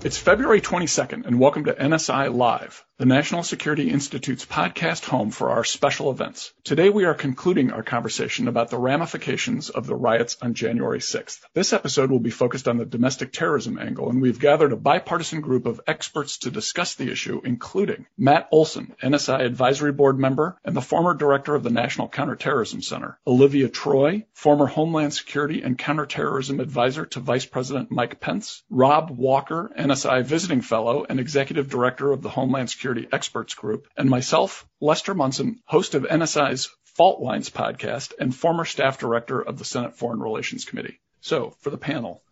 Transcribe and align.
It's 0.03 0.17
February 0.17 0.61
22nd, 0.61 1.27
and 1.27 1.39
welcome 1.39 1.65
to 1.65 1.73
NSI 1.73 2.35
Live, 2.35 2.83
the 3.00 3.05
National 3.05 3.43
Security 3.43 3.89
Institute's 3.89 4.45
podcast 4.45 5.05
home 5.05 5.32
for 5.32 5.52
our 5.52 5.63
special 5.63 6.11
events. 6.11 6.52
Today 6.65 6.89
we 6.89 7.05
are 7.05 7.14
concluding 7.14 7.71
our 7.71 7.82
conversation 7.82 8.50
about 8.50 8.70
the 8.70 8.77
ramifications 8.77 9.69
of 9.69 9.87
the 9.87 9.96
riots 9.96 10.36
on 10.42 10.54
January 10.54 11.00
6th. 11.00 11.39
This 11.54 11.71
episode 11.71 12.11
will 12.11 12.20
be 12.20 12.29
focused 12.29 12.68
on 12.68 12.75
the 12.75 12.83
domestic 12.83 13.32
terrorism 13.32 13.79
angle, 13.79 14.09
and 14.09 14.21
we've 14.21 14.37
gathered 14.37 14.73
a 14.73 14.75
bipartisan 14.75 15.39
group 15.39 15.65
of 15.65 15.79
experts 15.87 16.39
to 16.39 16.51
discuss 16.51 16.96
the 16.96 17.09
issue, 17.09 17.42
including 17.46 18.06
Matt 18.18 18.50
Olsen, 18.51 18.93
NSI 19.01 19.45
Advisory 19.45 19.93
Board 19.93 20.20
member 20.20 20.59
and 20.65 20.75
the 20.75 20.81
former 20.81 21.14
director 21.14 21.56
of 21.56 21.64
the 21.64 21.70
National 21.70 22.09
Counterterrorism 22.09 22.81
Center, 22.81 23.18
Olivia 23.25 23.70
Troye, 23.70 24.25
former 24.34 24.65
Homeland 24.65 25.14
Security 25.14 25.61
and 25.61 25.78
Counterterrorism 25.78 26.59
Advisor 26.59 27.06
to 27.06 27.21
Vice 27.21 27.45
President 27.45 27.92
Mike 27.92 28.20
Pence, 28.20 28.61
Rob 28.70 29.09
Walker, 29.09 29.71
NSI 29.79 30.25
Visiting 30.25 30.59
Fellow 30.59 31.06
and 31.07 31.21
Executive 31.21 31.70
Director 31.70 32.11
of 32.11 32.22
the 32.22 32.28
Homeland 32.28 32.70
Security 32.70 32.89
Security 32.89 33.16
Experts 33.16 33.53
Group, 33.53 33.88
and 33.95 34.09
myself, 34.09 34.67
Lester 34.81 35.14
Munson, 35.14 35.59
host 35.64 35.94
of 35.94 36.06
NSI's 36.06 36.72
Fault 36.95 37.22
Lines 37.22 37.52
podcast 37.52 38.14
and 38.20 38.36
former 38.36 38.66
staff 38.66 38.98
director 38.98 39.39
of 39.39 39.59
the 39.59 39.64
Senate 39.64 39.95
Foreign 39.95 40.20
Relations 40.20 40.66
Committee. 40.66 41.00
So, 41.22 41.52
for 41.59 41.70
the 41.70 41.78
panel, 41.78 42.23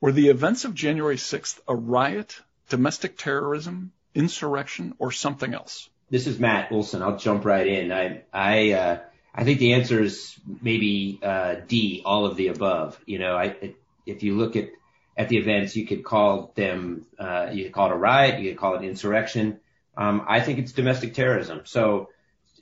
were 0.00 0.12
the 0.12 0.28
events 0.28 0.64
of 0.64 0.74
January 0.74 1.16
6th 1.16 1.60
a 1.68 1.76
riot, 1.76 2.40
domestic 2.70 3.18
terrorism, 3.18 3.92
insurrection, 4.14 4.94
or 4.98 5.12
something 5.12 5.52
else? 5.52 5.90
This 6.08 6.26
is 6.26 6.38
Matt 6.38 6.72
Olsen. 6.72 7.02
I'll 7.02 7.18
jump 7.18 7.44
right 7.44 7.66
in. 7.66 7.92
I 7.92 8.22
I 8.32 8.72
uh, 8.72 9.00
I 9.34 9.44
think 9.44 9.58
the 9.58 9.74
answer 9.74 10.02
is 10.02 10.34
maybe 10.62 11.20
uh, 11.22 11.56
D, 11.66 12.00
all 12.02 12.24
of 12.24 12.36
the 12.36 12.48
above. 12.48 12.98
You 13.04 13.18
know, 13.18 13.36
I 13.36 13.74
if 14.06 14.22
you 14.22 14.38
look 14.38 14.56
at 14.56 14.70
at 15.18 15.28
the 15.28 15.36
events, 15.36 15.76
you 15.76 15.86
could 15.86 16.02
call 16.02 16.50
them 16.54 17.04
uh, 17.18 17.50
you 17.52 17.64
could 17.64 17.74
call 17.74 17.90
it 17.90 17.92
a 17.92 17.96
riot, 17.96 18.40
you 18.40 18.48
could 18.48 18.58
call 18.58 18.76
it 18.76 18.84
insurrection. 18.86 19.60
Um, 19.98 20.24
I 20.28 20.40
think 20.40 20.60
it's 20.60 20.72
domestic 20.72 21.12
terrorism. 21.12 21.62
So 21.64 22.08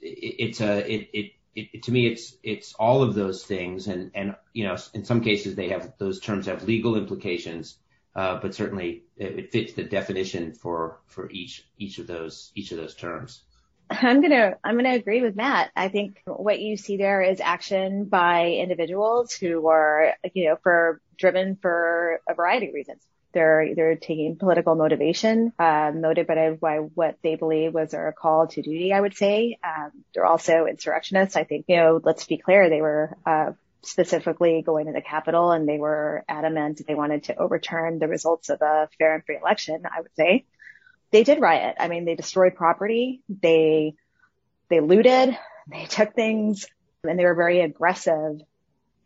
it's 0.00 0.60
a, 0.60 0.90
it, 0.90 1.10
it, 1.12 1.32
it, 1.54 1.82
to 1.84 1.92
me, 1.92 2.06
it's, 2.06 2.34
it's 2.42 2.72
all 2.74 3.02
of 3.02 3.14
those 3.14 3.44
things. 3.44 3.86
And, 3.86 4.10
and, 4.14 4.34
you 4.54 4.64
know, 4.64 4.76
in 4.94 5.04
some 5.04 5.20
cases 5.20 5.54
they 5.54 5.68
have, 5.68 5.92
those 5.98 6.18
terms 6.18 6.46
have 6.46 6.64
legal 6.64 6.96
implications. 6.96 7.76
Uh, 8.14 8.40
but 8.40 8.54
certainly 8.54 9.02
it, 9.18 9.38
it 9.38 9.52
fits 9.52 9.74
the 9.74 9.84
definition 9.84 10.54
for, 10.54 11.00
for 11.06 11.30
each, 11.30 11.68
each 11.76 11.98
of 11.98 12.06
those, 12.06 12.50
each 12.54 12.72
of 12.72 12.78
those 12.78 12.94
terms. 12.94 13.42
I'm 13.88 14.20
gonna 14.20 14.56
I'm 14.64 14.74
gonna 14.76 14.94
agree 14.94 15.22
with 15.22 15.36
Matt. 15.36 15.70
I 15.76 15.88
think 15.88 16.20
what 16.26 16.58
you 16.58 16.76
see 16.76 16.96
there 16.96 17.22
is 17.22 17.40
action 17.40 18.06
by 18.06 18.46
individuals 18.50 19.32
who 19.32 19.68
are 19.68 20.14
you 20.34 20.48
know 20.48 20.56
for 20.62 21.00
driven 21.16 21.56
for 21.62 22.20
a 22.28 22.34
variety 22.34 22.66
of 22.68 22.74
reasons. 22.74 23.06
They're 23.36 23.62
either 23.62 23.96
taking 23.96 24.36
political 24.36 24.76
motivation, 24.76 25.52
uh, 25.58 25.92
motivated 25.94 26.58
by 26.58 26.78
what 26.78 27.18
they 27.22 27.34
believe 27.34 27.74
was 27.74 27.90
their 27.90 28.10
call 28.18 28.46
to 28.46 28.62
duty, 28.62 28.94
I 28.94 29.00
would 29.02 29.14
say. 29.14 29.58
Um, 29.62 29.90
they're 30.14 30.24
also 30.24 30.64
insurrectionists. 30.64 31.36
I 31.36 31.44
think, 31.44 31.66
you 31.68 31.76
know, 31.76 32.00
let's 32.02 32.24
be 32.24 32.38
clear, 32.38 32.70
they 32.70 32.80
were, 32.80 33.14
uh, 33.26 33.52
specifically 33.82 34.62
going 34.62 34.86
to 34.86 34.92
the 34.92 35.02
Capitol 35.02 35.50
and 35.50 35.68
they 35.68 35.76
were 35.76 36.24
adamant 36.26 36.80
they 36.88 36.94
wanted 36.94 37.24
to 37.24 37.36
overturn 37.36 37.98
the 37.98 38.08
results 38.08 38.48
of 38.48 38.62
a 38.62 38.88
fair 38.96 39.16
and 39.16 39.24
free 39.26 39.36
election, 39.36 39.82
I 39.84 40.00
would 40.00 40.16
say. 40.16 40.46
They 41.10 41.22
did 41.22 41.38
riot. 41.38 41.76
I 41.78 41.88
mean, 41.88 42.06
they 42.06 42.14
destroyed 42.14 42.54
property. 42.54 43.20
They, 43.28 43.96
they 44.70 44.80
looted. 44.80 45.36
They 45.70 45.84
took 45.84 46.14
things 46.14 46.64
and 47.04 47.18
they 47.18 47.24
were 47.26 47.34
very 47.34 47.60
aggressive 47.60 48.40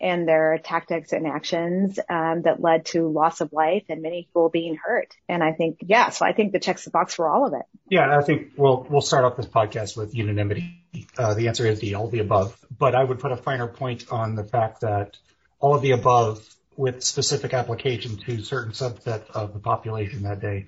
and 0.01 0.27
their 0.27 0.59
tactics 0.63 1.13
and 1.13 1.27
actions 1.27 1.99
um, 2.09 2.43
that 2.43 2.61
led 2.61 2.87
to 2.87 3.09
loss 3.09 3.41
of 3.41 3.53
life 3.53 3.85
and 3.89 4.01
many 4.01 4.23
people 4.23 4.49
being 4.49 4.77
hurt. 4.77 5.15
And 5.29 5.43
I 5.43 5.53
think, 5.53 5.81
yeah, 5.83 6.11
so 6.11 6.25
I 6.25 6.33
think 6.33 6.53
the 6.53 6.59
checks 6.59 6.85
the 6.85 6.91
box 6.91 7.15
for 7.15 7.29
all 7.29 7.47
of 7.47 7.53
it. 7.53 7.67
Yeah, 7.89 8.17
I 8.17 8.23
think 8.23 8.53
we'll 8.57 8.87
we'll 8.89 9.03
start 9.03 9.25
off 9.25 9.37
this 9.37 9.47
podcast 9.47 9.97
with 9.97 10.15
unanimity. 10.15 10.85
Uh, 11.19 11.35
the 11.35 11.49
answer 11.49 11.67
is 11.67 11.81
the 11.81 11.97
all 11.97 12.09
the 12.09 12.21
above. 12.21 12.57
But 12.77 12.95
I 12.95 13.05
would 13.05 13.19
put 13.19 13.33
a 13.33 13.37
finer 13.37 13.69
point 13.69 14.07
on 14.11 14.35
the 14.35 14.45
fact 14.45 14.81
that 14.81 15.19
all 15.59 15.75
of 15.75 15.83
the 15.83 15.91
above, 15.91 16.43
with 16.81 17.05
specific 17.05 17.53
application 17.53 18.17
to 18.17 18.43
certain 18.43 18.73
subset 18.73 19.31
of 19.33 19.53
the 19.53 19.59
population 19.59 20.23
that 20.23 20.41
day. 20.41 20.67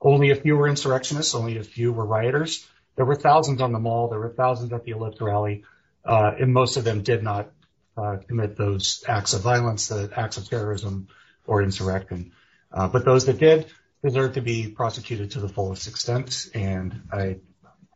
Only 0.00 0.30
a 0.30 0.34
few 0.34 0.56
were 0.56 0.68
insurrectionists. 0.68 1.34
Only 1.34 1.58
a 1.58 1.62
few 1.62 1.92
were 1.92 2.04
rioters. 2.04 2.66
There 2.96 3.04
were 3.04 3.14
thousands 3.14 3.60
on 3.60 3.72
the 3.72 3.78
mall. 3.78 4.08
There 4.08 4.18
were 4.18 4.34
thousands 4.36 4.72
at 4.72 4.84
the 4.84 4.90
Ellipse 4.90 5.20
rally. 5.20 5.62
Uh, 6.04 6.32
and 6.40 6.52
most 6.52 6.76
of 6.76 6.82
them 6.82 7.02
did 7.02 7.22
not 7.22 7.50
commit 8.26 8.56
those 8.56 9.04
acts 9.06 9.32
of 9.34 9.42
violence, 9.42 9.88
the 9.88 10.10
acts 10.16 10.36
of 10.36 10.48
terrorism 10.48 11.08
or 11.46 11.62
insurrection. 11.62 12.32
Uh, 12.72 12.88
but 12.88 13.04
those 13.04 13.26
that 13.26 13.38
did 13.38 13.66
deserve 14.02 14.34
to 14.34 14.40
be 14.40 14.68
prosecuted 14.68 15.32
to 15.32 15.40
the 15.40 15.48
fullest 15.48 15.86
extent, 15.86 16.46
and 16.54 17.02
I 17.12 17.36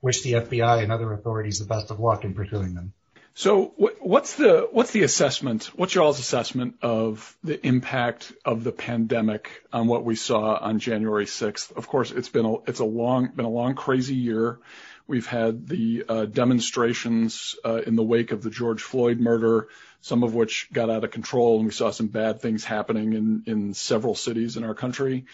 wish 0.01 0.23
the 0.23 0.35
FBI 0.35 0.83
and 0.83 0.93
other 0.93 1.13
authorities 1.13 1.59
the 1.59 1.67
best 1.67 1.91
of 1.91 2.01
luck 2.01 2.25
in 2.25 2.35
pursuing 2.35 2.75
them. 2.75 2.93
So 3.35 3.73
what's 4.01 4.35
the 4.35 4.67
what's 4.73 4.91
the 4.91 5.05
assessment? 5.05 5.67
What's 5.77 5.95
your 5.95 6.03
all's 6.03 6.19
assessment 6.19 6.79
of 6.83 7.37
the 7.45 7.65
impact 7.65 8.33
of 8.45 8.65
the 8.65 8.73
pandemic 8.73 9.63
on 9.73 9.87
what 9.87 10.05
we 10.05 10.17
saw 10.17 10.57
on 10.57 10.81
January 10.81 11.27
6th? 11.27 11.77
Of 11.77 11.87
course, 11.87 12.11
it's 12.11 12.29
been 12.29 12.45
a 12.45 12.55
it's 12.63 12.81
a 12.81 12.85
long 12.85 13.29
been 13.29 13.45
a 13.45 13.51
long 13.51 13.77
crazy 13.77 14.17
year. 14.17 14.59
We've 15.09 15.27
had 15.27 15.67
the 15.67 16.05
uh, 16.09 16.25
demonstrations 16.27 17.57
uh, 17.65 17.81
in 17.87 17.97
the 17.97 18.05
wake 18.05 18.31
of 18.31 18.43
the 18.43 18.51
George 18.51 18.83
Floyd 18.83 19.19
murder 19.19 19.69
some 20.01 20.23
of 20.23 20.35
which 20.35 20.69
got 20.73 20.91
out 20.91 21.05
of 21.05 21.11
control, 21.11 21.57
and 21.57 21.67
we 21.67 21.73
saw 21.73 21.91
some 21.91 22.07
bad 22.09 22.41
things 22.41 22.65
happening 22.65 23.13
in, 23.15 23.43
in 23.47 23.75
several 23.75 24.15
cities 24.15 24.57
in 24.57 24.65
our 24.65 24.75
country. 24.75 25.27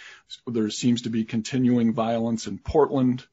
There 0.46 0.70
seems 0.70 1.02
to 1.02 1.10
be 1.10 1.24
continuing 1.24 1.92
violence 1.92 2.46
in 2.46 2.58
Portland. 2.58 3.24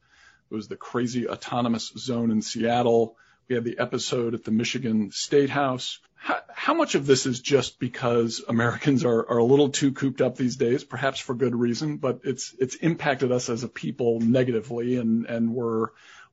It 0.50 0.54
was 0.54 0.68
the 0.68 0.76
crazy 0.76 1.28
autonomous 1.28 1.92
zone 1.96 2.30
in 2.30 2.42
Seattle. 2.42 3.16
We 3.48 3.54
had 3.54 3.64
the 3.64 3.78
episode 3.78 4.34
at 4.34 4.44
the 4.44 4.50
Michigan 4.50 5.10
State 5.10 5.50
House. 5.50 5.98
How, 6.14 6.40
how 6.54 6.74
much 6.74 6.94
of 6.94 7.06
this 7.06 7.26
is 7.26 7.40
just 7.40 7.80
because 7.80 8.42
Americans 8.46 9.04
are, 9.04 9.28
are 9.28 9.38
a 9.38 9.44
little 9.44 9.70
too 9.70 9.92
cooped 9.92 10.20
up 10.20 10.36
these 10.36 10.56
days, 10.56 10.84
perhaps 10.84 11.18
for 11.18 11.34
good 11.34 11.56
reason, 11.56 11.96
but 11.96 12.20
it's 12.24 12.54
it's 12.58 12.76
impacted 12.76 13.32
us 13.32 13.48
as 13.48 13.64
a 13.64 13.68
people 13.68 14.20
negatively, 14.20 14.96
and 14.96 15.26
and 15.26 15.52
we're 15.52 15.88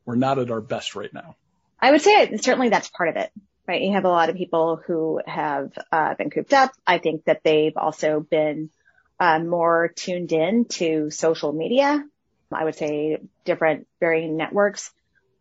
we're 0.10 0.16
not 0.16 0.40
at 0.40 0.52
our 0.52 0.62
best 0.62 0.96
right 0.96 1.14
now. 1.14 1.36
I 1.80 1.92
would 1.92 2.02
say 2.02 2.36
certainly 2.38 2.70
that's 2.70 2.90
part 2.90 3.10
of 3.10 3.16
it 3.16 3.32
right? 3.70 3.84
You 3.84 3.94
have 3.94 4.06
a 4.06 4.10
lot 4.10 4.30
of 4.30 4.36
people 4.36 4.82
who 4.88 5.22
have 5.28 5.72
uh, 5.92 6.16
been 6.16 6.32
cooped 6.32 6.54
up. 6.54 6.72
I 6.88 6.98
think 6.98 7.26
that 7.26 7.42
they've 7.44 7.78
also 7.78 8.20
been 8.20 8.72
uh, 9.20 9.38
more 9.38 9.90
tuned 9.96 10.32
in 10.32 10.66
to 10.70 11.12
social 11.12 11.54
media. 11.54 12.04
I 12.52 12.64
would 12.64 12.74
say 12.74 13.20
different 13.46 13.86
varying 14.00 14.38
networks 14.38 14.92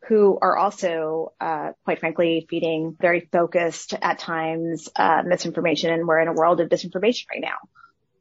who 0.09 0.39
are 0.43 0.59
also, 0.59 1.33
uh, 1.41 1.73
quite 1.87 2.01
frankly, 2.01 2.47
feeding 2.51 2.95
very 3.01 3.21
focused 3.33 3.95
at 3.95 4.19
times 4.19 4.91
uh, 4.95 5.23
misinformation, 5.25 5.91
and 5.91 6.07
we're 6.07 6.21
in 6.21 6.29
a 6.29 6.35
world 6.35 6.61
of 6.61 6.69
disinformation 6.69 7.31
right 7.31 7.41
now. 7.41 7.57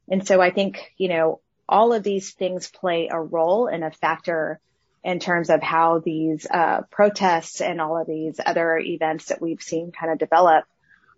And 0.10 0.26
so 0.26 0.40
I 0.40 0.52
think 0.52 0.94
you 0.96 1.10
know 1.10 1.42
all 1.68 1.92
of 1.92 2.02
these 2.02 2.32
things 2.32 2.70
play 2.70 3.10
a 3.12 3.20
role 3.20 3.68
and 3.68 3.84
a 3.84 3.92
factor 3.92 4.62
in 5.04 5.20
terms 5.20 5.50
of 5.50 5.62
how 5.62 6.00
these 6.00 6.46
uh, 6.50 6.82
protests 6.92 7.62
and 7.62 7.80
all 7.80 7.98
of 7.98 8.08
these 8.08 8.40
other 8.46 8.78
events 8.78 9.26
that 9.26 9.42
we've 9.42 9.62
seen 9.62 9.92
kind 9.92 10.12
of 10.12 10.18
develop 10.18 10.66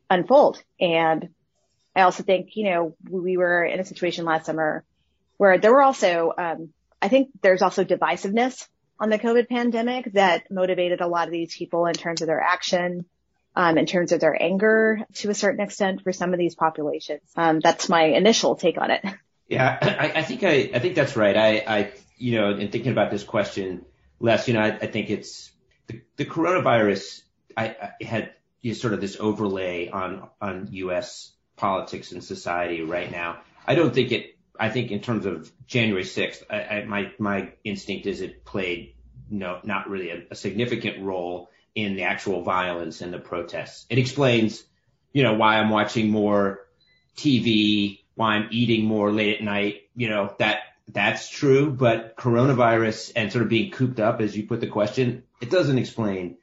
unfold. 0.10 0.62
And 0.80 1.30
I 1.96 2.02
also 2.02 2.24
think, 2.24 2.56
you 2.56 2.66
know, 2.70 2.96
we 3.10 3.38
were 3.38 3.64
in 3.64 3.80
a 3.80 3.86
situation 3.86 4.26
last 4.26 4.46
summer 4.46 4.84
where 5.38 5.58
there 5.58 5.72
were 5.72 5.82
also, 5.82 6.34
um, 6.38 6.70
I 7.02 7.08
think 7.08 7.30
there's 7.42 7.62
also 7.62 7.84
divisiveness 7.84 8.68
on 9.00 9.10
the 9.10 9.18
COVID 9.18 9.48
pandemic 9.48 10.12
that 10.14 10.52
motivated 10.52 11.02
a 11.02 11.08
lot 11.08 11.28
of 11.28 11.32
these 11.32 11.56
people 11.56 11.86
in 11.86 11.94
terms 11.94 12.22
of 12.22 12.28
their 12.28 12.42
action, 12.42 13.06
um, 13.56 13.78
in 13.78 13.86
terms 13.86 14.12
of 14.12 14.20
their 14.20 14.40
anger 14.40 15.02
to 15.16 15.30
a 15.30 15.34
certain 15.34 15.62
extent 15.62 16.04
for 16.04 16.12
some 16.12 16.34
of 16.34 16.40
these 16.40 16.56
populations. 16.56 17.22
Um, 17.36 17.60
that's 17.60 17.90
my 17.90 18.04
initial 18.04 18.56
take 18.56 18.78
on 18.78 18.92
it. 18.92 19.06
Yeah, 19.48 19.78
I, 19.82 20.20
I 20.20 20.24
think 20.24 20.44
I, 20.44 20.70
I 20.76 20.80
think 20.80 20.96
that's 20.96 21.16
right. 21.16 21.36
I, 21.36 21.64
I 21.66 21.92
you 22.20 22.40
know, 22.40 22.52
in 22.52 22.70
thinking 22.70 22.92
about 22.92 23.12
this 23.12 23.24
question, 23.24 23.86
Les, 24.20 24.48
you 24.48 24.54
know, 24.54 24.62
I, 24.62 24.68
I 24.68 24.88
think 24.88 25.10
it's 25.10 25.52
the, 25.88 26.02
the 26.18 26.26
coronavirus. 26.26 27.22
I, 27.58 27.76
I 28.00 28.04
had 28.04 28.32
you 28.62 28.72
know, 28.72 28.78
sort 28.78 28.94
of 28.94 29.02
this 29.02 29.18
overlay 29.20 29.90
on 29.90 30.30
on 30.40 30.68
U.S. 30.72 31.32
politics 31.56 32.12
and 32.12 32.24
society 32.24 32.84
right 32.84 33.10
now. 33.10 33.40
I 33.66 33.76
don't 33.76 33.94
think 33.94 34.12
it. 34.12 34.36
I 34.60 34.70
think 34.70 34.92
in 34.92 35.00
terms 35.00 35.26
of 35.26 35.50
January 35.68 36.04
6th, 36.04 36.44
I, 36.50 36.62
I, 36.62 36.86
my 36.86 37.12
my 37.18 37.54
instinct 37.64 38.06
is 38.06 38.22
it 38.22 38.44
played 38.44 38.96
no, 39.30 39.60
not 39.64 39.90
really 39.90 40.10
a, 40.10 40.24
a 40.32 40.36
significant 40.36 41.04
role 41.04 41.50
in 41.76 41.96
the 41.96 42.04
actual 42.04 42.44
violence 42.44 43.02
and 43.02 43.14
the 43.14 43.20
protests. 43.20 43.86
It 43.90 43.98
explains, 43.98 44.64
you 45.14 45.24
know, 45.24 45.36
why 45.36 45.60
I'm 45.60 45.70
watching 45.70 46.10
more 46.10 46.68
TV, 47.16 48.00
why 48.16 48.36
I'm 48.36 48.50
eating 48.52 48.86
more 48.86 49.12
late 49.12 49.38
at 49.38 49.44
night, 49.44 49.84
you 49.96 50.10
know, 50.10 50.34
that 50.40 50.60
that's 50.92 51.30
true, 51.30 51.72
but 51.72 52.18
coronavirus 52.18 53.12
and 53.16 53.32
sort 53.32 53.44
of 53.44 53.50
being 53.50 53.72
cooped 53.72 54.00
up, 54.00 54.22
as 54.22 54.36
you 54.36 54.48
put 54.48 54.60
the 54.60 54.68
question, 54.68 55.24
it 55.40 55.50
doesn't 55.50 55.78
explain 55.78 56.38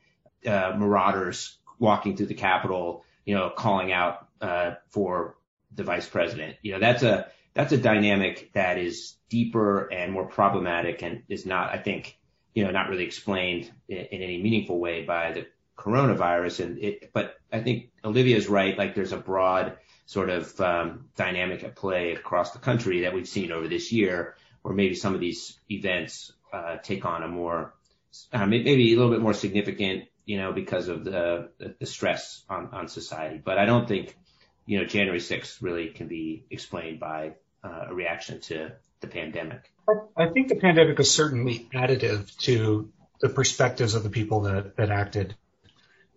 uh, 0.47 0.75
marauders 0.77 1.59
walking 1.79 2.17
through 2.17 2.27
the 2.27 2.35
Capitol, 2.35 3.05
you 3.25 3.35
know, 3.35 3.51
calling 3.51 3.93
out 3.93 4.29
uh, 4.41 4.75
for 4.91 5.37
the 5.75 5.83
vice 5.83 6.09
president. 6.09 6.57
You 6.63 6.73
know, 6.73 6.81
that's 6.81 7.03
a 7.03 7.31
that's 7.55 7.73
a 7.73 7.79
dynamic 7.79 8.53
that 8.53 8.79
is 8.79 9.17
deeper 9.29 9.93
and 9.93 10.13
more 10.13 10.27
problematic 10.27 11.03
and 11.03 11.23
is 11.29 11.47
not, 11.47 11.73
I 11.73 11.79
think, 11.79 12.19
you 12.55 12.65
know, 12.65 12.71
not 12.71 12.89
really 12.89 13.05
explained 13.05 13.71
in, 13.89 13.97
in 13.97 14.23
any 14.23 14.41
meaningful 14.43 14.79
way 14.79 15.05
by 15.05 15.33
the 15.33 15.47
coronavirus. 15.77 16.61
And 16.61 16.79
it, 16.79 17.11
but 17.13 17.37
I 17.53 17.61
think 17.61 17.91
Olivia's 18.05 18.49
right. 18.49 18.77
Like 18.77 18.95
there's 18.95 19.13
a 19.13 19.17
broad 19.17 19.79
sort 20.07 20.31
of 20.31 20.59
um, 20.61 21.07
dynamic 21.17 21.65
at 21.65 21.75
play 21.77 22.13
across 22.13 22.53
the 22.53 22.59
country 22.59 23.03
that 23.03 23.13
we've 23.13 23.29
seen 23.29 23.53
over 23.53 23.69
this 23.69 23.93
year, 23.93 24.37
where 24.63 24.75
maybe 24.75 24.95
some 24.95 25.15
of 25.15 25.21
these 25.21 25.59
events 25.71 26.33
uh, 26.53 26.77
take 26.77 27.05
on 27.05 27.23
a 27.23 27.29
more, 27.29 27.75
uh, 28.33 28.47
maybe 28.47 28.95
a 28.95 28.97
little 28.97 29.13
bit 29.13 29.21
more 29.21 29.35
significant, 29.35 30.05
you 30.25 30.39
know, 30.39 30.53
because 30.53 30.89
of 30.89 31.05
the 31.05 31.51
the 31.59 31.87
stress 31.87 32.45
on 32.49 32.71
on 32.73 32.89
society. 32.89 33.41
But 33.45 33.59
I 33.59 33.67
don't 33.67 33.87
think, 33.87 34.17
you 34.65 34.79
know, 34.79 34.85
January 34.85 35.21
6th 35.21 35.61
really 35.61 35.89
can 35.89 36.09
be 36.09 36.45
explained 36.51 37.01
by 37.01 37.35
uh, 37.63 37.87
a 37.89 37.95
reaction 37.95 38.41
to 38.43 38.73
the 39.01 39.09
pandemic. 39.09 39.73
I 40.17 40.29
think 40.29 40.49
the 40.49 40.57
pandemic 40.57 40.99
is 41.01 41.11
certainly 41.11 41.69
additive 41.75 42.37
to 42.39 42.91
the 43.21 43.29
perspectives 43.29 43.95
of 43.95 44.03
the 44.03 44.11
people 44.11 44.43
that 44.43 44.77
that 44.77 44.91
acted 44.91 45.35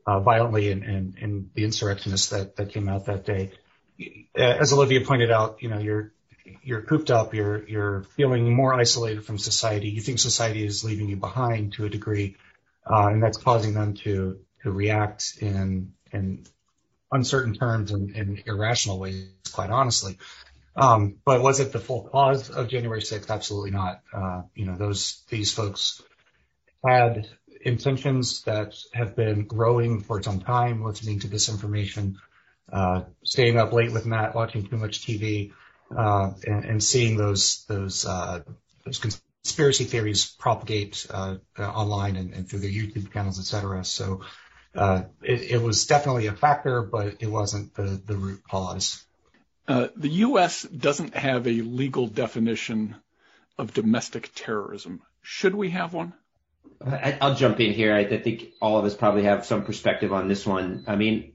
uh, 0.05 0.19
violently 0.19 0.71
and, 0.71 0.83
and, 0.83 1.17
and 1.21 1.49
the 1.53 1.63
insurrectionists 1.63 2.29
that, 2.29 2.55
that 2.55 2.69
came 2.69 2.89
out 2.89 3.05
that 3.05 3.25
day. 3.25 3.51
Uh, 4.37 4.41
as 4.41 4.73
Olivia 4.73 5.01
pointed 5.01 5.31
out, 5.31 5.61
you 5.61 5.69
know, 5.69 5.79
you're 5.79 6.13
you're 6.63 6.81
cooped 6.81 7.11
up, 7.11 7.33
you're 7.33 7.67
you're 7.67 8.03
feeling 8.15 8.53
more 8.53 8.73
isolated 8.73 9.25
from 9.25 9.37
society. 9.37 9.89
You 9.89 10.01
think 10.01 10.19
society 10.19 10.65
is 10.65 10.83
leaving 10.83 11.09
you 11.09 11.17
behind 11.17 11.73
to 11.73 11.85
a 11.85 11.89
degree, 11.89 12.37
uh, 12.89 13.07
and 13.07 13.21
that's 13.21 13.37
causing 13.37 13.73
them 13.73 13.93
to 13.95 14.39
to 14.63 14.71
react 14.71 15.37
in 15.41 15.93
in 16.11 16.45
uncertain 17.11 17.55
terms 17.55 17.91
and, 17.91 18.43
irrational 18.45 18.99
ways, 18.99 19.29
quite 19.51 19.69
honestly. 19.69 20.17
Um, 20.75 21.17
but 21.25 21.41
was 21.41 21.59
it 21.59 21.71
the 21.71 21.79
full 21.79 22.03
cause 22.03 22.49
of 22.49 22.67
January 22.67 23.01
6th? 23.01 23.29
Absolutely 23.29 23.71
not. 23.71 24.01
Uh, 24.13 24.43
you 24.55 24.65
know, 24.65 24.77
those 24.77 25.23
these 25.29 25.51
folks 25.51 26.01
had 26.85 27.27
intentions 27.61 28.43
that 28.43 28.75
have 28.93 29.15
been 29.15 29.45
growing 29.45 30.01
for 30.01 30.21
some 30.21 30.39
time, 30.39 30.83
listening 30.83 31.19
to 31.21 31.27
this 31.27 31.49
information, 31.49 32.17
uh, 32.71 33.03
staying 33.23 33.57
up 33.57 33.73
late 33.73 33.91
with 33.91 34.05
Matt, 34.05 34.35
watching 34.35 34.67
too 34.67 34.77
much 34.77 35.05
TV, 35.05 35.51
uh, 35.95 36.31
and, 36.45 36.65
and, 36.65 36.83
seeing 36.83 37.17
those 37.17 37.65
those 37.65 38.05
uh, 38.05 38.41
those 38.85 38.99
conspiracy 38.99 39.85
theories 39.85 40.25
propagate 40.39 41.07
uh, 41.09 41.37
online 41.57 42.15
and, 42.15 42.33
and, 42.33 42.47
through 42.47 42.59
their 42.59 42.69
YouTube 42.69 43.11
channels, 43.11 43.39
etc. 43.39 43.83
So 43.83 44.21
uh, 44.75 45.03
it, 45.23 45.41
it, 45.53 45.61
was 45.61 45.87
definitely 45.87 46.27
a 46.27 46.33
factor, 46.33 46.83
but 46.83 47.15
it 47.19 47.27
wasn't 47.27 47.73
the 47.73 48.01
the 48.05 48.15
root 48.15 48.41
cause. 48.49 49.03
Uh, 49.67 49.87
the 49.95 50.09
U.S. 50.09 50.63
doesn't 50.63 51.15
have 51.15 51.47
a 51.47 51.61
legal 51.61 52.07
definition 52.07 52.95
of 53.57 53.73
domestic 53.73 54.31
terrorism. 54.33 55.01
Should 55.21 55.55
we 55.55 55.69
have 55.71 55.93
one? 55.93 56.13
I'll 56.81 57.35
jump 57.35 57.59
in 57.59 57.73
here. 57.73 57.93
I 57.93 58.05
think 58.05 58.53
all 58.61 58.77
of 58.77 58.85
us 58.85 58.95
probably 58.95 59.23
have 59.23 59.45
some 59.45 59.65
perspective 59.65 60.13
on 60.13 60.27
this 60.27 60.45
one. 60.45 60.85
I 60.87 60.95
mean, 60.95 61.33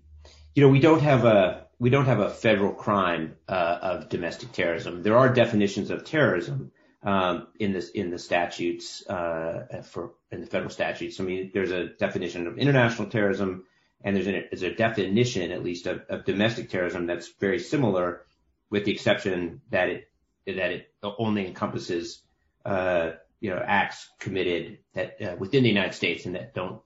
you 0.55 0.62
know, 0.62 0.69
we 0.69 0.81
don't 0.81 1.03
have 1.03 1.25
a 1.25 1.67
we 1.79 1.91
don't 1.91 2.06
have 2.06 2.21
a 2.21 2.31
federal 2.31 2.73
crime 2.73 3.37
uh, 3.49 3.79
of 3.83 4.09
domestic 4.09 4.53
terrorism. 4.53 5.03
There 5.03 5.17
are 5.17 5.29
definitions 5.33 5.91
of 5.91 6.05
terrorism 6.05 6.71
um, 7.03 7.49
in 7.59 7.73
this 7.73 7.91
in 7.91 8.11
the 8.11 8.19
statutes 8.19 9.06
uh, 9.06 9.83
for 9.83 10.12
in 10.31 10.41
the 10.41 10.47
federal 10.47 10.71
statutes. 10.71 11.21
I 11.21 11.25
mean, 11.25 11.51
there's 11.53 11.73
a 11.73 11.89
definition 11.89 12.47
of 12.47 12.59
international 12.59 13.09
terrorism, 13.09 13.65
and 14.03 14.17
there's, 14.17 14.27
there's 14.27 14.62
a 14.62 14.75
definition, 14.75 15.51
at 15.51 15.65
least, 15.65 15.87
of, 15.87 16.03
of 16.09 16.25
domestic 16.25 16.71
terrorism 16.71 17.07
that's 17.07 17.29
very 17.41 17.59
similar, 17.59 18.25
with 18.71 18.85
the 18.85 18.93
exception 18.93 19.61
that 19.71 19.89
it 19.89 20.09
that 20.47 20.71
it 20.71 20.95
only 21.19 21.47
encompasses 21.47 22.23
uh, 22.65 23.11
you 23.41 23.50
know 23.50 23.62
acts 23.65 24.09
committed 24.21 24.79
that 24.95 25.21
uh, 25.21 25.37
within 25.37 25.65
the 25.65 25.69
United 25.69 25.95
States 25.95 26.27
and 26.27 26.37
that 26.37 26.55
don't 26.55 26.81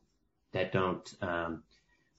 that 0.52 0.72
don't 0.72 1.14
um, 1.20 1.62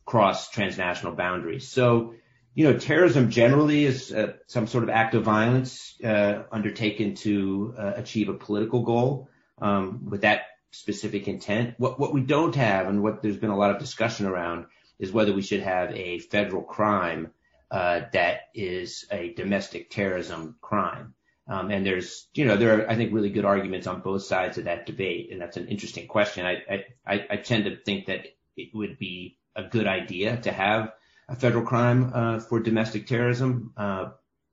cross 0.10 0.50
transnational 0.50 1.14
boundaries. 1.14 1.68
So, 1.68 2.16
you 2.56 2.64
know, 2.66 2.80
terrorism 2.80 3.30
generally 3.30 3.86
is 3.86 4.12
uh, 4.12 4.34
some 4.48 4.66
sort 4.66 4.84
of 4.84 4.90
act 4.90 5.14
of 5.14 5.24
violence 5.24 5.94
uh, 6.04 6.44
undertaken 6.52 7.14
to 7.26 7.76
uh, 7.78 7.94
achieve 7.96 8.28
a 8.28 8.34
political 8.34 8.82
goal 8.82 9.30
um, 9.62 10.10
with 10.10 10.22
that 10.22 10.42
specific 10.72 11.28
intent. 11.28 11.76
What 11.78 12.00
what 12.00 12.12
we 12.12 12.22
don't 12.22 12.56
have, 12.56 12.88
and 12.88 13.04
what 13.04 13.22
there's 13.22 13.38
been 13.38 13.52
a 13.52 13.62
lot 13.64 13.70
of 13.70 13.78
discussion 13.78 14.26
around, 14.26 14.66
is 14.98 15.12
whether 15.12 15.32
we 15.32 15.44
should 15.44 15.62
have 15.62 15.96
a 15.96 16.20
federal 16.20 16.64
crime 16.64 17.32
uh, 17.70 18.02
that 18.14 18.38
is 18.56 19.06
a 19.12 19.34
domestic 19.36 19.92
terrorism 19.92 20.56
crime. 20.60 21.14
Um, 21.48 21.72
and 21.72 21.86
there's, 21.86 22.28
you 22.34 22.46
know, 22.46 22.58
there 22.58 22.72
are, 22.76 22.90
I 22.90 22.96
think, 22.96 23.14
really 23.14 23.30
good 23.30 23.46
arguments 23.46 23.88
on 23.88 24.02
both 24.02 24.24
sides 24.24 24.58
of 24.58 24.66
that 24.66 24.86
debate, 24.86 25.30
and 25.32 25.40
that's 25.42 25.58
an 25.58 25.68
interesting 25.68 26.08
question. 26.08 26.46
I, 26.46 26.86
I, 27.06 27.16
I 27.34 27.38
tend 27.38 27.66
to 27.66 27.78
think 27.86 28.08
that 28.08 28.22
it 28.56 28.70
would 28.74 28.98
be 28.98 29.38
a 29.66 29.70
good 29.70 29.88
idea 29.88 30.38
to 30.38 30.52
have 30.52 30.94
a 31.28 31.36
federal 31.36 31.66
crime 31.66 32.12
uh, 32.14 32.40
for 32.40 32.60
domestic 32.60 33.08
terrorism. 33.08 33.74
Uh, 33.78 34.10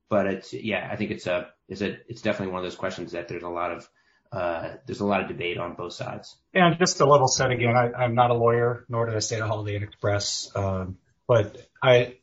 but 0.09 0.27
it's 0.27 0.53
yeah, 0.53 0.87
I 0.91 0.95
think 0.95 1.11
it's 1.11 1.27
a 1.27 1.49
it's 1.67 1.81
a 1.81 1.97
it's 2.07 2.21
definitely 2.21 2.53
one 2.53 2.63
of 2.63 2.65
those 2.65 2.77
questions 2.77 3.11
that 3.11 3.27
there's 3.27 3.43
a 3.43 3.49
lot 3.49 3.71
of 3.71 3.89
uh, 4.31 4.75
there's 4.85 4.99
a 4.99 5.05
lot 5.05 5.21
of 5.21 5.27
debate 5.27 5.57
on 5.57 5.73
both 5.75 5.93
sides. 5.93 6.35
And 6.53 6.77
just 6.77 6.97
to 6.97 7.05
level 7.05 7.27
set 7.27 7.51
again, 7.51 7.75
I, 7.75 7.91
I'm 7.91 8.15
not 8.15 8.29
a 8.29 8.33
lawyer, 8.33 8.85
nor 8.89 9.05
did 9.05 9.15
I 9.15 9.19
stay 9.19 9.37
at 9.37 9.47
Holiday 9.47 9.75
Inn 9.75 9.83
Express, 9.83 10.51
um, 10.55 10.97
but 11.27 11.57
I 11.81 12.17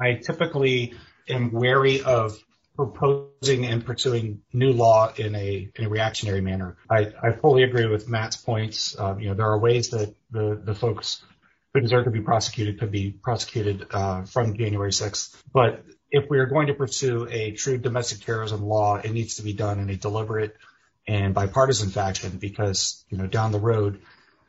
I 0.00 0.14
typically 0.14 0.94
am 1.28 1.52
wary 1.52 2.02
of 2.02 2.38
proposing 2.76 3.64
and 3.64 3.84
pursuing 3.84 4.42
new 4.52 4.72
law 4.72 5.12
in 5.16 5.34
a 5.34 5.68
in 5.74 5.84
a 5.84 5.88
reactionary 5.88 6.42
manner. 6.42 6.76
I, 6.90 7.12
I 7.22 7.32
fully 7.32 7.62
agree 7.62 7.86
with 7.86 8.08
Matt's 8.08 8.36
points. 8.36 8.98
Um, 8.98 9.18
you 9.18 9.28
know, 9.28 9.34
there 9.34 9.46
are 9.46 9.58
ways 9.58 9.90
that 9.90 10.14
the 10.30 10.60
the 10.62 10.74
folks 10.74 11.22
who 11.76 11.82
deserve 11.82 12.04
to 12.04 12.10
be 12.10 12.22
prosecuted 12.22 12.80
could 12.80 12.90
be 12.90 13.10
prosecuted 13.10 13.86
uh, 13.90 14.22
from 14.22 14.56
January 14.56 14.90
6th. 14.90 15.36
But 15.52 15.84
if 16.10 16.24
we 16.30 16.38
are 16.38 16.46
going 16.46 16.68
to 16.68 16.74
pursue 16.74 17.28
a 17.30 17.50
true 17.52 17.76
domestic 17.76 18.24
terrorism 18.24 18.64
law, 18.64 18.96
it 18.96 19.12
needs 19.12 19.36
to 19.36 19.42
be 19.42 19.52
done 19.52 19.78
in 19.78 19.90
a 19.90 19.96
deliberate 19.96 20.56
and 21.06 21.34
bipartisan 21.34 21.90
fashion 21.90 22.38
because, 22.38 23.04
you 23.10 23.18
know, 23.18 23.26
down 23.26 23.52
the 23.52 23.60
road, 23.60 24.00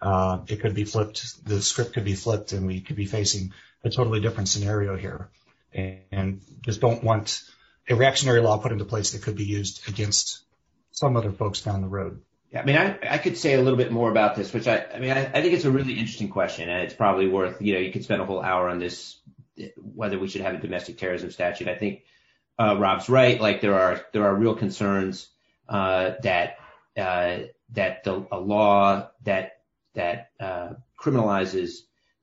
uh, 0.01 0.39
it 0.47 0.61
could 0.61 0.73
be 0.73 0.85
flipped, 0.85 1.43
the 1.45 1.61
script 1.61 1.93
could 1.93 2.05
be 2.05 2.15
flipped 2.15 2.53
and 2.53 2.65
we 2.65 2.79
could 2.79 2.95
be 2.95 3.05
facing 3.05 3.53
a 3.83 3.89
totally 3.89 4.21
different 4.21 4.47
scenario 4.47 4.95
here. 4.95 5.29
And, 5.73 5.99
and 6.11 6.41
just 6.61 6.79
don't 6.79 7.03
want 7.03 7.43
a 7.89 7.95
reactionary 7.95 8.39
law 8.39 8.57
put 8.57 8.71
into 8.71 8.85
place 8.85 9.11
that 9.11 9.21
could 9.21 9.35
be 9.35 9.45
used 9.45 9.89
against 9.89 10.43
some 10.91 11.17
other 11.17 11.33
folks 11.33 11.61
down 11.61 11.81
the 11.81 11.89
road. 11.89 12.21
Yeah, 12.51 12.61
I 12.61 12.65
mean, 12.65 12.77
I, 12.77 12.97
I 13.09 13.17
could 13.17 13.37
say 13.37 13.53
a 13.53 13.61
little 13.61 13.77
bit 13.77 13.91
more 13.91 14.09
about 14.09 14.35
this, 14.35 14.53
which 14.53 14.67
I, 14.67 14.85
I 14.93 14.99
mean, 14.99 15.11
I, 15.11 15.25
I 15.25 15.41
think 15.41 15.53
it's 15.53 15.65
a 15.65 15.71
really 15.71 15.93
interesting 15.93 16.29
question, 16.29 16.69
and 16.69 16.83
it's 16.83 16.93
probably 16.93 17.27
worth, 17.27 17.61
you 17.61 17.73
know, 17.73 17.79
you 17.79 17.91
could 17.91 18.05
spend 18.05 18.21
a 18.21 18.25
whole 18.25 18.41
hour 18.41 18.69
on 18.69 18.79
this, 18.79 19.19
whether 19.75 20.17
we 20.17 20.29
should 20.29 20.41
have 20.41 20.55
a 20.55 20.59
domestic 20.59 20.97
terrorism 20.97 21.29
statute. 21.29 21.67
I 21.67 21.75
think 21.75 22.03
uh, 22.57 22.77
Rob's 22.79 23.09
right. 23.09 23.39
Like 23.39 23.61
there 23.61 23.77
are 23.77 24.01
there 24.13 24.25
are 24.25 24.35
real 24.35 24.55
concerns 24.55 25.27
uh, 25.67 26.11
that 26.23 26.57
uh, 26.97 27.39
that 27.73 28.03
the, 28.03 28.25
a 28.31 28.39
law 28.39 29.09
that 29.23 29.59
that 29.93 30.31
uh, 30.39 30.69
criminalizes 30.99 31.79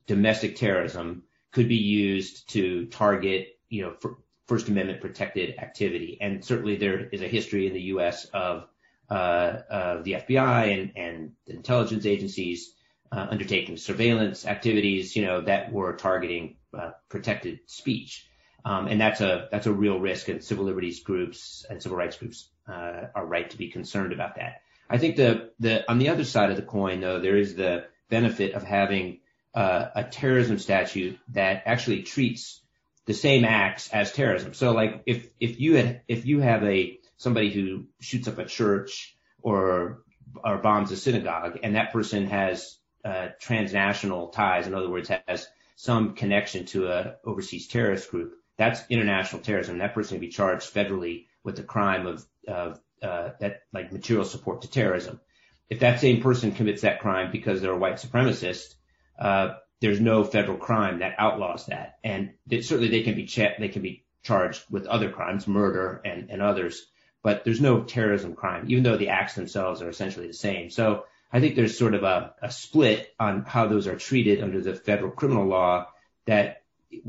domestic 0.07 0.57
terrorism 0.57 1.25
could 1.52 1.69
be 1.69 1.76
used 1.76 2.49
to 2.50 2.87
target, 2.87 3.59
you 3.69 3.83
know, 3.83 4.14
First 4.47 4.69
Amendment 4.69 5.00
protected 5.00 5.59
activity, 5.59 6.19
and 6.21 6.45
certainly 6.45 6.76
there 6.76 7.09
is 7.09 7.23
a 7.23 7.28
history 7.28 7.66
in 7.66 7.73
the 7.75 7.83
U.S. 7.83 8.25
of 8.26 8.66
uh, 9.11 9.58
of 9.70 10.04
the 10.04 10.12
FBI 10.12 10.80
and, 10.80 10.92
and 10.96 11.32
intelligence 11.46 12.06
agencies 12.06 12.75
uh, 13.12 13.26
undertaking 13.30 13.76
surveillance 13.76 14.46
activities, 14.46 15.14
you 15.14 15.25
know, 15.25 15.40
that 15.42 15.73
were 15.73 15.94
targeting 15.94 16.56
uh, 16.76 16.90
protected 17.08 17.61
speech. 17.66 18.26
Um, 18.64 18.88
and 18.88 19.00
that's 19.00 19.20
a 19.20 19.49
that's 19.52 19.66
a 19.66 19.73
real 19.73 20.00
risk, 20.00 20.28
and 20.28 20.42
civil 20.42 20.64
liberties 20.64 21.00
groups 21.00 21.66
and 21.68 21.82
civil 21.82 21.99
rights 21.99 22.16
groups 22.16 22.49
uh, 22.66 23.08
are 23.14 23.26
right 23.26 23.49
to 23.50 23.58
be 23.58 23.70
concerned 23.70 24.12
about 24.12 24.37
that. 24.37 24.62
I 24.88 24.99
think 24.99 25.16
the 25.16 25.50
the 25.61 25.88
on 25.90 25.99
the 25.99 26.08
other 26.08 26.25
side 26.25 26.50
of 26.50 26.56
the 26.56 26.62
coin, 26.62 27.00
though, 27.00 27.20
there 27.20 27.37
is 27.37 27.54
the 27.54 27.84
benefit 28.08 28.54
of 28.54 28.62
having 28.62 29.20
uh, 29.54 29.88
a 29.94 30.04
terrorism 30.04 30.58
statute 30.58 31.18
that 31.28 31.62
actually 31.66 32.02
treats 32.02 32.61
the 33.06 33.14
same 33.14 33.44
acts 33.44 33.90
as 33.90 34.12
terrorism. 34.12 34.54
So, 34.54 34.73
like 34.73 35.02
if 35.06 35.28
if 35.38 35.61
you 35.61 35.76
had 35.76 36.00
if 36.08 36.25
you 36.25 36.40
have 36.40 36.64
a 36.64 36.99
somebody 37.16 37.50
who 37.50 37.87
shoots 38.00 38.28
up 38.28 38.38
a 38.38 38.44
church 38.44 39.16
or 39.42 40.02
or 40.44 40.59
bombs 40.59 40.90
a 40.90 40.97
synagogue, 40.97 41.59
and 41.62 41.76
that 41.76 41.92
person 41.92 42.26
has 42.26 42.78
uh, 43.04 43.28
transnational 43.40 44.28
ties. 44.28 44.66
In 44.66 44.75
other 44.75 44.90
words, 44.90 45.11
has 45.28 45.47
some 45.76 46.14
connection 46.14 46.64
to 46.66 46.88
a 46.88 47.16
overseas 47.25 47.68
terrorist 47.68 48.11
group. 48.11 48.35
That's 48.56 48.80
international 48.88 49.42
terrorism. 49.42 49.78
That 49.78 49.94
person 49.94 50.16
can 50.16 50.21
be 50.21 50.28
charged 50.28 50.73
federally 50.73 51.26
with 51.42 51.56
the 51.56 51.62
crime 51.62 52.06
of, 52.06 52.25
of 52.49 52.80
uh, 53.02 53.30
that 53.40 53.62
like 53.73 53.92
material 53.92 54.25
support 54.25 54.62
to 54.62 54.71
terrorism. 54.71 55.21
If 55.68 55.80
that 55.80 56.00
same 56.00 56.23
person 56.23 56.52
commits 56.52 56.83
that 56.83 57.00
crime 57.00 57.30
because 57.33 57.61
they're 57.61 57.73
a 57.73 57.78
white 57.78 57.97
supremacist, 57.97 58.75
uh, 59.18 59.54
there's 59.80 60.00
no 60.00 60.25
federal 60.25 60.56
crime 60.56 61.00
that 61.00 61.14
outlaws 61.18 61.66
that, 61.66 61.99
and 62.02 62.30
certainly 62.50 62.88
they 62.88 63.02
can 63.02 63.14
be 63.14 63.26
ch- 63.26 63.59
they 63.59 63.68
can 63.68 63.83
be 63.83 64.04
charged 64.23 64.62
with 64.71 64.87
other 64.87 65.11
crimes, 65.11 65.47
murder 65.47 66.00
and, 66.04 66.30
and 66.30 66.40
others, 66.40 66.87
but 67.25 67.43
there's 67.43 67.61
no 67.61 67.83
terrorism 67.83 68.35
crime, 68.35 68.66
even 68.69 68.85
though 68.85 68.99
the 68.99 69.09
acts 69.09 69.35
themselves 69.35 69.81
are 69.81 69.88
essentially 69.88 70.26
the 70.26 70.35
same. 70.35 70.69
So 70.71 71.07
I 71.33 71.40
think 71.40 71.57
there's 71.57 71.76
sort 71.76 71.95
of 71.95 72.04
a, 72.04 72.35
a 72.40 72.52
split 72.52 73.12
on 73.19 73.45
how 73.45 73.66
those 73.66 73.87
are 73.88 73.97
treated 73.97 74.43
under 74.43 74.61
the 74.61 74.75
federal 74.75 75.11
criminal 75.11 75.47
law 75.47 75.88
that 76.26 76.62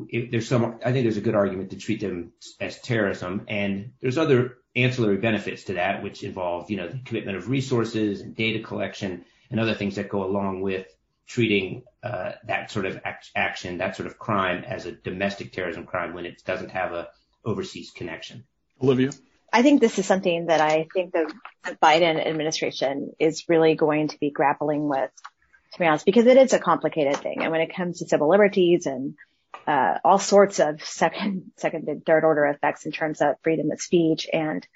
there's 0.09 0.47
some, 0.47 0.79
I 0.83 0.93
think 0.93 1.03
there's 1.03 1.17
a 1.17 1.21
good 1.21 1.35
argument 1.35 1.71
to 1.71 1.77
treat 1.77 1.99
them 1.99 2.31
as 2.61 2.79
terrorism. 2.79 3.43
And 3.49 3.91
there's 3.99 4.17
other 4.17 4.57
ancillary 4.73 5.17
benefits 5.17 5.65
to 5.65 5.73
that, 5.73 6.01
which 6.01 6.23
involve, 6.23 6.71
you 6.71 6.77
know, 6.77 6.87
the 6.87 7.01
commitment 7.03 7.37
of 7.37 7.49
resources 7.49 8.21
and 8.21 8.33
data 8.33 8.63
collection 8.63 9.25
and 9.51 9.59
other 9.59 9.75
things 9.75 9.95
that 9.95 10.07
go 10.07 10.23
along 10.23 10.61
with 10.61 10.87
treating 11.27 11.83
uh, 12.03 12.31
that 12.47 12.71
sort 12.71 12.85
of 12.85 13.01
act- 13.03 13.31
action, 13.35 13.79
that 13.79 13.97
sort 13.97 14.07
of 14.07 14.17
crime 14.17 14.63
as 14.63 14.85
a 14.85 14.93
domestic 14.93 15.51
terrorism 15.51 15.85
crime 15.85 16.13
when 16.13 16.25
it 16.25 16.41
doesn't 16.45 16.71
have 16.71 16.93
a 16.93 17.09
overseas 17.43 17.91
connection. 17.91 18.45
Olivia? 18.81 19.11
I 19.55 19.61
think 19.61 19.79
this 19.79 19.97
is 19.97 20.05
something 20.05 20.47
that 20.47 20.59
I 20.59 20.85
think 20.93 21.13
the, 21.13 21.33
the 21.63 21.77
Biden 21.81 22.19
administration 22.27 23.13
is 23.19 23.45
really 23.47 23.75
going 23.75 24.09
to 24.09 24.19
be 24.19 24.29
grappling 24.29 24.89
with, 24.89 25.09
to 25.71 25.79
be 25.79 25.85
honest, 25.85 26.05
because 26.05 26.25
it 26.25 26.35
is 26.35 26.51
a 26.51 26.59
complicated 26.59 27.15
thing. 27.15 27.41
And 27.41 27.53
when 27.53 27.61
it 27.61 27.73
comes 27.73 27.99
to 27.99 28.05
civil 28.05 28.29
liberties 28.29 28.85
and 28.85 29.15
uh, 29.65 29.99
all 30.03 30.19
sorts 30.19 30.59
of 30.59 30.83
second, 30.83 31.53
second 31.57 31.87
and 31.87 32.05
third 32.05 32.25
order 32.25 32.43
effects 32.47 32.85
in 32.85 32.91
terms 32.91 33.21
of 33.21 33.35
freedom 33.43 33.71
of 33.71 33.79
speech, 33.79 34.27
and 34.33 34.67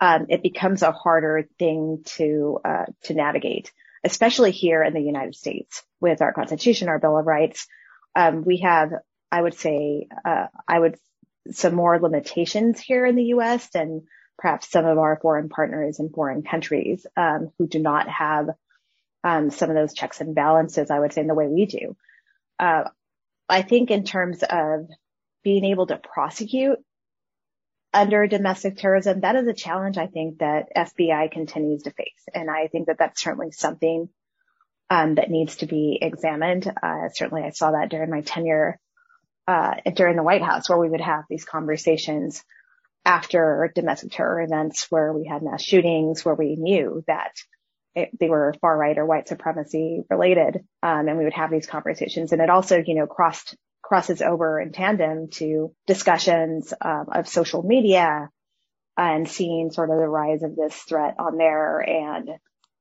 um, 0.00 0.26
it 0.28 0.42
becomes 0.42 0.82
a 0.82 0.90
harder 0.90 1.48
thing 1.60 2.02
to 2.16 2.58
uh, 2.64 2.86
to 3.04 3.14
navigate, 3.14 3.70
especially 4.02 4.50
here 4.50 4.82
in 4.82 4.92
the 4.92 5.00
United 5.00 5.36
States 5.36 5.84
with 6.00 6.20
our 6.20 6.32
Constitution, 6.32 6.88
our 6.88 6.98
Bill 6.98 7.16
of 7.16 7.26
Rights. 7.26 7.68
Um, 8.16 8.42
we 8.44 8.56
have, 8.56 8.90
I 9.30 9.40
would 9.40 9.54
say, 9.54 10.08
uh, 10.24 10.46
I 10.66 10.80
would 10.80 10.98
some 11.52 11.74
more 11.74 11.98
limitations 12.00 12.80
here 12.80 13.06
in 13.06 13.16
the 13.16 13.24
U.S. 13.24 13.68
than 13.70 14.06
perhaps 14.38 14.70
some 14.70 14.84
of 14.84 14.98
our 14.98 15.18
foreign 15.20 15.48
partners 15.48 15.98
in 15.98 16.10
foreign 16.10 16.42
countries 16.42 17.06
um, 17.16 17.50
who 17.58 17.66
do 17.66 17.78
not 17.78 18.08
have 18.08 18.48
um, 19.24 19.50
some 19.50 19.70
of 19.70 19.76
those 19.76 19.94
checks 19.94 20.20
and 20.20 20.34
balances. 20.34 20.90
I 20.90 20.98
would 20.98 21.12
say 21.12 21.22
in 21.22 21.26
the 21.26 21.34
way 21.34 21.48
we 21.48 21.66
do. 21.66 21.96
Uh, 22.58 22.84
I 23.48 23.62
think 23.62 23.90
in 23.90 24.04
terms 24.04 24.42
of 24.42 24.88
being 25.42 25.64
able 25.64 25.86
to 25.86 25.96
prosecute 25.96 26.78
under 27.94 28.26
domestic 28.26 28.76
terrorism, 28.76 29.20
that 29.20 29.36
is 29.36 29.46
a 29.46 29.54
challenge 29.54 29.96
I 29.96 30.06
think 30.06 30.38
that 30.38 30.68
FBI 30.76 31.30
continues 31.30 31.84
to 31.84 31.92
face. 31.92 32.24
And 32.34 32.50
I 32.50 32.66
think 32.68 32.88
that 32.88 32.98
that's 32.98 33.22
certainly 33.22 33.52
something 33.52 34.08
um, 34.90 35.14
that 35.16 35.30
needs 35.30 35.56
to 35.56 35.66
be 35.66 35.98
examined. 36.00 36.70
Uh, 36.82 37.08
certainly 37.12 37.42
I 37.42 37.50
saw 37.50 37.72
that 37.72 37.88
during 37.88 38.10
my 38.10 38.20
tenure 38.20 38.78
uh, 39.46 39.74
during 39.94 40.16
the 40.16 40.22
White 40.22 40.42
House 40.42 40.68
where 40.68 40.78
we 40.78 40.88
would 40.88 41.00
have 41.00 41.24
these 41.28 41.44
conversations 41.44 42.42
after 43.04 43.70
domestic 43.74 44.10
terror 44.10 44.42
events 44.42 44.90
where 44.90 45.12
we 45.12 45.26
had 45.26 45.42
mass 45.42 45.62
shootings, 45.62 46.24
where 46.24 46.34
we 46.34 46.56
knew 46.56 47.04
that 47.06 47.32
it, 47.94 48.10
they 48.18 48.28
were 48.28 48.54
far 48.60 48.76
right 48.76 48.98
or 48.98 49.06
white 49.06 49.28
supremacy 49.28 50.02
related. 50.10 50.56
Um, 50.82 51.08
and 51.08 51.16
we 51.16 51.24
would 51.24 51.32
have 51.32 51.50
these 51.50 51.66
conversations 51.66 52.32
and 52.32 52.42
it 52.42 52.50
also, 52.50 52.82
you 52.84 52.94
know, 52.94 53.06
crossed, 53.06 53.56
crosses 53.82 54.20
over 54.20 54.60
in 54.60 54.72
tandem 54.72 55.28
to 55.30 55.72
discussions 55.86 56.74
um, 56.80 57.06
of 57.12 57.28
social 57.28 57.62
media 57.62 58.28
and 58.96 59.28
seeing 59.28 59.70
sort 59.70 59.90
of 59.90 59.98
the 59.98 60.08
rise 60.08 60.42
of 60.42 60.56
this 60.56 60.74
threat 60.74 61.14
on 61.18 61.36
there 61.36 61.78
and 61.80 62.30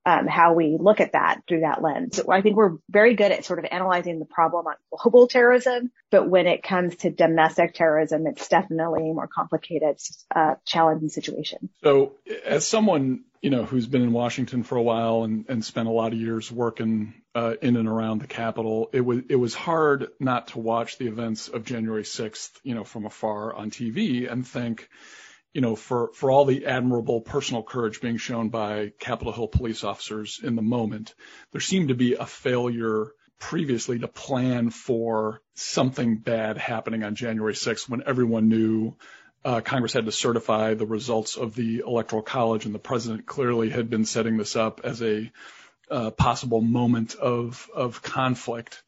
um, 0.05 0.27
how 0.27 0.53
we 0.53 0.77
look 0.79 0.99
at 0.99 1.13
that 1.13 1.41
through 1.47 1.61
that 1.61 1.81
lens. 1.81 2.19
I 2.29 2.41
think 2.41 2.55
we're 2.55 2.77
very 2.89 3.15
good 3.15 3.31
at 3.31 3.43
sort 3.43 3.59
of 3.59 3.65
analyzing 3.69 4.19
the 4.19 4.25
problem 4.25 4.67
on 4.67 4.75
global 4.91 5.27
terrorism, 5.27 5.91
but 6.11 6.29
when 6.29 6.45
it 6.45 6.61
comes 6.61 6.95
to 6.97 7.09
domestic 7.09 7.73
terrorism, 7.73 8.27
it's 8.27 8.47
definitely 8.47 9.09
a 9.09 9.13
more 9.13 9.27
complicated, 9.27 9.97
uh, 10.35 10.55
challenging 10.65 11.09
situation. 11.09 11.69
So 11.83 12.13
as 12.45 12.67
someone, 12.67 13.23
you 13.41 13.49
know, 13.49 13.65
who's 13.65 13.87
been 13.87 14.03
in 14.03 14.11
Washington 14.11 14.63
for 14.63 14.75
a 14.75 14.81
while 14.81 15.23
and, 15.23 15.45
and 15.49 15.65
spent 15.65 15.87
a 15.87 15.91
lot 15.91 16.13
of 16.13 16.19
years 16.19 16.51
working 16.51 17.15
uh, 17.33 17.55
in 17.61 17.75
and 17.75 17.87
around 17.87 18.21
the 18.21 18.27
Capitol, 18.27 18.89
it 18.93 19.01
was 19.01 19.21
it 19.29 19.35
was 19.35 19.53
hard 19.53 20.07
not 20.19 20.49
to 20.49 20.59
watch 20.59 20.97
the 20.97 21.07
events 21.07 21.47
of 21.47 21.65
January 21.65 22.03
6th, 22.03 22.51
you 22.63 22.75
know, 22.75 22.83
from 22.83 23.05
afar 23.05 23.53
on 23.53 23.71
TV 23.71 24.31
and 24.31 24.47
think, 24.47 24.87
you 25.55 25.61
know, 25.61 25.77
for, 25.77 26.11
for 26.13 26.31
all 26.31 26.43
the 26.43 26.65
admirable 26.65 27.21
personal 27.21 27.63
courage 27.63 28.01
being 28.01 28.17
shown 28.17 28.49
by 28.49 28.91
Capitol 28.99 29.31
Hill 29.31 29.47
police 29.47 29.85
officers 29.85 30.41
in 30.43 30.57
the 30.57 30.61
moment, 30.61 31.15
there 31.53 31.61
seemed 31.61 31.87
to 31.87 31.95
be 31.95 32.15
a 32.15 32.25
failure 32.25 33.13
previously 33.39 33.97
to 33.99 34.09
plan 34.09 34.69
for 34.69 35.41
something 35.53 36.17
bad 36.17 36.57
happening 36.57 37.03
on 37.03 37.15
January 37.15 37.53
6th 37.53 37.87
when 37.87 38.03
everyone 38.05 38.49
knew 38.49 38.97
uh, 39.45 39.61
Congress 39.61 39.93
had 39.93 40.07
to 40.07 40.11
certify 40.11 40.73
the 40.73 40.85
results 40.85 41.37
of 41.37 41.55
the 41.55 41.83
Electoral 41.87 42.21
College, 42.21 42.65
and 42.65 42.75
the 42.75 42.79
president 42.79 43.25
clearly 43.25 43.69
had 43.69 43.89
been 43.89 44.03
setting 44.03 44.35
this 44.35 44.57
up 44.57 44.81
as 44.83 45.01
a 45.01 45.31
uh, 45.89 46.11
possible 46.11 46.59
moment 46.59 47.15
of 47.15 47.69
of 47.73 48.01
conflict. 48.01 48.83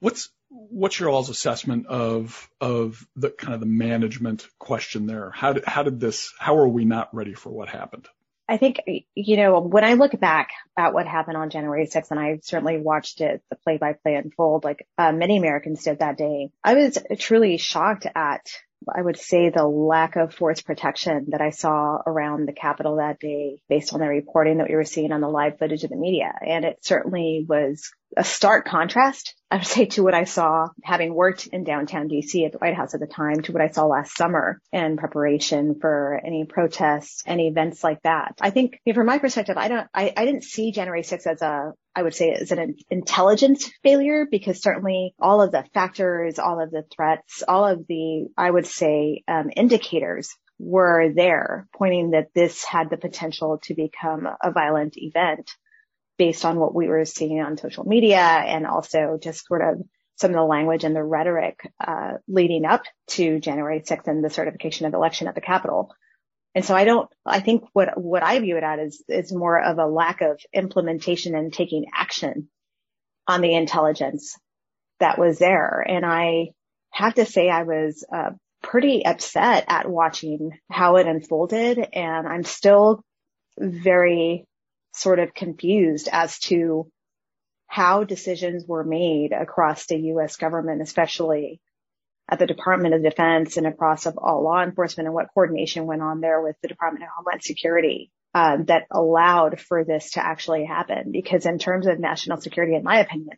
What's 0.00 0.28
what's 0.54 0.98
your 0.98 1.10
all's 1.10 1.30
assessment 1.30 1.86
of 1.86 2.48
of 2.60 3.06
the 3.16 3.30
kind 3.30 3.54
of 3.54 3.60
the 3.60 3.66
management 3.66 4.46
question 4.58 5.06
there? 5.06 5.30
How 5.30 5.52
did 5.52 5.64
how 5.66 5.82
did 5.82 6.00
this? 6.00 6.32
How 6.38 6.58
are 6.58 6.68
we 6.68 6.84
not 6.84 7.14
ready 7.14 7.34
for 7.34 7.50
what 7.50 7.68
happened? 7.68 8.08
I 8.48 8.58
think 8.58 8.80
you 9.14 9.36
know 9.36 9.60
when 9.60 9.84
I 9.84 9.94
look 9.94 10.18
back 10.18 10.50
at 10.76 10.94
what 10.94 11.06
happened 11.06 11.36
on 11.36 11.50
January 11.50 11.86
6th, 11.86 12.10
and 12.10 12.20
I 12.20 12.40
certainly 12.42 12.78
watched 12.78 13.20
it, 13.20 13.42
the 13.50 13.56
play-by-play 13.56 14.14
unfold, 14.14 14.64
like 14.64 14.86
uh, 14.98 15.12
many 15.12 15.38
Americans 15.38 15.82
did 15.82 16.00
that 16.00 16.18
day. 16.18 16.50
I 16.62 16.74
was 16.74 16.98
truly 17.18 17.56
shocked 17.56 18.06
at 18.14 18.46
I 18.92 19.02
would 19.02 19.18
say 19.18 19.50
the 19.50 19.66
lack 19.66 20.16
of 20.16 20.34
force 20.34 20.60
protection 20.60 21.26
that 21.28 21.40
I 21.40 21.50
saw 21.50 21.98
around 22.06 22.46
the 22.46 22.52
Capitol 22.52 22.96
that 22.96 23.18
day 23.18 23.60
based 23.68 23.92
on 23.92 24.00
the 24.00 24.06
reporting 24.06 24.58
that 24.58 24.68
we 24.68 24.74
were 24.74 24.84
seeing 24.84 25.12
on 25.12 25.20
the 25.20 25.28
live 25.28 25.58
footage 25.58 25.84
of 25.84 25.90
the 25.90 25.96
media. 25.96 26.32
And 26.46 26.64
it 26.64 26.78
certainly 26.84 27.44
was 27.48 27.90
a 28.16 28.24
stark 28.24 28.66
contrast, 28.66 29.34
I 29.50 29.56
would 29.56 29.66
say, 29.66 29.86
to 29.86 30.02
what 30.02 30.14
I 30.14 30.24
saw 30.24 30.68
having 30.82 31.14
worked 31.14 31.46
in 31.46 31.64
downtown 31.64 32.08
DC 32.08 32.44
at 32.44 32.52
the 32.52 32.58
White 32.58 32.74
House 32.74 32.94
at 32.94 33.00
the 33.00 33.06
time 33.06 33.42
to 33.42 33.52
what 33.52 33.62
I 33.62 33.68
saw 33.68 33.86
last 33.86 34.16
summer 34.16 34.60
in 34.72 34.96
preparation 34.96 35.78
for 35.80 36.20
any 36.24 36.44
protests, 36.44 37.22
any 37.26 37.48
events 37.48 37.82
like 37.82 38.02
that. 38.02 38.34
I 38.40 38.50
think 38.50 38.80
you 38.84 38.92
know, 38.92 38.98
from 38.98 39.06
my 39.06 39.18
perspective, 39.18 39.56
I 39.56 39.68
don't, 39.68 39.88
I, 39.94 40.12
I 40.16 40.24
didn't 40.24 40.44
see 40.44 40.72
January 40.72 41.02
6th 41.02 41.26
as 41.26 41.42
a, 41.42 41.72
I 41.96 42.02
would 42.02 42.14
say 42.14 42.32
as 42.32 42.50
an 42.50 42.76
intelligence 42.90 43.70
failure 43.82 44.26
because 44.28 44.60
certainly 44.60 45.14
all 45.20 45.40
of 45.40 45.52
the 45.52 45.64
factors, 45.74 46.38
all 46.38 46.60
of 46.60 46.70
the 46.70 46.84
threats, 46.94 47.42
all 47.46 47.66
of 47.66 47.86
the, 47.86 48.26
I 48.36 48.50
would 48.50 48.66
say, 48.66 49.22
um, 49.28 49.50
indicators 49.54 50.34
were 50.58 51.12
there 51.14 51.68
pointing 51.76 52.10
that 52.10 52.28
this 52.34 52.64
had 52.64 52.90
the 52.90 52.96
potential 52.96 53.58
to 53.64 53.74
become 53.74 54.28
a 54.42 54.50
violent 54.50 54.94
event 54.96 55.50
based 56.16 56.44
on 56.44 56.58
what 56.58 56.74
we 56.74 56.88
were 56.88 57.04
seeing 57.04 57.40
on 57.40 57.58
social 57.58 57.84
media 57.84 58.18
and 58.18 58.66
also 58.66 59.18
just 59.20 59.46
sort 59.46 59.62
of 59.62 59.82
some 60.16 60.30
of 60.30 60.36
the 60.36 60.44
language 60.44 60.84
and 60.84 60.94
the 60.94 61.02
rhetoric 61.02 61.58
uh, 61.84 62.12
leading 62.28 62.64
up 62.64 62.84
to 63.08 63.40
January 63.40 63.80
6th 63.80 64.06
and 64.06 64.24
the 64.24 64.30
certification 64.30 64.86
of 64.86 64.94
election 64.94 65.26
at 65.26 65.34
the 65.34 65.40
Capitol. 65.40 65.92
And 66.54 66.64
so 66.64 66.74
I 66.74 66.84
don't, 66.84 67.10
I 67.26 67.40
think 67.40 67.64
what, 67.72 68.00
what 68.00 68.22
I 68.22 68.38
view 68.38 68.56
it 68.56 68.62
at 68.62 68.78
is, 68.78 69.02
is 69.08 69.32
more 69.32 69.60
of 69.60 69.78
a 69.78 69.86
lack 69.86 70.20
of 70.20 70.40
implementation 70.52 71.34
and 71.34 71.52
taking 71.52 71.86
action 71.92 72.48
on 73.26 73.40
the 73.40 73.54
intelligence 73.54 74.36
that 75.00 75.18
was 75.18 75.38
there. 75.38 75.84
And 75.86 76.04
I 76.06 76.50
have 76.92 77.14
to 77.14 77.26
say 77.26 77.50
I 77.50 77.64
was 77.64 78.04
uh, 78.12 78.30
pretty 78.62 79.04
upset 79.04 79.64
at 79.68 79.88
watching 79.88 80.52
how 80.70 80.96
it 80.96 81.06
unfolded 81.06 81.78
and 81.92 82.26
I'm 82.28 82.44
still 82.44 83.02
very 83.58 84.44
sort 84.94 85.18
of 85.18 85.34
confused 85.34 86.08
as 86.10 86.38
to 86.38 86.88
how 87.66 88.04
decisions 88.04 88.64
were 88.66 88.84
made 88.84 89.32
across 89.32 89.86
the 89.86 89.98
U.S. 89.98 90.36
government, 90.36 90.80
especially 90.80 91.60
at 92.28 92.38
the 92.38 92.46
Department 92.46 92.94
of 92.94 93.02
Defense 93.02 93.56
and 93.56 93.66
across 93.66 94.06
of 94.06 94.18
all 94.18 94.42
law 94.42 94.62
enforcement 94.62 95.06
and 95.06 95.14
what 95.14 95.28
coordination 95.34 95.86
went 95.86 96.02
on 96.02 96.20
there 96.20 96.40
with 96.40 96.56
the 96.62 96.68
Department 96.68 97.04
of 97.04 97.10
Homeland 97.16 97.42
Security 97.42 98.10
um, 98.34 98.64
that 98.66 98.86
allowed 98.90 99.60
for 99.60 99.84
this 99.84 100.12
to 100.12 100.24
actually 100.24 100.64
happen. 100.64 101.12
Because 101.12 101.46
in 101.46 101.58
terms 101.58 101.86
of 101.86 101.98
national 101.98 102.40
security, 102.40 102.74
in 102.74 102.82
my 102.82 103.00
opinion, 103.00 103.36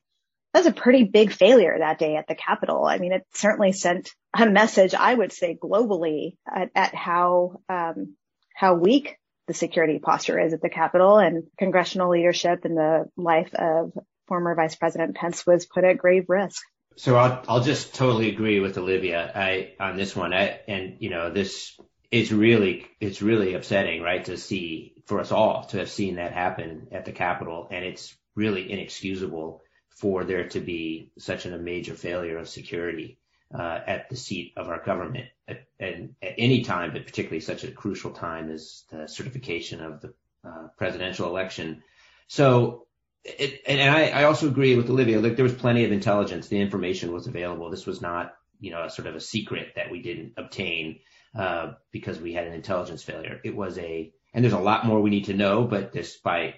that 0.52 0.60
was 0.60 0.66
a 0.66 0.72
pretty 0.72 1.04
big 1.04 1.32
failure 1.32 1.76
that 1.78 1.98
day 1.98 2.16
at 2.16 2.28
the 2.28 2.34
Capitol. 2.34 2.84
I 2.84 2.98
mean, 2.98 3.12
it 3.12 3.26
certainly 3.34 3.72
sent 3.72 4.10
a 4.34 4.48
message, 4.48 4.94
I 4.94 5.12
would 5.12 5.32
say, 5.32 5.58
globally 5.60 6.36
at, 6.50 6.70
at 6.74 6.94
how 6.94 7.60
um, 7.68 8.14
how 8.54 8.74
weak 8.74 9.16
the 9.48 9.54
security 9.54 9.98
posture 9.98 10.40
is 10.40 10.52
at 10.52 10.62
the 10.62 10.70
Capitol 10.70 11.18
and 11.18 11.44
congressional 11.58 12.10
leadership 12.10 12.64
and 12.64 12.76
the 12.76 13.04
life 13.16 13.54
of 13.54 13.92
former 14.28 14.54
Vice 14.54 14.76
President 14.76 15.14
Pence 15.14 15.46
was 15.46 15.66
put 15.66 15.84
at 15.84 15.98
grave 15.98 16.24
risk. 16.28 16.62
So 16.96 17.16
I'll, 17.16 17.42
I'll 17.46 17.62
just 17.62 17.94
totally 17.94 18.30
agree 18.30 18.60
with 18.60 18.78
Olivia 18.78 19.30
I, 19.34 19.74
on 19.78 19.96
this 19.96 20.16
one. 20.16 20.32
I, 20.32 20.60
and 20.66 20.96
you 20.98 21.10
know, 21.10 21.30
this 21.30 21.78
is 22.10 22.32
really, 22.32 22.86
it's 23.00 23.20
really 23.20 23.54
upsetting, 23.54 24.02
right? 24.02 24.24
To 24.24 24.36
see 24.36 24.94
for 25.06 25.20
us 25.20 25.30
all 25.30 25.64
to 25.66 25.78
have 25.78 25.90
seen 25.90 26.16
that 26.16 26.32
happen 26.32 26.88
at 26.92 27.04
the 27.04 27.12
Capitol. 27.12 27.68
And 27.70 27.84
it's 27.84 28.16
really 28.34 28.70
inexcusable 28.70 29.62
for 29.90 30.24
there 30.24 30.48
to 30.48 30.60
be 30.60 31.10
such 31.18 31.46
a 31.46 31.58
major 31.58 31.94
failure 31.94 32.38
of 32.38 32.48
security 32.48 33.18
uh, 33.54 33.80
at 33.86 34.08
the 34.08 34.16
seat 34.16 34.54
of 34.56 34.68
our 34.68 34.82
government 34.82 35.26
at, 35.46 35.64
at, 35.78 35.94
at, 36.22 36.34
any 36.38 36.64
time, 36.64 36.92
but 36.92 37.06
particularly 37.06 37.40
such 37.40 37.64
a 37.64 37.70
crucial 37.70 38.10
time 38.10 38.50
as 38.50 38.84
the 38.90 39.06
certification 39.06 39.80
of 39.82 40.00
the 40.00 40.14
uh, 40.44 40.68
presidential 40.76 41.28
election. 41.28 41.82
So, 42.28 42.85
it, 43.24 43.62
and 43.66 43.90
I, 43.90 44.08
I 44.08 44.24
also 44.24 44.48
agree 44.48 44.76
with 44.76 44.90
Olivia. 44.90 45.20
Like 45.20 45.36
there 45.36 45.44
was 45.44 45.54
plenty 45.54 45.84
of 45.84 45.92
intelligence. 45.92 46.48
The 46.48 46.60
information 46.60 47.12
was 47.12 47.26
available. 47.26 47.70
This 47.70 47.86
was 47.86 48.00
not, 48.00 48.34
you 48.60 48.70
know, 48.70 48.84
a 48.84 48.90
sort 48.90 49.08
of 49.08 49.14
a 49.14 49.20
secret 49.20 49.72
that 49.76 49.90
we 49.90 50.00
didn't 50.02 50.34
obtain 50.36 51.00
uh, 51.36 51.72
because 51.92 52.20
we 52.20 52.32
had 52.32 52.46
an 52.46 52.52
intelligence 52.52 53.02
failure. 53.02 53.40
It 53.44 53.56
was 53.56 53.78
a, 53.78 54.12
and 54.32 54.44
there's 54.44 54.54
a 54.54 54.58
lot 54.58 54.86
more 54.86 55.00
we 55.00 55.10
need 55.10 55.26
to 55.26 55.34
know. 55.34 55.64
But 55.64 55.92
despite, 55.92 56.54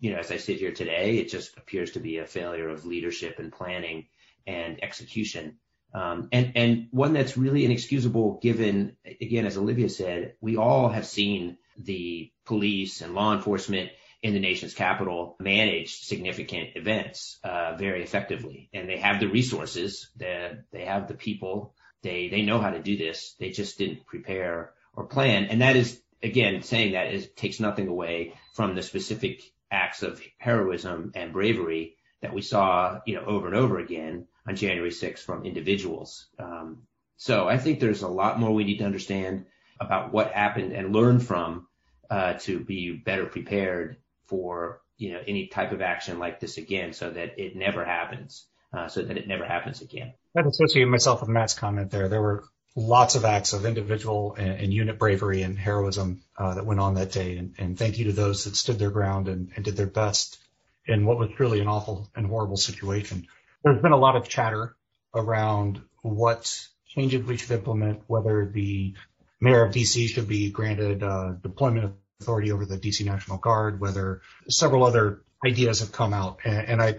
you 0.00 0.12
know, 0.12 0.18
as 0.18 0.30
I 0.30 0.38
sit 0.38 0.58
here 0.58 0.72
today, 0.72 1.18
it 1.18 1.28
just 1.28 1.56
appears 1.56 1.92
to 1.92 2.00
be 2.00 2.18
a 2.18 2.26
failure 2.26 2.68
of 2.68 2.86
leadership 2.86 3.38
and 3.38 3.52
planning 3.52 4.06
and 4.46 4.82
execution. 4.82 5.58
Um, 5.94 6.28
and, 6.32 6.52
and 6.56 6.88
one 6.90 7.12
that's 7.12 7.36
really 7.38 7.64
inexcusable 7.64 8.40
given, 8.42 8.96
again, 9.20 9.46
as 9.46 9.56
Olivia 9.56 9.88
said, 9.88 10.34
we 10.40 10.56
all 10.56 10.88
have 10.88 11.06
seen 11.06 11.56
the 11.78 12.32
police 12.44 13.00
and 13.00 13.14
law 13.14 13.34
enforcement 13.34 13.90
in 14.22 14.32
the 14.32 14.40
nation's 14.40 14.74
capital 14.74 15.36
manage 15.38 16.00
significant 16.00 16.70
events 16.74 17.38
uh, 17.44 17.76
very 17.76 18.02
effectively, 18.02 18.68
and 18.72 18.88
they 18.88 18.98
have 18.98 19.20
the 19.20 19.28
resources, 19.28 20.08
they, 20.16 20.56
they 20.72 20.84
have 20.84 21.08
the 21.08 21.14
people, 21.14 21.74
they 22.02 22.28
they 22.28 22.42
know 22.42 22.60
how 22.60 22.70
to 22.70 22.82
do 22.82 22.96
this. 22.96 23.34
They 23.38 23.50
just 23.50 23.78
didn't 23.78 24.06
prepare 24.06 24.72
or 24.94 25.06
plan, 25.06 25.46
and 25.46 25.60
that 25.62 25.76
is 25.76 26.00
again 26.22 26.62
saying 26.62 26.92
that 26.92 27.12
is 27.12 27.28
takes 27.36 27.60
nothing 27.60 27.88
away 27.88 28.34
from 28.54 28.74
the 28.74 28.82
specific 28.82 29.42
acts 29.70 30.02
of 30.02 30.20
heroism 30.38 31.12
and 31.14 31.32
bravery 31.32 31.96
that 32.22 32.32
we 32.32 32.42
saw, 32.42 33.00
you 33.06 33.14
know, 33.16 33.24
over 33.24 33.46
and 33.46 33.56
over 33.56 33.78
again 33.78 34.26
on 34.48 34.56
January 34.56 34.90
6th 34.90 35.18
from 35.18 35.44
individuals. 35.44 36.26
Um, 36.38 36.82
so 37.16 37.48
I 37.48 37.58
think 37.58 37.80
there's 37.80 38.02
a 38.02 38.08
lot 38.08 38.38
more 38.38 38.52
we 38.52 38.64
need 38.64 38.78
to 38.78 38.84
understand 38.84 39.46
about 39.80 40.12
what 40.12 40.32
happened 40.32 40.72
and 40.72 40.94
learn 40.94 41.18
from 41.18 41.66
uh, 42.08 42.34
to 42.34 42.60
be 42.60 42.92
better 42.92 43.26
prepared 43.26 43.96
for 44.26 44.80
you 44.96 45.12
know 45.12 45.20
any 45.26 45.46
type 45.48 45.72
of 45.72 45.80
action 45.80 46.18
like 46.18 46.40
this 46.40 46.58
again, 46.58 46.92
so 46.92 47.10
that 47.10 47.38
it 47.38 47.56
never 47.56 47.84
happens, 47.84 48.46
uh, 48.72 48.88
so 48.88 49.02
that 49.02 49.16
it 49.16 49.28
never 49.28 49.44
happens 49.44 49.80
again. 49.82 50.12
I'd 50.36 50.46
associate 50.46 50.86
myself 50.86 51.20
with 51.20 51.30
Matt's 51.30 51.54
comment 51.54 51.90
there. 51.90 52.08
There 52.08 52.22
were 52.22 52.44
lots 52.76 53.14
of 53.14 53.24
acts 53.24 53.54
of 53.54 53.64
individual 53.64 54.34
and, 54.38 54.60
and 54.60 54.72
unit 54.72 54.98
bravery 54.98 55.42
and 55.42 55.58
heroism 55.58 56.22
uh, 56.36 56.54
that 56.54 56.66
went 56.66 56.80
on 56.80 56.94
that 56.94 57.10
day, 57.10 57.38
and, 57.38 57.54
and, 57.58 57.78
thank 57.78 57.98
you 57.98 58.06
to 58.06 58.12
those 58.12 58.44
that 58.44 58.54
stood 58.54 58.78
their 58.78 58.90
ground 58.90 59.28
and, 59.28 59.50
and 59.56 59.64
did 59.64 59.76
their 59.76 59.86
best 59.86 60.38
in 60.86 61.06
what 61.06 61.18
was 61.18 61.30
truly 61.36 61.60
an 61.60 61.68
awful 61.68 62.08
and 62.14 62.26
horrible 62.26 62.58
situation. 62.58 63.26
There's 63.64 63.80
been 63.80 63.92
a 63.92 63.96
lot 63.96 64.14
of 64.14 64.28
chatter 64.28 64.76
around 65.14 65.80
what 66.02 66.68
changes 66.86 67.24
we 67.24 67.36
should 67.36 67.50
implement, 67.50 68.02
whether 68.06 68.46
the 68.46 68.94
mayor 69.40 69.64
of 69.64 69.72
DC 69.72 70.08
should 70.08 70.28
be 70.28 70.50
granted 70.50 71.02
uh, 71.02 71.32
deployment 71.42 71.94
authority 72.20 72.52
over 72.52 72.64
the 72.64 72.78
DC 72.78 73.04
National 73.04 73.38
Guard, 73.38 73.80
whether 73.80 74.22
several 74.48 74.84
other 74.84 75.22
ideas 75.44 75.80
have 75.80 75.92
come 75.92 76.14
out. 76.14 76.38
And, 76.44 76.68
and 76.68 76.82
I, 76.82 76.98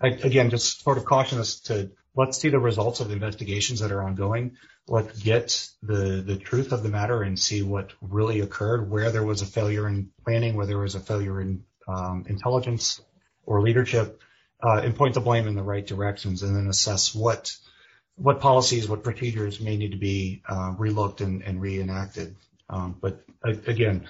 I, 0.00 0.08
again, 0.08 0.50
just 0.50 0.82
sort 0.82 0.98
of 0.98 1.04
caution 1.04 1.38
us 1.38 1.60
to 1.60 1.90
let's 2.14 2.38
see 2.38 2.48
the 2.48 2.58
results 2.58 3.00
of 3.00 3.08
the 3.08 3.14
investigations 3.14 3.80
that 3.80 3.92
are 3.92 4.02
ongoing. 4.02 4.56
Let's 4.86 5.18
get 5.20 5.68
the, 5.82 6.22
the 6.26 6.36
truth 6.36 6.72
of 6.72 6.82
the 6.82 6.88
matter 6.88 7.22
and 7.22 7.38
see 7.38 7.62
what 7.62 7.92
really 8.00 8.40
occurred, 8.40 8.90
where 8.90 9.10
there 9.10 9.24
was 9.24 9.42
a 9.42 9.46
failure 9.46 9.86
in 9.88 10.10
planning, 10.24 10.54
where 10.54 10.66
there 10.66 10.78
was 10.78 10.94
a 10.94 11.00
failure 11.00 11.40
in 11.40 11.64
um, 11.86 12.24
intelligence 12.28 13.00
or 13.46 13.62
leadership, 13.62 14.20
uh, 14.62 14.80
and 14.84 14.96
point 14.96 15.14
the 15.14 15.20
blame 15.20 15.46
in 15.46 15.54
the 15.54 15.62
right 15.62 15.86
directions, 15.86 16.42
and 16.42 16.56
then 16.56 16.66
assess 16.66 17.14
what 17.14 17.56
what 18.16 18.40
policies, 18.40 18.88
what 18.88 19.04
procedures 19.04 19.60
may 19.60 19.76
need 19.76 19.92
to 19.92 19.96
be 19.96 20.42
uh, 20.48 20.74
relooked 20.76 21.20
and, 21.20 21.42
and 21.42 21.60
reenacted. 21.60 22.34
Um, 22.68 22.96
but 23.00 23.22
again, 23.44 24.08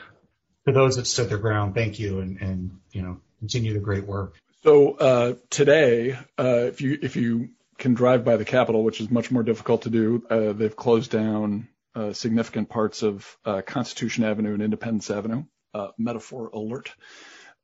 to 0.69 0.73
those 0.73 0.97
that 0.97 1.07
stood 1.07 1.29
their 1.29 1.39
ground, 1.39 1.75
thank 1.75 1.99
you, 1.99 2.21
and, 2.21 2.41
and 2.41 2.79
you 2.93 3.03
know 3.03 3.21
continue 3.41 3.75
the 3.75 3.81
great 3.81 4.07
work. 4.07 4.37
So 4.63 4.93
uh, 4.93 5.35
today, 5.51 6.13
uh, 6.39 6.67
if 6.67 6.81
you 6.81 6.99
if 7.01 7.17
you 7.17 7.51
can 7.79 7.95
drive 7.95 8.25
by 8.25 8.37
the 8.37 8.45
Capitol, 8.45 8.83
which 8.83 9.01
is 9.01 9.11
much 9.11 9.31
more 9.31 9.43
difficult 9.43 9.83
to 9.83 9.91
do, 9.91 10.25
uh, 10.29 10.53
they've 10.53 10.75
closed 10.75 11.11
down 11.11 11.69
uh, 11.95 12.13
significant 12.13 12.69
parts 12.69 13.03
of 13.03 13.37
uh, 13.45 13.63
Constitution 13.63 14.25
Avenue 14.25 14.55
and 14.55 14.63
Independence 14.63 15.11
Avenue. 15.11 15.45
Uh, 15.75 15.89
metaphor 15.99 16.51
alert. 16.53 16.93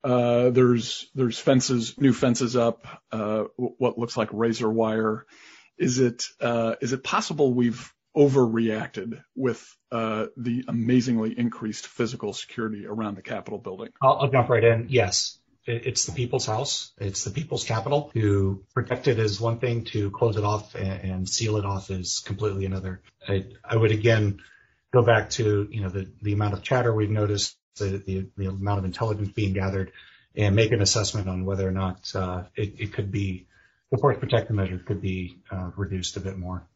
there's 0.03 1.11
there's 1.15 1.39
fences, 1.39 1.99
new 1.99 2.13
fences 2.13 2.55
up, 2.55 2.87
what 3.11 3.99
looks 3.99 4.17
like 4.17 4.29
razor 4.33 4.71
wire. 4.71 5.27
Is 5.79 5.99
it 5.99 6.25
is 6.41 6.93
it 6.93 7.03
possible 7.03 7.53
we've 7.53 7.93
overreacted 8.17 9.23
with 9.35 9.65
the 9.91 10.65
amazingly 10.69 11.39
increased 11.39 11.87
physical 11.87 12.33
security 12.33 12.87
around 12.87 13.17
the 13.17 13.23
Capitol 13.23 13.59
building? 13.59 13.91
I'll, 14.03 14.19
I'll 14.23 14.31
jump 14.31 14.49
right 14.49 14.65
in. 14.65 14.87
Yes, 14.89 15.39
it's 15.67 16.05
the 16.07 16.13
people's 16.13 16.47
house. 16.47 16.93
It's 16.99 17.25
the 17.25 17.31
people's 17.31 17.65
capital. 17.65 18.11
To 18.15 18.65
protect 18.75 19.09
it 19.09 19.19
is 19.19 19.41
one 19.41 19.59
thing. 19.59 19.85
To 19.87 20.11
close 20.11 20.37
it 20.37 20.45
off 20.45 20.75
and, 20.75 21.11
and 21.11 21.29
seal 21.29 21.57
it 21.57 21.65
off 21.65 21.91
is 21.91 22.21
completely 22.21 22.67
another. 22.67 23.01
I, 23.27 23.47
I, 23.65 23.77
would 23.77 23.91
again 23.91 24.41
go 24.93 25.03
back 25.03 25.31
to 25.31 25.67
you 25.71 25.81
know 25.81 25.89
the 25.89 26.11
the 26.21 26.35
amount 26.35 26.55
of 26.55 26.63
chatter 26.63 26.95
we've 26.95 27.11
noticed, 27.11 27.57
the 27.79 28.03
the, 28.05 28.27
the 28.37 28.47
amount 28.47 28.81
of 28.81 28.85
intelligence 28.85 29.31
being 29.31 29.55
gathered, 29.55 29.93
and 30.37 30.55
make 30.55 30.73
an 30.73 30.83
assessment 30.83 31.29
on 31.29 31.47
whether 31.47 31.67
or 31.67 31.73
not 31.73 32.15
uh, 32.15 32.45
it, 32.55 32.75
it, 32.79 32.93
could 32.93 33.11
be 33.11 33.47
the 33.91 33.97
force 33.97 34.19
protective 34.19 34.55
measures 34.55 34.83
could 34.85 35.01
be 35.01 35.39
uh, 35.51 35.71
reduced 35.77 36.17
a 36.19 36.21
bit 36.21 36.37
more. 36.37 36.67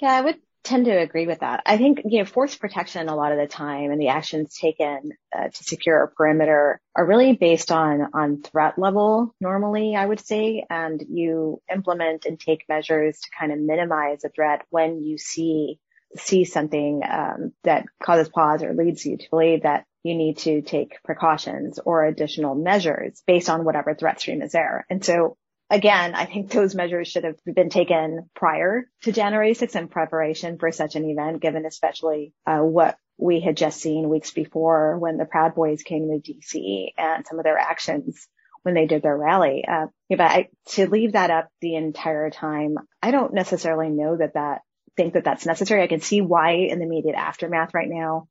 Yeah, 0.00 0.12
I 0.12 0.20
would 0.20 0.40
tend 0.62 0.84
to 0.84 0.90
agree 0.90 1.26
with 1.26 1.40
that. 1.40 1.62
I 1.66 1.76
think, 1.76 2.02
you 2.04 2.18
know, 2.18 2.24
force 2.24 2.54
protection 2.54 3.08
a 3.08 3.16
lot 3.16 3.32
of 3.32 3.38
the 3.38 3.46
time 3.46 3.90
and 3.90 4.00
the 4.00 4.08
actions 4.08 4.56
taken 4.56 5.12
uh, 5.36 5.48
to 5.48 5.64
secure 5.64 6.02
a 6.02 6.08
perimeter 6.08 6.80
are 6.94 7.06
really 7.06 7.32
based 7.34 7.72
on, 7.72 8.10
on 8.14 8.42
threat 8.42 8.78
level 8.78 9.34
normally, 9.40 9.96
I 9.96 10.04
would 10.04 10.20
say. 10.20 10.64
And 10.68 11.02
you 11.08 11.62
implement 11.72 12.26
and 12.26 12.38
take 12.38 12.68
measures 12.68 13.18
to 13.20 13.30
kind 13.38 13.52
of 13.52 13.58
minimize 13.58 14.24
a 14.24 14.28
threat 14.28 14.62
when 14.70 15.02
you 15.02 15.16
see, 15.18 15.78
see 16.16 16.44
something, 16.44 17.02
um, 17.08 17.52
that 17.64 17.86
causes 18.02 18.28
pause 18.28 18.62
or 18.62 18.74
leads 18.74 19.04
you 19.06 19.16
to 19.16 19.30
believe 19.30 19.62
that 19.62 19.86
you 20.02 20.14
need 20.14 20.38
to 20.38 20.62
take 20.62 21.02
precautions 21.04 21.78
or 21.78 22.04
additional 22.04 22.54
measures 22.54 23.22
based 23.26 23.50
on 23.50 23.64
whatever 23.64 23.94
threat 23.94 24.20
stream 24.20 24.42
is 24.42 24.52
there. 24.52 24.86
And 24.88 25.04
so 25.04 25.36
again, 25.70 26.14
I 26.14 26.26
think 26.26 26.50
those 26.50 26.74
measures 26.74 27.08
should 27.08 27.24
have 27.24 27.38
been 27.44 27.70
taken 27.70 28.28
prior 28.34 28.90
to 29.02 29.12
January 29.12 29.52
6th 29.52 29.76
in 29.76 29.88
preparation 29.88 30.58
for 30.58 30.72
such 30.72 30.96
an 30.96 31.08
event, 31.08 31.40
given 31.40 31.64
especially 31.64 32.34
uh, 32.46 32.58
what 32.58 32.96
we 33.16 33.40
had 33.40 33.56
just 33.56 33.80
seen 33.80 34.08
weeks 34.08 34.32
before 34.32 34.98
when 34.98 35.16
the 35.16 35.24
Proud 35.24 35.54
Boys 35.54 35.82
came 35.82 36.08
to 36.08 36.32
DC 36.32 36.88
and 36.98 37.26
some 37.26 37.38
of 37.38 37.44
their 37.44 37.58
actions 37.58 38.26
when 38.62 38.74
they 38.74 38.86
did 38.86 39.02
their 39.02 39.16
rally. 39.16 39.64
Uh, 39.66 39.86
but 40.08 40.20
I, 40.20 40.48
to 40.70 40.88
leave 40.88 41.12
that 41.12 41.30
up 41.30 41.48
the 41.60 41.76
entire 41.76 42.30
time, 42.30 42.76
I 43.02 43.10
don't 43.10 43.32
necessarily 43.32 43.88
know 43.88 44.16
that 44.16 44.34
that 44.34 44.62
think 44.96 45.14
that 45.14 45.24
that's 45.24 45.46
necessary. 45.46 45.82
I 45.82 45.86
can 45.86 46.00
see 46.00 46.20
why 46.20 46.52
in 46.52 46.78
the 46.78 46.84
immediate 46.84 47.14
aftermath 47.14 47.74
right 47.74 47.88
now. 47.88 48.28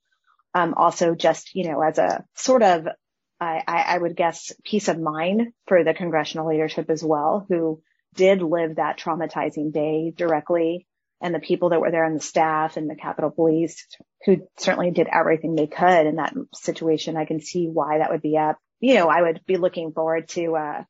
Um, 0.53 0.73
also 0.75 1.15
just, 1.15 1.53
you 1.55 1.69
know, 1.69 1.81
as 1.81 1.99
a 1.99 2.25
sort 2.35 2.63
of 2.63 2.87
I, 3.41 3.63
I 3.67 3.97
would 3.97 4.15
guess 4.15 4.51
peace 4.65 4.87
of 4.89 4.99
mind 4.99 5.53
for 5.67 5.83
the 5.83 5.93
congressional 5.93 6.47
leadership 6.47 6.89
as 6.89 7.03
well, 7.03 7.45
who 7.47 7.81
did 8.15 8.41
live 8.41 8.75
that 8.75 8.99
traumatizing 8.99 9.71
day 9.71 10.13
directly 10.15 10.87
and 11.21 11.33
the 11.33 11.39
people 11.39 11.69
that 11.69 11.81
were 11.81 11.91
there 11.91 12.05
and 12.05 12.15
the 12.15 12.23
staff 12.23 12.77
and 12.77 12.89
the 12.89 12.95
Capitol 12.95 13.31
Police 13.31 13.85
who 14.25 14.47
certainly 14.57 14.91
did 14.91 15.07
everything 15.11 15.55
they 15.55 15.67
could 15.67 16.07
in 16.07 16.15
that 16.15 16.33
situation. 16.53 17.17
I 17.17 17.25
can 17.25 17.39
see 17.39 17.67
why 17.67 17.99
that 17.99 18.11
would 18.11 18.21
be 18.21 18.37
up. 18.37 18.57
You 18.79 18.95
know, 18.95 19.07
I 19.09 19.21
would 19.21 19.41
be 19.45 19.57
looking 19.57 19.91
forward 19.91 20.27
to, 20.29 20.55
uh, 20.55 20.83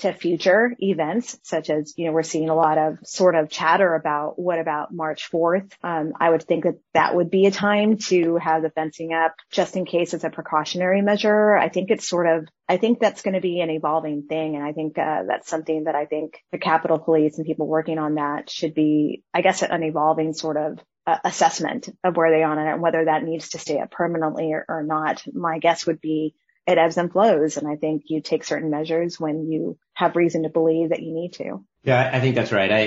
to 0.00 0.12
future 0.12 0.74
events, 0.78 1.38
such 1.42 1.70
as, 1.70 1.94
you 1.96 2.06
know, 2.06 2.12
we're 2.12 2.22
seeing 2.22 2.48
a 2.48 2.54
lot 2.54 2.78
of 2.78 2.98
sort 3.04 3.34
of 3.34 3.50
chatter 3.50 3.94
about 3.94 4.38
what 4.38 4.58
about 4.58 4.92
March 4.92 5.30
4th. 5.30 5.72
Um, 5.82 6.12
I 6.18 6.30
would 6.30 6.42
think 6.42 6.64
that 6.64 6.78
that 6.94 7.14
would 7.14 7.30
be 7.30 7.46
a 7.46 7.50
time 7.50 7.98
to 8.08 8.36
have 8.36 8.62
the 8.62 8.70
fencing 8.70 9.12
up 9.12 9.34
just 9.50 9.76
in 9.76 9.84
case 9.84 10.14
it's 10.14 10.24
a 10.24 10.30
precautionary 10.30 11.02
measure. 11.02 11.56
I 11.56 11.68
think 11.68 11.90
it's 11.90 12.08
sort 12.08 12.26
of, 12.26 12.48
I 12.68 12.78
think 12.78 12.98
that's 12.98 13.22
going 13.22 13.34
to 13.34 13.40
be 13.40 13.60
an 13.60 13.70
evolving 13.70 14.22
thing. 14.22 14.56
And 14.56 14.64
I 14.64 14.72
think, 14.72 14.98
uh, 14.98 15.24
that's 15.28 15.48
something 15.48 15.84
that 15.84 15.94
I 15.94 16.06
think 16.06 16.42
the 16.52 16.58
Capitol 16.58 16.98
Police 16.98 17.38
and 17.38 17.46
people 17.46 17.66
working 17.66 17.98
on 17.98 18.14
that 18.14 18.48
should 18.48 18.74
be, 18.74 19.22
I 19.34 19.42
guess, 19.42 19.62
an 19.62 19.82
evolving 19.82 20.32
sort 20.32 20.56
of 20.56 20.78
uh, 21.06 21.18
assessment 21.24 21.88
of 22.04 22.16
where 22.16 22.30
they 22.30 22.42
are 22.42 22.52
on 22.52 22.58
it 22.58 22.72
and 22.72 22.82
whether 22.82 23.04
that 23.04 23.24
needs 23.24 23.50
to 23.50 23.58
stay 23.58 23.78
up 23.78 23.90
permanently 23.90 24.52
or, 24.52 24.64
or 24.68 24.82
not. 24.82 25.22
My 25.32 25.58
guess 25.58 25.86
would 25.86 26.00
be 26.00 26.34
it 26.70 26.78
ebbs 26.78 26.96
and 26.96 27.12
flows. 27.12 27.56
And 27.56 27.68
I 27.68 27.76
think 27.76 28.04
you 28.06 28.20
take 28.20 28.44
certain 28.44 28.70
measures 28.70 29.18
when 29.18 29.50
you 29.50 29.78
have 29.94 30.16
reason 30.16 30.44
to 30.44 30.48
believe 30.48 30.90
that 30.90 31.02
you 31.02 31.12
need 31.12 31.34
to. 31.34 31.64
Yeah, 31.82 32.10
I 32.12 32.20
think 32.20 32.34
that's 32.34 32.52
right. 32.52 32.70
I, 32.70 32.80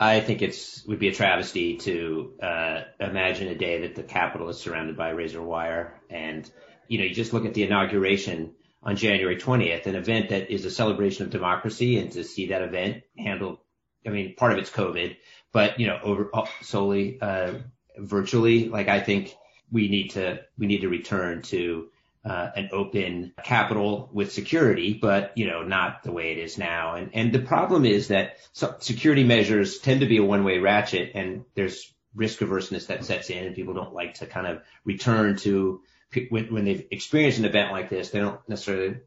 I, 0.00 0.16
I 0.16 0.20
think 0.20 0.40
it's 0.42 0.84
would 0.86 0.98
be 0.98 1.08
a 1.08 1.14
travesty 1.14 1.76
to 1.78 2.32
uh, 2.42 2.82
imagine 3.00 3.48
a 3.48 3.54
day 3.54 3.82
that 3.82 3.96
the 3.96 4.02
capital 4.02 4.48
is 4.48 4.58
surrounded 4.58 4.96
by 4.96 5.10
razor 5.10 5.42
wire. 5.42 6.00
And, 6.08 6.50
you 6.88 6.98
know, 6.98 7.04
you 7.04 7.14
just 7.14 7.32
look 7.32 7.44
at 7.44 7.54
the 7.54 7.64
inauguration 7.64 8.54
on 8.82 8.96
January 8.96 9.36
20th, 9.36 9.86
an 9.86 9.94
event 9.94 10.30
that 10.30 10.50
is 10.50 10.64
a 10.64 10.70
celebration 10.70 11.24
of 11.24 11.30
democracy 11.30 11.98
and 11.98 12.12
to 12.12 12.24
see 12.24 12.46
that 12.46 12.62
event 12.62 13.02
handled, 13.18 13.58
I 14.06 14.10
mean, 14.10 14.34
part 14.36 14.52
of 14.52 14.58
it's 14.58 14.70
COVID, 14.70 15.16
but, 15.52 15.78
you 15.78 15.86
know, 15.86 15.98
over 16.02 16.30
solely, 16.62 17.20
uh, 17.20 17.54
virtually, 17.98 18.68
like 18.68 18.88
I 18.88 19.00
think 19.00 19.34
we 19.70 19.88
need 19.88 20.10
to, 20.12 20.40
we 20.56 20.66
need 20.66 20.80
to 20.80 20.88
return 20.88 21.42
to, 21.42 21.88
uh, 22.24 22.50
an 22.54 22.68
open 22.72 23.32
capital 23.42 24.10
with 24.12 24.32
security, 24.32 24.92
but 24.92 25.32
you 25.36 25.46
know, 25.46 25.62
not 25.62 26.02
the 26.02 26.12
way 26.12 26.32
it 26.32 26.38
is 26.38 26.58
now. 26.58 26.94
And 26.94 27.10
and 27.14 27.32
the 27.32 27.40
problem 27.40 27.86
is 27.86 28.08
that 28.08 28.36
security 28.80 29.24
measures 29.24 29.78
tend 29.78 30.00
to 30.00 30.06
be 30.06 30.18
a 30.18 30.24
one-way 30.24 30.58
ratchet, 30.58 31.12
and 31.14 31.44
there's 31.54 31.92
risk 32.14 32.40
averseness 32.40 32.86
that 32.86 33.04
sets 33.04 33.30
in, 33.30 33.44
and 33.44 33.54
people 33.54 33.74
don't 33.74 33.94
like 33.94 34.14
to 34.14 34.26
kind 34.26 34.46
of 34.46 34.62
return 34.84 35.36
to 35.36 35.80
when, 36.28 36.52
when 36.52 36.64
they've 36.64 36.86
experienced 36.90 37.38
an 37.38 37.44
event 37.44 37.72
like 37.72 37.88
this. 37.88 38.10
They 38.10 38.18
don't 38.18 38.40
necessarily, 38.48 38.98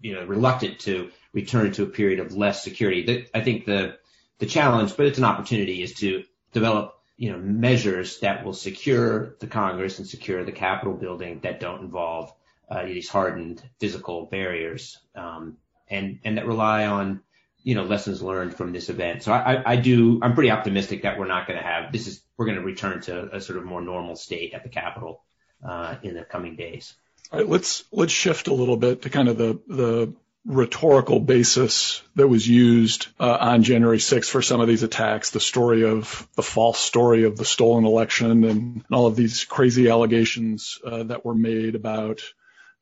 you 0.00 0.14
know, 0.14 0.24
reluctant 0.24 0.80
to 0.80 1.10
return 1.32 1.72
to 1.72 1.84
a 1.84 1.86
period 1.86 2.20
of 2.20 2.36
less 2.36 2.62
security. 2.62 3.04
The, 3.04 3.26
I 3.32 3.40
think 3.40 3.64
the 3.64 3.98
the 4.38 4.46
challenge, 4.46 4.96
but 4.96 5.06
it's 5.06 5.18
an 5.18 5.24
opportunity, 5.24 5.82
is 5.82 5.94
to 5.94 6.24
develop 6.52 6.94
you 7.16 7.30
know, 7.30 7.38
measures 7.38 8.18
that 8.20 8.44
will 8.44 8.52
secure 8.52 9.36
the 9.38 9.46
Congress 9.46 9.98
and 9.98 10.08
secure 10.08 10.44
the 10.44 10.52
Capitol 10.52 10.94
building 10.94 11.40
that 11.42 11.60
don't 11.60 11.82
involve 11.82 12.32
uh, 12.68 12.84
these 12.84 13.08
hardened 13.08 13.62
physical 13.78 14.26
barriers, 14.26 14.98
um, 15.14 15.56
and 15.88 16.18
and 16.24 16.38
that 16.38 16.46
rely 16.46 16.86
on 16.86 17.20
you 17.62 17.74
know 17.74 17.84
lessons 17.84 18.22
learned 18.22 18.54
from 18.54 18.72
this 18.72 18.88
event. 18.88 19.22
So 19.22 19.32
I, 19.32 19.72
I 19.72 19.76
do 19.76 20.20
I'm 20.22 20.34
pretty 20.34 20.50
optimistic 20.50 21.02
that 21.02 21.18
we're 21.18 21.26
not 21.26 21.46
going 21.46 21.58
to 21.58 21.64
have 21.64 21.92
this 21.92 22.06
is 22.06 22.22
we're 22.36 22.46
going 22.46 22.58
to 22.58 22.64
return 22.64 23.00
to 23.02 23.36
a 23.36 23.40
sort 23.40 23.58
of 23.58 23.64
more 23.64 23.80
normal 23.80 24.16
state 24.16 24.54
at 24.54 24.62
the 24.62 24.68
Capitol 24.68 25.22
uh, 25.64 25.96
in 26.02 26.14
the 26.14 26.24
coming 26.24 26.56
days. 26.56 26.94
All 27.32 27.38
right, 27.38 27.48
let's 27.48 27.84
let's 27.92 28.12
shift 28.12 28.48
a 28.48 28.54
little 28.54 28.76
bit 28.76 29.02
to 29.02 29.10
kind 29.10 29.28
of 29.28 29.38
the 29.38 29.60
the 29.68 30.14
rhetorical 30.46 31.20
basis 31.20 32.02
that 32.16 32.28
was 32.28 32.46
used 32.46 33.08
uh, 33.18 33.38
on 33.40 33.62
January 33.62 33.98
6th 33.98 34.28
for 34.28 34.42
some 34.42 34.60
of 34.60 34.68
these 34.68 34.82
attacks, 34.82 35.30
the 35.30 35.40
story 35.40 35.84
of 35.84 36.28
the 36.36 36.42
false 36.42 36.78
story 36.78 37.24
of 37.24 37.36
the 37.36 37.44
stolen 37.44 37.84
election 37.84 38.30
and, 38.30 38.44
and 38.44 38.84
all 38.92 39.06
of 39.06 39.16
these 39.16 39.44
crazy 39.44 39.88
allegations 39.88 40.78
uh, 40.84 41.02
that 41.04 41.24
were 41.24 41.34
made 41.34 41.74
about 41.74 42.20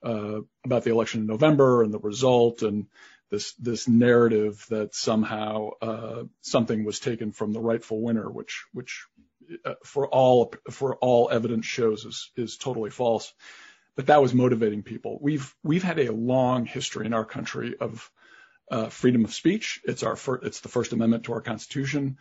uh, 0.02 0.40
about 0.64 0.82
the 0.82 0.90
election 0.90 1.20
in 1.20 1.26
November 1.28 1.84
and 1.84 1.94
the 1.94 1.98
result 1.98 2.62
and 2.62 2.86
this 3.30 3.52
this 3.54 3.88
narrative 3.88 4.66
that 4.68 4.94
somehow 4.94 5.70
uh, 5.80 6.24
something 6.40 6.84
was 6.84 6.98
taken 6.98 7.32
from 7.32 7.52
the 7.52 7.60
rightful 7.60 8.00
winner, 8.00 8.28
which 8.28 8.64
which 8.72 9.06
uh, 9.64 9.74
for 9.84 10.08
all 10.08 10.52
for 10.70 10.96
all 10.96 11.30
evidence 11.30 11.64
shows 11.64 12.04
is 12.04 12.30
is 12.36 12.56
totally 12.56 12.90
false 12.90 13.32
but 13.96 14.06
that 14.06 14.22
was 14.22 14.34
motivating 14.34 14.82
people. 14.82 15.18
We've 15.20 15.54
we've 15.62 15.82
had 15.82 15.98
a 15.98 16.12
long 16.12 16.64
history 16.64 17.06
in 17.06 17.12
our 17.12 17.24
country 17.24 17.76
of 17.78 18.10
uh, 18.70 18.88
freedom 18.88 19.24
of 19.24 19.34
speech. 19.34 19.80
It's 19.84 20.02
our 20.02 20.16
fir- 20.16 20.40
it's 20.42 20.60
the 20.60 20.68
First 20.68 20.92
Amendment 20.92 21.24
to 21.24 21.32
our 21.34 21.40
Constitution. 21.42 22.18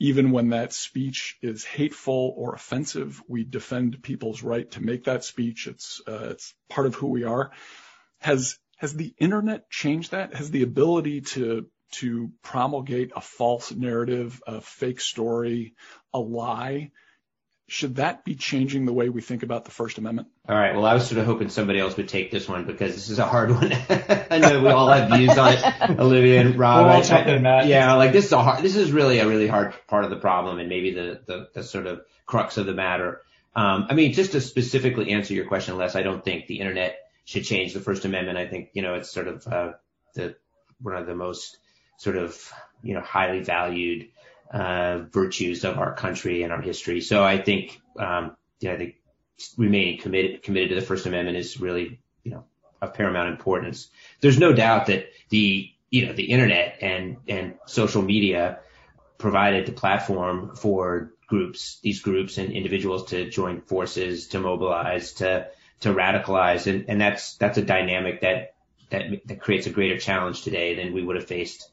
Even 0.00 0.32
when 0.32 0.48
that 0.48 0.72
speech 0.72 1.38
is 1.42 1.64
hateful 1.64 2.34
or 2.36 2.54
offensive, 2.54 3.22
we 3.28 3.44
defend 3.44 4.02
people's 4.02 4.42
right 4.42 4.68
to 4.72 4.82
make 4.82 5.04
that 5.04 5.22
speech. 5.24 5.68
It's 5.68 6.00
uh, 6.08 6.28
it's 6.30 6.54
part 6.68 6.86
of 6.86 6.94
who 6.96 7.06
we 7.08 7.24
are. 7.24 7.52
Has 8.18 8.58
has 8.78 8.94
the 8.94 9.14
internet 9.18 9.70
changed 9.70 10.10
that? 10.10 10.34
Has 10.34 10.50
the 10.50 10.62
ability 10.64 11.20
to 11.20 11.66
to 11.92 12.32
promulgate 12.42 13.12
a 13.14 13.20
false 13.20 13.70
narrative, 13.70 14.42
a 14.46 14.60
fake 14.60 15.00
story, 15.00 15.74
a 16.12 16.18
lie 16.18 16.90
should 17.68 17.96
that 17.96 18.24
be 18.24 18.34
changing 18.34 18.84
the 18.84 18.92
way 18.92 19.08
we 19.08 19.22
think 19.22 19.42
about 19.42 19.64
the 19.64 19.70
First 19.70 19.98
Amendment? 19.98 20.28
All 20.48 20.56
right. 20.56 20.74
Well, 20.74 20.84
I 20.84 20.94
was 20.94 21.06
sort 21.06 21.18
of 21.18 21.26
hoping 21.26 21.48
somebody 21.48 21.80
else 21.80 21.96
would 21.96 22.08
take 22.08 22.30
this 22.30 22.48
one 22.48 22.64
because 22.64 22.94
this 22.94 23.08
is 23.08 23.18
a 23.18 23.24
hard 23.24 23.50
one. 23.50 23.72
I 24.30 24.38
know 24.38 24.62
we 24.62 24.68
all 24.68 24.88
have 24.88 25.10
views 25.10 25.36
on 25.38 25.54
it, 25.54 25.98
Olivia 25.98 26.40
and 26.42 26.58
Rob. 26.58 26.86
We'll 26.86 27.46
I, 27.46 27.62
yeah, 27.62 27.94
like 27.94 28.12
this 28.12 28.26
is 28.26 28.32
a 28.32 28.42
hard. 28.42 28.62
This 28.62 28.76
is 28.76 28.92
really 28.92 29.20
a 29.20 29.26
really 29.26 29.46
hard 29.46 29.74
part 29.86 30.04
of 30.04 30.10
the 30.10 30.16
problem, 30.16 30.58
and 30.58 30.68
maybe 30.68 30.92
the 30.92 31.20
the, 31.26 31.48
the 31.54 31.62
sort 31.62 31.86
of 31.86 32.02
crux 32.26 32.58
of 32.58 32.66
the 32.66 32.74
matter. 32.74 33.22
Um, 33.54 33.86
I 33.88 33.94
mean, 33.94 34.12
just 34.12 34.32
to 34.32 34.40
specifically 34.40 35.10
answer 35.10 35.34
your 35.34 35.46
question, 35.46 35.76
Les, 35.76 35.94
I 35.94 36.02
don't 36.02 36.24
think 36.24 36.46
the 36.46 36.60
internet 36.60 36.98
should 37.24 37.44
change 37.44 37.74
the 37.74 37.80
First 37.80 38.04
Amendment. 38.04 38.38
I 38.38 38.46
think 38.46 38.70
you 38.74 38.82
know 38.82 38.94
it's 38.94 39.10
sort 39.10 39.28
of 39.28 39.46
uh, 39.46 39.72
the 40.14 40.36
one 40.80 40.96
of 40.96 41.06
the 41.06 41.14
most 41.14 41.58
sort 41.98 42.16
of 42.16 42.52
you 42.82 42.94
know 42.94 43.00
highly 43.00 43.40
valued 43.40 44.08
uh, 44.52 45.04
virtues 45.10 45.64
of 45.64 45.78
our 45.78 45.94
country 45.94 46.42
and 46.42 46.52
our 46.52 46.60
history. 46.60 47.00
So 47.00 47.24
I 47.24 47.38
think, 47.38 47.80
um, 47.98 48.36
yeah, 48.60 48.72
I 48.72 48.76
think 48.76 48.96
remaining 49.56 49.98
committed 49.98 50.42
committed 50.42 50.70
to 50.70 50.74
the 50.74 50.82
First 50.82 51.06
Amendment 51.06 51.36
is 51.38 51.60
really, 51.60 52.00
you 52.22 52.32
know, 52.32 52.44
of 52.80 52.94
paramount 52.94 53.30
importance. 53.30 53.88
There's 54.20 54.38
no 54.38 54.52
doubt 54.52 54.86
that 54.86 55.06
the 55.30 55.70
you 55.90 56.06
know 56.06 56.12
the 56.12 56.24
internet 56.24 56.78
and 56.80 57.16
and 57.28 57.54
social 57.66 58.02
media 58.02 58.60
provided 59.18 59.66
the 59.66 59.72
platform 59.72 60.54
for 60.56 61.12
groups, 61.28 61.78
these 61.82 62.02
groups 62.02 62.36
and 62.36 62.52
individuals 62.52 63.06
to 63.06 63.30
join 63.30 63.62
forces, 63.62 64.28
to 64.28 64.40
mobilize, 64.40 65.14
to 65.14 65.48
to 65.80 65.94
radicalize, 65.94 66.66
and 66.66 66.86
and 66.88 67.00
that's 67.00 67.36
that's 67.36 67.56
a 67.56 67.62
dynamic 67.62 68.20
that 68.20 68.54
that 68.90 69.26
that 69.26 69.40
creates 69.40 69.66
a 69.66 69.70
greater 69.70 69.98
challenge 69.98 70.42
today 70.42 70.74
than 70.74 70.92
we 70.92 71.02
would 71.02 71.16
have 71.16 71.26
faced 71.26 71.70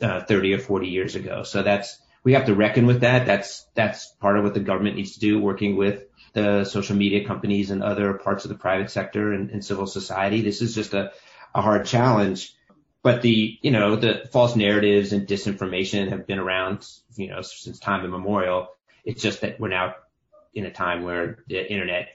uh, 0.00 0.20
30 0.20 0.54
or 0.54 0.58
40 0.58 0.88
years 0.88 1.14
ago. 1.16 1.42
So 1.42 1.62
that's 1.62 1.98
we 2.22 2.34
have 2.34 2.46
to 2.46 2.54
reckon 2.54 2.86
with 2.86 3.00
that. 3.00 3.26
That's 3.26 3.66
that's 3.74 4.08
part 4.20 4.36
of 4.36 4.44
what 4.44 4.54
the 4.54 4.60
government 4.60 4.96
needs 4.96 5.14
to 5.14 5.20
do, 5.20 5.40
working 5.40 5.76
with 5.76 6.04
the 6.32 6.64
social 6.64 6.96
media 6.96 7.26
companies 7.26 7.70
and 7.70 7.82
other 7.82 8.14
parts 8.14 8.44
of 8.44 8.50
the 8.50 8.58
private 8.58 8.90
sector 8.90 9.32
and, 9.32 9.50
and 9.50 9.64
civil 9.64 9.86
society. 9.86 10.42
This 10.42 10.62
is 10.62 10.74
just 10.74 10.94
a, 10.94 11.12
a 11.54 11.62
hard 11.62 11.86
challenge. 11.86 12.54
But 13.02 13.22
the, 13.22 13.58
you 13.62 13.70
know, 13.70 13.96
the 13.96 14.28
false 14.30 14.54
narratives 14.54 15.12
and 15.12 15.26
disinformation 15.26 16.10
have 16.10 16.26
been 16.26 16.38
around, 16.38 16.86
you 17.16 17.28
know, 17.28 17.40
since 17.40 17.78
time 17.78 18.04
immemorial. 18.04 18.68
It's 19.04 19.22
just 19.22 19.40
that 19.40 19.58
we're 19.58 19.68
now 19.68 19.94
in 20.52 20.66
a 20.66 20.70
time 20.70 21.02
where 21.02 21.38
the 21.48 21.70
internet 21.70 22.08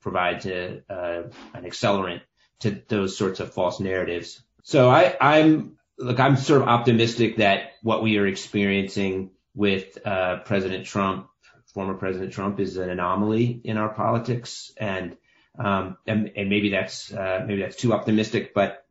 provides 0.00 0.46
a, 0.46 0.82
an 0.88 1.64
accelerant 1.64 2.22
to 2.60 2.82
those 2.88 3.16
sorts 3.16 3.40
of 3.40 3.52
false 3.52 3.80
narratives. 3.80 4.42
So 4.62 4.88
I, 4.88 5.16
I'm, 5.20 5.76
look, 5.98 6.18
I'm 6.18 6.36
sort 6.36 6.62
of 6.62 6.68
optimistic 6.68 7.36
that 7.36 7.72
what 7.82 8.02
we 8.02 8.16
are 8.18 8.26
experiencing 8.26 9.32
with 9.54 9.98
uh, 10.06 10.38
President 10.44 10.86
Trump, 10.86 11.28
former 11.74 11.94
President 11.94 12.32
Trump, 12.32 12.60
is 12.60 12.76
an 12.76 12.90
anomaly 12.90 13.60
in 13.64 13.76
our 13.76 13.88
politics, 13.88 14.72
and 14.76 15.16
um, 15.58 15.96
and, 16.06 16.32
and 16.36 16.48
maybe 16.48 16.70
that's 16.70 17.12
uh, 17.12 17.44
maybe 17.46 17.62
that's 17.62 17.76
too 17.76 17.92
optimistic, 17.92 18.54
but 18.54 18.86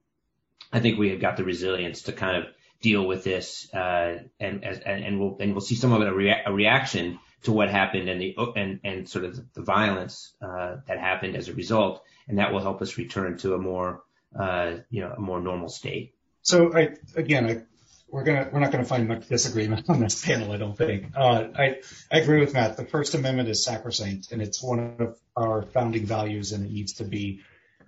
I 0.72 0.80
think 0.80 1.00
we 1.00 1.10
have 1.10 1.20
got 1.20 1.38
the 1.38 1.44
resilience 1.44 2.04
to 2.04 2.12
kind 2.12 2.38
of 2.38 2.54
deal 2.82 3.06
with 3.06 3.24
this, 3.24 3.74
uh, 3.74 4.20
and, 4.40 4.64
and 4.64 4.84
and 4.86 5.20
we'll 5.20 5.38
and 5.40 5.54
we'll 5.54 5.62
see 5.62 5.76
some 5.76 5.94
of 5.94 6.02
it 6.02 6.08
a, 6.08 6.14
rea- 6.14 6.44
a 6.46 6.54
reaction 6.54 7.20
to 7.44 7.52
what 7.52 7.70
happened 7.70 8.10
and 8.10 8.22
the 8.22 8.36
and 8.56 8.80
and 8.84 9.10
sort 9.10 9.26
of 9.26 9.54
the 9.54 9.62
violence 9.62 10.34
uh, 10.42 10.78
that 10.88 11.00
happened 11.00 11.36
as 11.36 11.48
a 11.48 11.54
result, 11.54 12.04
and 12.28 12.38
that 12.38 12.54
will 12.54 12.62
help 12.62 12.82
us 12.82 12.98
return 12.98 13.38
to 13.38 13.54
a 13.54 13.58
more 13.58 14.04
uh, 14.38 14.74
you 14.90 15.02
know 15.02 15.14
a 15.18 15.20
more 15.20 15.42
normal 15.42 15.70
state. 15.70 16.14
So 16.42 16.74
I 16.74 16.96
again 17.16 17.46
I 17.46 17.62
we're 18.12 18.24
gonna 18.24 18.50
we're 18.52 18.60
not 18.60 18.72
gonna 18.72 18.86
find 18.86 19.08
much 19.08 19.28
disagreement 19.28 19.90
on 19.90 20.00
this 20.00 20.24
panel, 20.24 20.52
I 20.52 20.58
don't 20.58 20.78
think. 20.78 21.12
Uh, 21.16 21.48
I 21.56 21.82
I 22.12 22.18
agree 22.20 22.40
with 22.40 22.54
Matt. 22.54 22.78
The 22.78 22.86
First 22.86 23.14
Amendment 23.16 23.50
is 23.50 23.64
sacrosanct, 23.64 24.32
and 24.32 24.42
it's 24.42 24.62
one 24.62 24.96
of 25.00 25.18
our 25.36 25.64
founding 25.64 26.06
values, 26.06 26.52
and 26.52 26.66
it 26.66 26.72
needs 26.72 26.94
to 26.94 27.04
be 27.04 27.42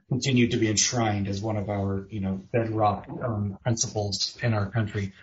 continued 0.10 0.52
to 0.52 0.58
be 0.58 0.70
enshrined 0.70 1.28
as 1.28 1.42
one 1.42 1.58
of 1.58 1.70
our 1.70 2.08
you 2.10 2.20
know 2.20 2.42
bedrock 2.52 3.08
um, 3.24 3.58
principles 3.64 4.38
in 4.42 4.54
our 4.54 4.70
country. 4.70 5.14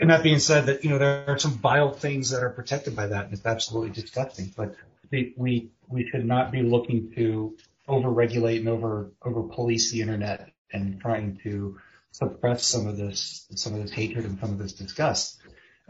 And 0.00 0.10
that 0.10 0.22
being 0.22 0.38
said, 0.38 0.66
that 0.66 0.84
you 0.84 0.90
know 0.90 0.98
there 0.98 1.24
are 1.28 1.38
some 1.38 1.52
vile 1.52 1.92
things 1.92 2.30
that 2.30 2.42
are 2.42 2.50
protected 2.50 2.94
by 2.94 3.08
that, 3.08 3.24
and 3.24 3.34
it's 3.34 3.46
absolutely 3.46 3.90
disgusting. 3.90 4.52
But 4.56 4.76
the, 5.10 5.32
we 5.36 5.70
we 5.88 6.08
should 6.08 6.24
not 6.24 6.52
be 6.52 6.62
looking 6.62 7.12
to 7.16 7.56
over-regulate 7.88 8.58
and 8.58 8.68
over 8.68 9.10
over 9.22 9.42
police 9.42 9.90
the 9.90 10.02
internet 10.02 10.50
and 10.72 11.00
trying 11.00 11.40
to 11.42 11.80
suppress 12.12 12.66
some 12.66 12.86
of 12.86 12.96
this, 12.96 13.46
some 13.54 13.74
of 13.74 13.82
this 13.82 13.90
hatred 13.90 14.24
and 14.24 14.38
some 14.38 14.50
of 14.50 14.58
this 14.58 14.72
disgust. 14.72 15.40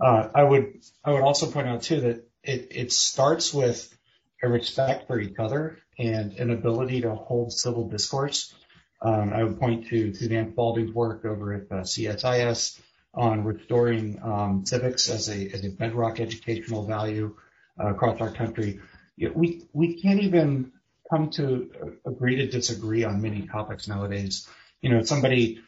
Uh, 0.01 0.29
I 0.35 0.45
would, 0.45 0.81
I 1.05 1.13
would 1.13 1.23
also 1.23 1.51
point 1.51 1.69
out 1.69 1.83
too 1.83 2.01
that 2.03 2.29
it, 2.43 2.69
it 2.71 2.93
starts 2.93 3.53
with 3.53 3.95
a 4.43 4.49
respect 4.49 5.07
for 5.07 5.19
each 5.19 5.39
other 5.39 5.79
and 5.99 6.33
an 6.35 6.51
ability 6.51 7.03
to 7.03 7.15
hold 7.15 7.53
civil 7.53 7.89
discourse. 7.89 8.55
Um, 9.01 9.33
I 9.33 9.45
would 9.45 9.59
point 9.59 9.89
to 9.89 10.15
Suzanne 10.15 10.53
Spalding's 10.53 10.93
work 10.93 11.25
over 11.25 11.55
at 11.55 11.63
uh, 11.71 11.83
CSIS 11.83 12.81
on 13.15 13.45
restoring 13.45 14.21
um, 14.23 14.67
civics 14.67 15.09
as 15.09 15.29
a 15.29 15.51
as 15.51 15.65
a 15.65 15.71
bedrock 15.71 16.21
educational 16.21 16.85
value 16.85 17.37
uh, 17.81 17.89
across 17.89 18.21
our 18.21 18.31
country. 18.31 18.81
You 19.17 19.29
know, 19.29 19.35
we 19.37 19.63
we 19.73 20.01
can't 20.01 20.21
even 20.21 20.73
come 21.11 21.31
to 21.31 21.71
agree 22.05 22.37
to 22.37 22.47
disagree 22.47 23.05
on 23.05 23.23
many 23.23 23.47
topics 23.47 23.89
nowadays. 23.89 24.49
You 24.83 24.91
know, 24.91 25.03
somebody 25.03 25.61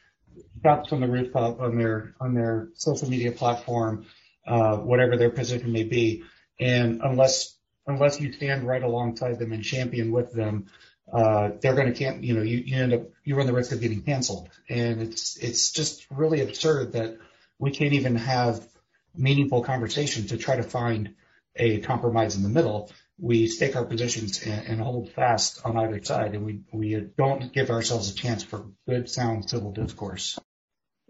shouts 0.62 0.88
from 0.88 1.00
the 1.00 1.08
rooftop 1.08 1.60
on 1.60 1.76
their 1.76 2.14
on 2.20 2.34
their 2.34 2.68
social 2.74 3.08
media 3.08 3.32
platform, 3.32 4.06
uh, 4.46 4.76
whatever 4.76 5.16
their 5.16 5.30
position 5.30 5.72
may 5.72 5.84
be, 5.84 6.24
and 6.58 7.00
unless 7.02 7.56
unless 7.86 8.20
you 8.20 8.32
stand 8.32 8.66
right 8.66 8.82
alongside 8.82 9.38
them 9.38 9.52
and 9.52 9.64
champion 9.64 10.12
with 10.12 10.32
them, 10.32 10.66
uh, 11.12 11.50
they're 11.60 11.74
going 11.74 11.92
to 11.92 11.98
can't 11.98 12.22
you 12.22 12.34
know 12.34 12.42
you, 12.42 12.58
you 12.58 12.76
end 12.76 12.92
up 12.92 13.02
you 13.24 13.36
run 13.36 13.46
the 13.46 13.52
risk 13.52 13.72
of 13.72 13.80
getting 13.80 14.02
canceled, 14.02 14.48
and 14.68 15.02
it's 15.02 15.36
it's 15.36 15.72
just 15.72 16.06
really 16.10 16.40
absurd 16.40 16.92
that 16.92 17.18
we 17.58 17.70
can't 17.70 17.94
even 17.94 18.16
have 18.16 18.66
meaningful 19.14 19.62
conversation 19.62 20.26
to 20.28 20.36
try 20.36 20.56
to 20.56 20.62
find 20.62 21.14
a 21.56 21.80
compromise 21.80 22.36
in 22.36 22.42
the 22.42 22.48
middle. 22.48 22.90
We 23.18 23.48
stake 23.48 23.76
our 23.76 23.84
positions 23.84 24.42
and, 24.42 24.66
and, 24.66 24.80
hold 24.80 25.10
fast 25.10 25.60
on 25.66 25.76
either 25.76 26.02
side, 26.02 26.34
and 26.34 26.44
we 26.44 26.60
we 26.72 26.94
don't 27.18 27.52
give 27.52 27.70
ourselves 27.70 28.10
a 28.10 28.14
chance 28.14 28.42
for 28.42 28.64
good, 28.86 29.10
sound 29.10 29.50
civil 29.50 29.72
discourse. 29.72 30.38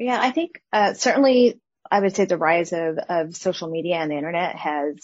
Yeah, 0.01 0.21
I 0.21 0.33
think 0.33 0.63
uh, 0.73 0.95
certainly 0.95 1.61
I 1.91 2.01
would 2.01 2.17
say 2.17 2.27
the 2.27 2.39
rise 2.39 2.73
of 2.73 2.99
of 2.99 3.37
social 3.37 3.71
media 3.71 3.97
and 3.97 4.11
the 4.11 4.17
internet 4.17 4.57
has 4.57 4.97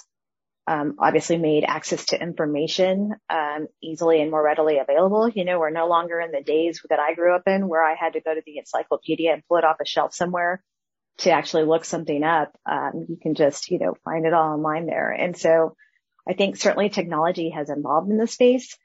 um, 0.67 0.97
obviously 0.99 1.39
made 1.39 1.65
access 1.65 2.07
to 2.07 2.21
information 2.21 3.15
um, 3.31 3.69
easily 3.83 4.23
and 4.23 4.33
more 4.33 4.43
readily 4.43 4.79
available. 4.79 5.29
You 5.29 5.45
know, 5.45 5.61
we're 5.61 5.71
no 5.71 5.89
longer 5.89 6.21
in 6.21 6.33
the 6.33 6.43
days 6.43 6.81
that 6.91 7.01
I 7.01 7.15
grew 7.15 7.37
up 7.37 7.45
in 7.47 7.69
where 7.69 7.85
I 7.85 7.95
had 7.95 8.15
to 8.15 8.23
go 8.23 8.35
to 8.35 8.43
the 8.47 8.59
encyclopedia 8.59 9.33
and 9.33 9.45
pull 9.49 9.59
it 9.59 9.65
off 9.65 9.77
a 9.83 9.87
shelf 9.87 10.15
somewhere 10.15 10.63
to 11.19 11.31
actually 11.31 11.65
look 11.65 11.85
something 11.85 12.25
up. 12.25 12.57
Um, 12.71 13.07
you 13.09 13.19
can 13.23 13.37
just 13.37 13.71
you 13.71 13.81
know 13.81 13.97
find 14.05 14.27
it 14.27 14.35
all 14.35 14.55
online 14.55 14.87
there, 14.87 15.13
and 15.13 15.37
so 15.37 15.77
I 16.29 16.35
think 16.35 16.57
certainly 16.57 16.89
technology 16.89 17.51
has 17.51 17.71
evolved 17.71 18.11
in 18.11 18.19
this 18.19 18.33
space. 18.33 18.77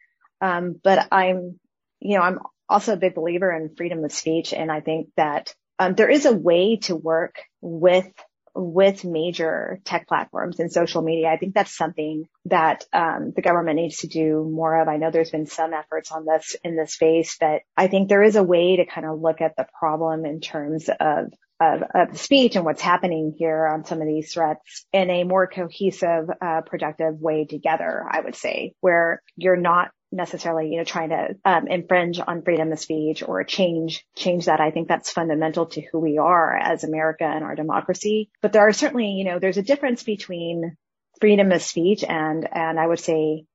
Um, 0.41 0.79
but 0.83 1.07
I'm, 1.11 1.59
you 2.01 2.17
know, 2.17 2.23
I'm 2.23 2.39
also 2.69 2.93
a 2.93 2.97
big 2.97 3.15
believer 3.15 3.51
in 3.51 3.75
freedom 3.75 4.03
of 4.03 4.11
speech. 4.11 4.53
And 4.53 4.71
I 4.71 4.81
think 4.81 5.09
that, 5.17 5.53
um, 5.79 5.95
there 5.95 6.09
is 6.09 6.25
a 6.25 6.33
way 6.33 6.77
to 6.83 6.95
work 6.95 7.35
with, 7.61 8.11
with 8.53 9.05
major 9.05 9.79
tech 9.85 10.07
platforms 10.07 10.59
and 10.59 10.71
social 10.71 11.01
media. 11.01 11.29
I 11.29 11.37
think 11.37 11.53
that's 11.53 11.75
something 11.75 12.25
that, 12.45 12.85
um, 12.93 13.33
the 13.35 13.41
government 13.41 13.77
needs 13.77 13.97
to 13.99 14.07
do 14.07 14.49
more 14.51 14.81
of. 14.81 14.87
I 14.87 14.97
know 14.97 15.11
there's 15.11 15.31
been 15.31 15.45
some 15.47 15.73
efforts 15.73 16.11
on 16.11 16.25
this 16.25 16.55
in 16.63 16.75
this 16.75 16.93
space, 16.93 17.37
but 17.39 17.61
I 17.77 17.87
think 17.87 18.09
there 18.09 18.23
is 18.23 18.35
a 18.35 18.43
way 18.43 18.77
to 18.77 18.85
kind 18.85 19.07
of 19.07 19.21
look 19.21 19.41
at 19.41 19.55
the 19.55 19.67
problem 19.79 20.25
in 20.25 20.41
terms 20.41 20.89
of 20.99 21.31
of, 21.61 21.83
of 21.93 22.17
speech 22.17 22.55
and 22.55 22.65
what's 22.65 22.81
happening 22.81 23.35
here 23.37 23.67
on 23.67 23.85
some 23.85 24.01
of 24.01 24.07
these 24.07 24.33
threats 24.33 24.85
in 24.91 25.09
a 25.11 25.23
more 25.23 25.45
cohesive, 25.45 26.27
uh, 26.41 26.61
productive 26.61 27.21
way 27.21 27.45
together, 27.45 28.03
I 28.09 28.19
would 28.19 28.35
say, 28.35 28.73
where 28.81 29.21
you're 29.35 29.55
not 29.55 29.91
necessarily, 30.11 30.69
you 30.69 30.77
know, 30.77 30.83
trying 30.83 31.09
to 31.09 31.35
um, 31.45 31.67
infringe 31.67 32.19
on 32.19 32.41
freedom 32.43 32.71
of 32.71 32.79
speech 32.79 33.23
or 33.23 33.43
change 33.43 34.05
change 34.15 34.45
that. 34.45 34.59
I 34.59 34.71
think 34.71 34.87
that's 34.87 35.11
fundamental 35.11 35.67
to 35.67 35.81
who 35.81 35.99
we 35.99 36.17
are 36.17 36.55
as 36.55 36.83
America 36.83 37.23
and 37.23 37.43
our 37.43 37.55
democracy. 37.55 38.29
But 38.41 38.53
there 38.53 38.67
are 38.67 38.73
certainly, 38.73 39.11
you 39.11 39.23
know, 39.23 39.39
there's 39.39 39.57
a 39.57 39.63
difference 39.63 40.03
between 40.03 40.77
freedom 41.19 41.51
of 41.51 41.61
speech 41.61 42.03
and 42.03 42.47
and 42.51 42.79
I 42.79 42.87
would 42.87 42.99
say 42.99 43.45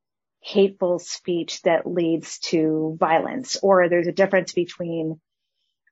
hateful 0.41 0.99
speech 0.99 1.61
that 1.63 1.87
leads 1.87 2.39
to 2.39 2.97
violence, 3.01 3.59
or 3.63 3.89
there's 3.89 4.07
a 4.07 4.13
difference 4.13 4.53
between 4.53 5.21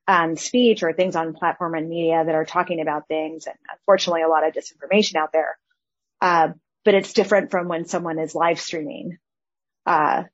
um, 0.06 0.36
speech 0.36 0.82
or 0.82 0.92
things 0.92 1.16
on 1.16 1.34
platform 1.34 1.74
and 1.74 1.88
media 1.88 2.22
that 2.24 2.34
are 2.34 2.44
talking 2.44 2.80
about 2.80 3.08
things. 3.08 3.46
And 3.46 3.56
unfortunately, 3.70 4.22
a 4.22 4.28
lot 4.28 4.46
of 4.46 4.54
disinformation 4.54 5.16
out 5.16 5.32
there. 5.32 5.58
Uh, 6.20 6.48
but 6.84 6.94
it's 6.94 7.14
different 7.14 7.50
from 7.50 7.68
when 7.68 7.86
someone 7.86 8.18
is 8.18 8.34
live 8.34 8.60
streaming, 8.60 9.18
uh, 9.86 10.24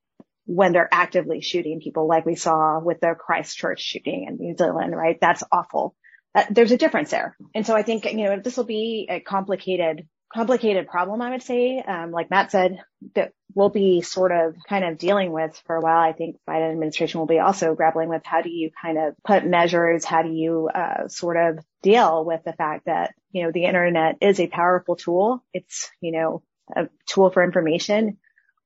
when 0.51 0.73
they're 0.73 0.89
actively 0.91 1.41
shooting 1.41 1.81
people 1.81 2.09
like 2.09 2.27
we 2.27 2.35
saw 2.35 2.81
with 2.81 2.99
the 2.99 3.15
Christchurch 3.17 3.81
shooting 3.81 4.27
in 4.29 4.37
New 4.37 4.57
Zealand, 4.57 4.97
right? 4.97 5.17
That's 5.21 5.45
awful. 5.53 5.95
Uh, 6.35 6.45
there's 6.51 6.73
a 6.73 6.77
difference 6.77 7.13
there. 7.13 7.37
And 7.55 7.65
so 7.65 7.77
I 7.77 7.83
think, 7.83 8.05
you 8.05 8.25
know, 8.25 8.41
this 8.41 8.57
will 8.57 8.65
be 8.65 9.07
a 9.09 9.21
complicated 9.21 10.09
complicated 10.33 10.87
problem, 10.89 11.23
I 11.23 11.31
would 11.31 11.43
say. 11.43 11.79
Um, 11.79 12.11
like 12.11 12.31
Matt 12.31 12.51
said, 12.51 12.79
that 13.15 13.33
we'll 13.55 13.69
be 13.69 14.01
sort 14.01 14.33
of 14.33 14.55
kind 14.69 14.85
of 14.85 14.99
dealing 14.99 15.33
with 15.33 15.61
for 15.67 15.77
a 15.77 15.81
while. 15.81 15.99
I 15.99 16.13
think 16.13 16.37
Biden 16.49 16.71
administration 16.71 17.21
will 17.21 17.27
be 17.27 17.41
also 17.41 17.75
grappling 17.75 18.09
with 18.09 18.23
how 18.25 18.41
do 18.41 18.51
you 18.51 18.71
kind 18.81 18.99
of 18.99 19.15
put 19.25 19.45
measures? 19.45 20.05
How 20.05 20.23
do 20.23 20.31
you, 20.31 20.69
uh, 20.73 21.09
sort 21.09 21.37
of 21.37 21.65
deal 21.83 22.25
with 22.25 22.43
the 22.45 22.53
fact 22.53 22.87
that, 22.87 23.13
you 23.33 23.43
know, 23.43 23.51
the 23.53 23.65
internet 23.65 24.19
is 24.21 24.39
a 24.39 24.47
powerful 24.47 24.95
tool. 24.95 25.45
It's, 25.53 25.91
you 26.01 26.13
know, 26.13 26.43
a 26.77 26.89
tool 27.07 27.31
for 27.31 27.43
information. 27.43 28.19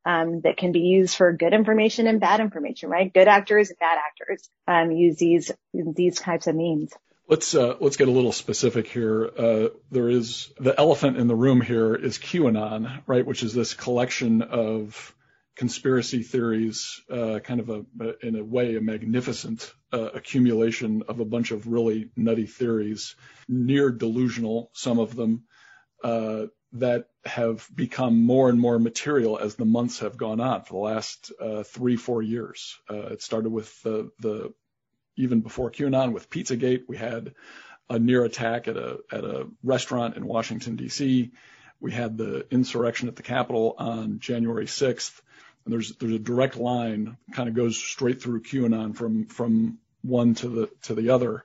Um, 0.07 0.43
that 0.43 0.59
can 0.59 0.73
be 0.73 0.81
used 0.81 1.17
for 1.17 1.33
good 1.33 1.55
information 1.55 2.07
and 2.07 2.21
bad 2.21 2.41
information, 2.41 2.91
right? 2.91 3.11
Good 3.11 3.27
actors 3.27 3.71
and 3.71 3.79
bad 3.79 3.97
actors, 3.97 4.51
um, 4.69 4.91
use 4.91 5.17
these, 5.17 5.51
these 5.73 6.19
types 6.19 6.47
of 6.47 6.55
means. 6.55 6.93
Let's 7.27 7.55
uh, 7.55 7.77
let's 7.81 7.97
get 7.97 8.09
a 8.09 8.11
little 8.11 8.33
specific 8.33 8.87
here. 8.87 9.25
Uh, 9.25 9.69
there 9.91 10.11
is 10.11 10.53
the 10.59 10.79
elephant 10.79 11.17
in 11.17 11.27
the 11.27 11.35
room 11.35 11.63
here 11.63 11.95
is 11.95 12.19
QAnon, 12.19 13.01
right? 13.07 13.25
Which 13.25 13.43
is 13.43 13.55
this 13.55 13.73
collection 13.73 14.43
of 14.43 15.15
conspiracy 15.57 16.23
theories, 16.23 17.01
uh, 17.11 17.39
kind 17.39 17.61
of 17.61 17.71
a, 17.71 18.27
in 18.27 18.37
a 18.37 18.45
way, 18.45 18.77
a 18.77 18.81
magnificent 18.81 19.73
uh, 19.93 20.11
accumulation 20.15 21.05
of 21.09 21.21
a 21.21 21.25
bunch 21.25 21.51
of 21.51 21.67
really 21.67 22.11
nutty 22.17 22.47
theories, 22.47 23.15
near 23.49 23.91
delusional, 23.91 24.71
some 24.75 24.99
of 24.99 25.15
them, 25.15 25.45
uh, 26.03 26.47
that 26.75 27.09
have 27.25 27.69
become 27.75 28.21
more 28.21 28.49
and 28.49 28.61
more 28.61 28.79
material 28.79 29.39
as 29.39 29.55
the 29.55 29.65
months 29.65 30.01
have 30.01 30.17
gone 30.17 30.41
on 30.41 30.63
for 30.63 30.75
the 30.75 30.95
last 30.95 31.33
uh, 31.41 31.63
three, 31.63 31.97
four 31.97 32.23
years. 32.23 32.79
it 32.91 33.23
started 33.23 33.51
with 33.51 33.83
the 33.83 34.11
the 34.21 34.53
even 35.17 35.41
before 35.41 35.71
QAnon 35.71 36.13
with 36.13 36.31
Pizzagate. 36.31 36.83
We 36.89 36.97
had 36.97 37.35
a 37.89 37.99
near 37.99 38.25
attack 38.25 38.69
at 38.69 38.77
a 38.77 38.99
at 39.13 39.25
a 39.25 39.49
restaurant 39.63 40.17
in 40.17 40.27
Washington 40.27 40.77
D.C. 40.77 41.31
We 41.81 41.93
had 41.93 42.17
the 42.17 42.47
insurrection 42.51 43.09
at 43.09 43.17
the 43.17 43.23
Capitol 43.23 43.75
on 43.79 44.19
January 44.19 44.67
6th. 44.67 45.21
And 45.65 45.73
there's 45.73 45.95
there's 45.97 46.13
a 46.13 46.19
direct 46.19 46.57
line 46.57 47.17
kind 47.33 47.49
of 47.49 47.55
goes 47.55 47.77
straight 47.77 48.21
through 48.21 48.43
QAnon 48.43 48.97
from 48.97 49.27
from 49.27 49.79
one 50.03 50.35
to 50.37 50.49
the 50.49 50.71
to 50.83 50.95
the 50.95 51.11
other. 51.11 51.45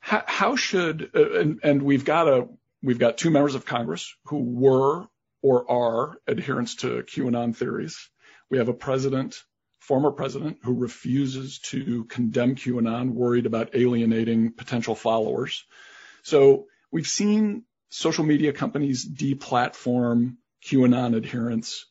How, 0.00 0.24
how 0.26 0.56
should 0.56 1.10
uh, 1.14 1.38
and 1.38 1.60
and 1.62 1.82
we've 1.82 2.04
got 2.04 2.28
a 2.28 2.48
we've 2.82 2.98
got 2.98 3.18
two 3.18 3.30
members 3.30 3.54
of 3.54 3.64
Congress 3.64 4.14
who 4.26 4.42
were 4.42 5.06
or 5.42 5.70
are 5.70 6.18
adherents 6.28 6.76
to 6.76 7.02
QAnon 7.02 7.54
theories. 7.56 8.08
We 8.50 8.58
have 8.58 8.68
a 8.68 8.74
president 8.74 9.42
former 9.82 10.12
president 10.12 10.58
who 10.62 10.74
refuses 10.74 11.58
to 11.58 12.04
condemn 12.04 12.54
QAnon, 12.54 13.10
worried 13.10 13.46
about 13.46 13.74
alienating 13.74 14.52
potential 14.52 14.94
followers. 14.94 15.64
So 16.22 16.66
we've 16.92 17.06
seen 17.06 17.64
social 17.90 18.24
media 18.24 18.52
companies 18.52 19.04
deplatform 19.04 20.36
QAnon 20.64 21.16
adherents. 21.16 21.86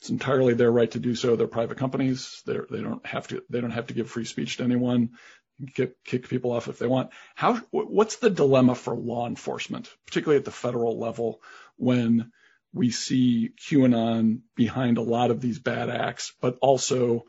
It's 0.00 0.10
entirely 0.10 0.54
their 0.54 0.72
right 0.72 0.90
to 0.90 0.98
do 0.98 1.14
so. 1.14 1.36
They're 1.36 1.46
private 1.46 1.78
companies. 1.78 2.42
They're, 2.46 2.66
they 2.68 2.82
don't 2.82 3.06
have 3.06 3.28
to. 3.28 3.42
They 3.48 3.60
don't 3.60 3.70
have 3.70 3.86
to 3.86 3.94
give 3.94 4.10
free 4.10 4.24
speech 4.24 4.56
to 4.56 4.64
anyone. 4.64 5.10
Kick, 5.74 6.04
kick 6.04 6.28
people 6.28 6.52
off 6.52 6.68
if 6.68 6.78
they 6.78 6.86
want. 6.86 7.10
How? 7.34 7.56
What's 7.70 8.16
the 8.16 8.28
dilemma 8.28 8.74
for 8.74 8.94
law 8.94 9.26
enforcement, 9.26 9.90
particularly 10.06 10.38
at 10.38 10.44
the 10.44 10.50
federal 10.50 10.98
level, 10.98 11.40
when 11.76 12.30
we 12.74 12.90
see 12.90 13.52
QAnon 13.58 14.40
behind 14.54 14.98
a 14.98 15.02
lot 15.02 15.30
of 15.30 15.40
these 15.40 15.58
bad 15.58 15.88
acts, 15.88 16.34
but 16.42 16.58
also 16.60 17.24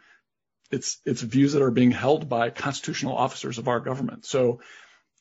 it's 0.71 0.99
it's 1.05 1.21
views 1.21 1.53
that 1.53 1.61
are 1.61 1.71
being 1.71 1.91
held 1.91 2.27
by 2.27 2.49
constitutional 2.49 3.15
officers 3.15 3.57
of 3.57 3.69
our 3.69 3.79
government. 3.79 4.25
So 4.25 4.59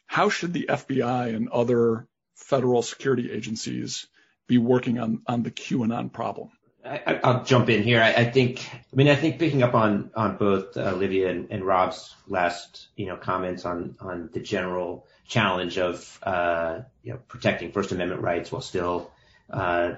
how 0.07 0.29
should 0.29 0.53
the 0.53 0.67
FBI 0.69 1.35
and 1.35 1.49
other 1.49 2.09
federal 2.35 2.83
security 2.83 3.31
agencies 3.31 4.07
be 4.49 4.59
working 4.59 4.99
on 4.99 5.23
on 5.27 5.43
the 5.43 5.51
QAnon 5.51 6.13
problem? 6.13 6.51
I, 6.87 7.21
will 7.33 7.45
jump 7.45 7.69
in 7.69 7.83
here. 7.83 8.01
I, 8.01 8.13
I, 8.13 8.31
think, 8.31 8.69
I 8.73 8.97
mean, 8.97 9.09
I 9.09 9.17
think 9.17 9.39
picking 9.39 9.63
up 9.63 9.75
on 9.75 10.11
on 10.15 10.37
both 10.37 10.77
uh, 10.77 10.93
Olivia 10.95 11.31
and, 11.31 11.51
and, 11.51 11.65
Rob's 11.65 12.15
last, 12.29 12.89
you 12.97 13.07
know, 13.07 13.17
comments 13.17 13.65
on 13.65 13.97
on 14.01 14.31
the 14.33 14.41
general 14.41 15.07
challenge 15.27 15.79
of, 15.79 16.19
uh, 16.23 16.81
you 17.03 17.13
know, 17.13 17.19
protecting 17.29 17.73
First 17.73 17.93
Amendment 17.93 18.23
rights 18.23 18.53
while 18.53 18.63
still 18.63 19.11
uh, 19.51 19.95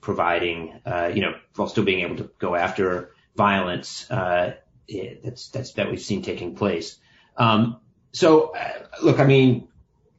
providing, 0.00 0.80
uh, 0.86 1.10
you 1.14 1.22
know, 1.22 1.34
while 1.56 1.68
still 1.68 1.84
being 1.84 2.00
able 2.00 2.16
to 2.16 2.30
go 2.38 2.54
after 2.54 3.12
violence 3.36 4.10
uh, 4.10 4.54
that's 5.22 5.48
that's 5.48 5.72
that 5.74 5.90
we've 5.90 6.00
seen 6.00 6.22
taking 6.22 6.54
place. 6.54 6.98
Um, 7.36 7.80
so 8.12 8.54
uh, 8.54 8.86
look, 9.02 9.18
I 9.18 9.24
mean, 9.24 9.68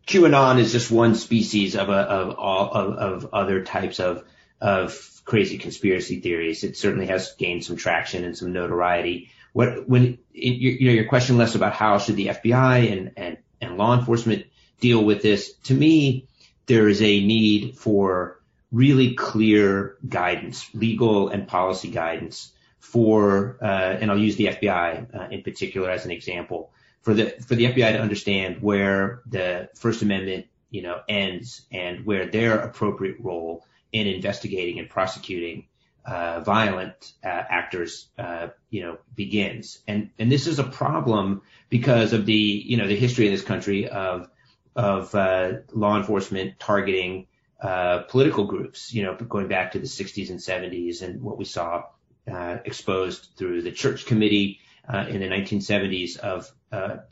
QAnon 0.07 0.59
is 0.59 0.71
just 0.71 0.91
one 0.91 1.15
species 1.15 1.75
of 1.75 1.89
a, 1.89 1.93
of 1.93 2.35
all 2.37 2.71
of, 2.71 2.93
of 2.95 3.33
other 3.33 3.63
types 3.63 3.99
of 3.99 4.23
of 4.61 5.21
crazy 5.25 5.57
conspiracy 5.57 6.19
theories. 6.19 6.63
It 6.63 6.77
certainly 6.77 7.07
has 7.07 7.33
gained 7.35 7.65
some 7.65 7.75
traction 7.75 8.23
and 8.23 8.37
some 8.37 8.53
notoriety. 8.53 9.29
What 9.53 9.87
when 9.89 10.19
it, 10.33 10.53
you 10.53 10.87
know 10.87 10.93
your 10.93 11.09
question 11.09 11.37
Les 11.37 11.55
about 11.55 11.73
how 11.73 11.97
should 11.97 12.15
the 12.15 12.27
FBI 12.27 12.91
and 12.91 13.11
and 13.17 13.37
and 13.59 13.77
law 13.77 13.97
enforcement 13.97 14.45
deal 14.79 15.03
with 15.03 15.21
this? 15.21 15.53
To 15.63 15.73
me, 15.73 16.27
there 16.67 16.87
is 16.87 17.01
a 17.01 17.25
need 17.25 17.77
for 17.77 18.39
really 18.71 19.15
clear 19.15 19.97
guidance, 20.07 20.69
legal 20.73 21.27
and 21.27 21.47
policy 21.47 21.89
guidance 21.89 22.53
for, 22.79 23.57
uh, 23.61 23.65
and 23.65 24.09
I'll 24.09 24.17
use 24.17 24.37
the 24.37 24.47
FBI 24.47 25.15
uh, 25.15 25.27
in 25.29 25.43
particular 25.43 25.89
as 25.89 26.05
an 26.05 26.11
example, 26.11 26.71
for 27.01 27.13
the 27.13 27.29
for 27.45 27.55
the 27.55 27.65
FBI 27.65 27.93
to 27.93 28.01
understand 28.01 28.61
where 28.61 29.21
the 29.25 29.69
First 29.75 30.01
Amendment, 30.01 30.47
you 30.69 30.81
know, 30.81 31.01
ends 31.07 31.61
and 31.71 32.05
where 32.05 32.27
their 32.27 32.59
appropriate 32.59 33.17
role 33.19 33.65
in 33.91 34.07
investigating 34.07 34.79
and 34.79 34.89
prosecuting 34.89 35.65
uh, 36.05 36.39
violent 36.39 37.13
uh, 37.23 37.27
actors, 37.27 38.07
uh, 38.17 38.47
you 38.69 38.81
know, 38.81 38.97
begins. 39.15 39.79
And 39.87 40.09
and 40.17 40.31
this 40.31 40.47
is 40.47 40.59
a 40.59 40.63
problem 40.63 41.41
because 41.69 42.13
of 42.13 42.25
the 42.25 42.33
you 42.33 42.77
know 42.77 42.87
the 42.87 42.95
history 42.95 43.27
of 43.27 43.33
this 43.33 43.43
country 43.43 43.87
of 43.87 44.27
of 44.75 45.13
uh, 45.13 45.53
law 45.73 45.97
enforcement 45.97 46.59
targeting 46.59 47.27
uh, 47.61 47.99
political 47.99 48.45
groups, 48.45 48.93
you 48.93 49.03
know, 49.03 49.15
going 49.15 49.47
back 49.47 49.73
to 49.73 49.79
the 49.79 49.85
60s 49.85 50.31
and 50.31 50.39
70s 50.39 51.03
and 51.03 51.21
what 51.21 51.37
we 51.37 51.45
saw 51.45 51.83
uh, 52.31 52.57
exposed 52.65 53.27
through 53.37 53.61
the 53.61 53.71
Church 53.71 54.05
Committee 54.05 54.59
in 55.07 55.19
the 55.19 55.27
1970s 55.27 56.17
of 56.17 56.51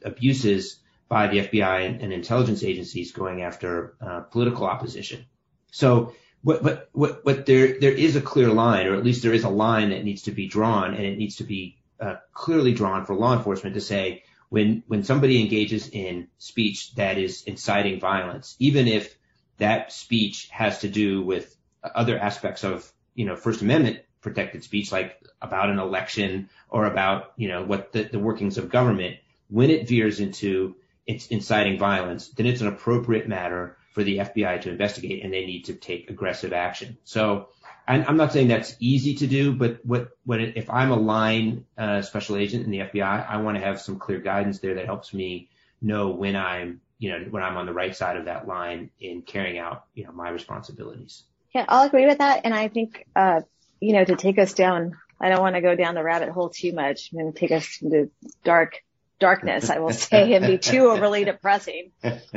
abuses 0.04 0.80
by 1.08 1.28
the 1.28 1.40
FBI 1.40 1.86
and, 1.86 2.02
and, 2.02 2.12
intelligence 2.12 2.64
agencies 2.64 3.12
going 3.12 3.44
after 3.44 3.96
political 4.32 4.66
opposition. 4.66 5.26
So, 5.72 6.14
what, 6.42 6.64
but 6.64 6.90
what, 6.94 7.26
what 7.26 7.46
there 7.46 7.80
there 7.80 7.92
is 7.92 8.16
a 8.16 8.22
clear 8.22 8.50
line, 8.50 8.88
or 8.88 8.96
at 8.96 9.04
least 9.04 9.24
there 9.24 9.34
is 9.34 9.44
a 9.44 9.50
line 9.50 9.90
that 9.90 10.04
needs 10.04 10.24
to 10.24 10.32
be 10.32 10.48
drawn, 10.48 10.94
and 10.94 11.06
it 11.06 11.18
needs 11.18 11.38
to 11.38 11.44
be 11.44 11.78
uh, 12.00 12.16
clearly 12.34 12.74
drawn 12.74 13.06
for 13.06 13.16
law 13.16 13.36
enforcement 13.36 13.76
to 13.76 13.82
say 13.82 14.24
when 14.50 14.84
when 14.88 15.04
somebody 15.04 15.42
engages 15.42 15.90
in 15.90 16.28
speech 16.38 16.94
that 16.96 17.18
is 17.18 17.44
inciting 17.44 18.00
violence, 18.00 18.56
even 18.60 18.88
if 18.88 19.18
that 19.58 19.92
speech 19.92 20.48
has 20.52 20.80
to 20.80 20.90
do 20.90 21.22
with 21.22 21.56
other 21.84 22.18
aspects 22.18 22.64
of 22.64 22.90
you 23.16 23.26
know 23.26 23.36
First 23.36 23.62
Amendment 23.62 24.00
protected 24.22 24.64
speech, 24.64 24.92
like 24.92 25.22
about 25.42 25.70
an 25.70 25.80
election 25.80 26.50
or 26.70 26.86
about, 26.86 27.32
you 27.38 27.48
know, 27.48 27.64
what 27.64 27.92
the, 27.92 28.04
the 28.04 28.20
workings 28.20 28.58
of 28.58 28.70
government, 28.70 29.18
when 29.50 29.70
it 29.70 29.88
veers 29.88 30.20
into 30.20 30.76
it's 31.08 31.28
inciting 31.28 31.80
violence, 31.80 32.28
then 32.30 32.46
it's 32.46 32.62
an 32.62 32.68
appropriate 32.68 33.28
matter 33.28 33.78
for 33.92 34.04
the 34.04 34.18
FBI 34.18 34.62
to 34.62 34.70
investigate 34.70 35.24
and 35.24 35.34
they 35.34 35.46
need 35.46 35.66
to 35.66 35.74
take 35.74 36.10
aggressive 36.10 36.54
action. 36.54 36.98
So 37.04 37.50
I'm 37.88 38.18
not 38.18 38.32
saying 38.32 38.50
that's 38.50 38.76
easy 38.80 39.16
to 39.16 39.28
do, 39.28 39.52
but 39.52 39.84
what, 39.84 40.10
what 40.24 40.40
if 40.40 40.70
I'm 40.70 40.92
a 40.92 40.96
line 40.96 41.66
uh, 41.76 42.04
special 42.04 42.38
agent 42.38 42.64
in 42.66 42.72
the 42.72 42.80
FBI, 42.80 43.28
I 43.28 43.38
want 43.38 43.58
to 43.58 43.64
have 43.64 43.82
some 43.82 43.98
clear 43.98 44.20
guidance 44.20 44.60
there 44.60 44.76
that 44.76 44.86
helps 44.86 45.12
me 45.12 45.50
know 45.82 46.10
when 46.10 46.36
I'm, 46.36 46.82
you 47.00 47.10
know, 47.10 47.26
when 47.32 47.42
I'm 47.42 47.58
on 47.58 47.66
the 47.66 47.74
right 47.74 47.96
side 47.96 48.18
of 48.18 48.26
that 48.26 48.48
line 48.48 48.92
in 49.00 49.24
carrying 49.24 49.58
out, 49.58 49.86
you 49.96 50.04
know, 50.04 50.12
my 50.12 50.30
responsibilities. 50.30 51.24
Yeah, 51.56 51.66
I'll 51.68 51.88
agree 51.88 52.06
with 52.06 52.20
that. 52.20 52.42
And 52.44 52.54
I 52.54 52.68
think, 52.68 53.08
uh, 53.16 53.42
you 53.80 53.94
know, 53.94 54.06
to 54.06 54.16
take 54.16 54.38
us 54.38 54.54
down, 54.54 54.96
I 55.20 55.30
don't 55.30 55.42
want 55.42 55.56
to 55.56 55.62
go 55.62 55.74
down 55.76 55.96
the 55.96 56.04
rabbit 56.04 56.30
hole 56.30 56.50
too 56.50 56.74
much 56.74 57.10
and 57.12 57.36
take 57.36 57.52
us 57.52 57.80
into 57.82 58.12
dark 58.44 58.84
darkness, 59.20 59.70
I 59.70 59.80
will 59.80 59.94
say, 59.94 60.34
and 60.34 60.46
be 60.46 60.58
too 60.58 60.90
overly 60.90 61.26
depressing, 61.26 61.92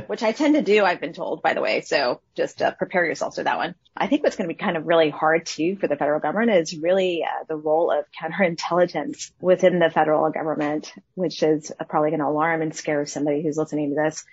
which 0.06 0.22
I 0.22 0.32
tend 0.32 0.54
to 0.54 0.62
do, 0.62 0.84
I've 0.84 1.00
been 1.00 1.12
told, 1.12 1.42
by 1.42 1.54
the 1.54 1.60
way. 1.60 1.80
So 1.82 2.20
just 2.34 2.60
uh, 2.60 2.72
prepare 2.72 3.04
yourselves 3.04 3.36
for 3.36 3.44
that 3.44 3.56
one. 3.56 3.74
I 3.96 4.08
think 4.08 4.22
what's 4.22 4.36
going 4.36 4.48
to 4.48 4.54
be 4.54 4.58
kind 4.58 4.76
of 4.76 4.86
really 4.86 5.10
hard 5.10 5.46
too 5.46 5.76
for 5.76 5.86
the 5.86 5.96
federal 5.96 6.20
government 6.20 6.50
is 6.50 6.76
really 6.76 7.24
uh, 7.24 7.44
the 7.48 7.56
role 7.56 7.90
of 7.90 8.04
counterintelligence 8.20 9.30
within 9.40 9.78
the 9.78 9.90
federal 9.90 10.30
government, 10.30 10.92
which 11.14 11.42
is 11.42 11.72
probably 11.88 12.10
going 12.10 12.20
to 12.20 12.26
alarm 12.26 12.62
and 12.62 12.74
scare 12.74 13.06
somebody 13.06 13.42
who's 13.42 13.56
listening 13.56 13.90
to 13.90 13.96
this 13.96 14.24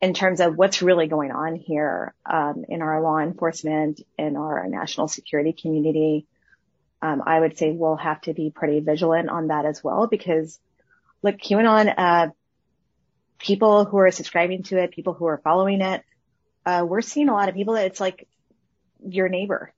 in 0.00 0.12
terms 0.12 0.40
of 0.40 0.56
what's 0.56 0.82
really 0.82 1.06
going 1.06 1.30
on 1.30 1.54
here 1.54 2.12
um, 2.26 2.64
in 2.68 2.82
our 2.82 3.00
law 3.00 3.18
enforcement, 3.18 4.02
in 4.18 4.36
our 4.36 4.66
national 4.68 5.08
security 5.08 5.54
community, 5.54 6.26
um, 7.00 7.22
I 7.24 7.40
would 7.40 7.56
say 7.58 7.72
we'll 7.72 7.96
have 7.96 8.20
to 8.22 8.34
be 8.34 8.50
pretty 8.50 8.80
vigilant 8.80 9.28
on 9.28 9.48
that 9.48 9.64
as 9.64 9.82
well 9.82 10.06
because 10.06 10.58
look, 11.24 11.38
QAnon, 11.38 11.92
uh, 11.96 12.28
people 13.38 13.86
who 13.86 13.96
are 13.96 14.10
subscribing 14.10 14.62
to 14.64 14.78
it, 14.80 14.92
people 14.92 15.14
who 15.14 15.24
are 15.24 15.40
following 15.42 15.80
it, 15.80 16.02
uh, 16.66 16.84
we're 16.86 17.00
seeing 17.00 17.30
a 17.30 17.32
lot 17.32 17.48
of 17.48 17.54
people 17.54 17.74
that 17.74 17.86
it's 17.86 17.98
like 17.98 18.28
your 19.04 19.30
neighbor, 19.30 19.72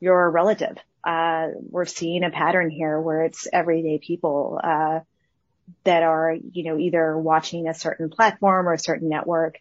your 0.00 0.30
relative. 0.30 0.76
Uh, 1.02 1.48
we're 1.70 1.86
seeing 1.86 2.24
a 2.24 2.30
pattern 2.30 2.68
here 2.68 3.00
where 3.00 3.24
it's 3.24 3.48
everyday 3.50 3.98
people, 3.98 4.60
uh, 4.62 5.00
that 5.84 6.02
are, 6.02 6.36
you 6.52 6.64
know, 6.64 6.78
either 6.78 7.16
watching 7.16 7.68
a 7.68 7.74
certain 7.74 8.10
platform 8.10 8.68
or 8.68 8.74
a 8.74 8.78
certain 8.78 9.08
network 9.08 9.58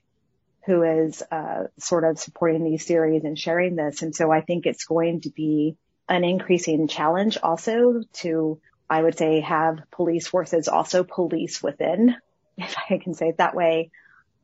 who 0.66 0.84
is, 0.84 1.24
uh, 1.32 1.64
sort 1.80 2.04
of 2.04 2.20
supporting 2.20 2.64
these 2.64 2.84
theories 2.84 3.24
and 3.24 3.40
sharing 3.40 3.76
this. 3.76 4.02
And 4.02 4.14
so 4.14 4.32
I 4.32 4.42
think 4.42 4.66
it's 4.66 4.84
going 4.84 5.22
to 5.22 5.30
be 5.30 5.78
an 6.10 6.26
increasing 6.26 6.88
challenge 6.88 7.38
also 7.42 8.02
to, 8.14 8.60
I 8.90 9.02
would 9.02 9.18
say, 9.18 9.42
have 9.42 9.80
police 9.92 10.28
forces 10.28 10.68
also 10.68 11.04
police 11.04 11.62
within, 11.62 12.16
if 12.58 12.76
I 12.90 12.98
can 12.98 13.14
say 13.14 13.30
it 13.30 13.38
that 13.38 13.56
way, 13.56 13.92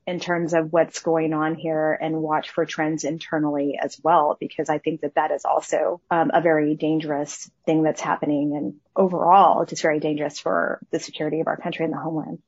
in 0.08 0.20
terms 0.20 0.54
of 0.54 0.74
what's 0.74 1.02
going 1.02 1.34
on 1.34 1.56
here 1.56 1.94
and 1.94 2.22
watch 2.22 2.50
for 2.50 2.66
trends 2.66 3.04
internally 3.04 3.78
as 3.82 4.00
well, 4.04 4.36
because 4.40 4.68
I 4.68 4.80
think 4.80 5.02
that 5.02 5.16
that 5.16 5.32
is 5.32 5.46
also 5.46 6.02
um, 6.10 6.32
a 6.34 6.42
very 6.42 6.76
dangerous 6.76 7.50
thing 7.66 7.84
that's 7.84 8.02
happening 8.02 8.56
and 8.56 8.74
overall 8.96 9.64
just 9.66 9.84
very 9.84 10.00
dangerous 10.00 10.40
for 10.40 10.80
the 10.90 11.00
security 11.00 11.40
of 11.40 11.48
our 11.48 11.58
country 11.58 11.86
and 11.86 11.94
the 11.94 12.00
homeland. 12.00 12.40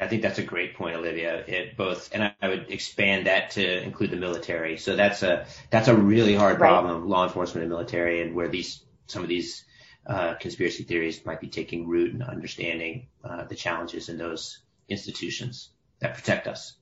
I 0.00 0.06
think 0.06 0.22
that's 0.22 0.38
a 0.38 0.42
great 0.42 0.76
point, 0.76 0.96
Olivia. 0.96 1.44
It 1.46 1.76
both, 1.76 2.10
and 2.14 2.32
I 2.40 2.48
would 2.48 2.70
expand 2.70 3.26
that 3.26 3.50
to 3.50 3.82
include 3.82 4.10
the 4.10 4.16
military. 4.16 4.78
So 4.78 4.96
that's 4.96 5.22
a 5.22 5.46
that's 5.68 5.88
a 5.88 5.94
really 5.94 6.34
hard 6.34 6.56
problem, 6.56 7.06
law 7.06 7.24
enforcement 7.24 7.64
and 7.64 7.70
military, 7.70 8.22
and 8.22 8.34
where 8.34 8.48
these 8.48 8.82
some 9.08 9.22
of 9.22 9.28
these 9.28 9.62
uh, 10.06 10.34
conspiracy 10.34 10.84
theories 10.84 11.24
might 11.24 11.40
be 11.40 11.48
taking 11.48 11.86
root 11.86 12.12
and 12.12 12.22
understanding 12.22 13.06
uh, 13.24 13.44
the 13.44 13.54
challenges 13.54 14.08
in 14.08 14.18
those 14.18 14.60
institutions 14.88 15.70
that 16.00 16.14
protect 16.14 16.46
us. 16.46 16.76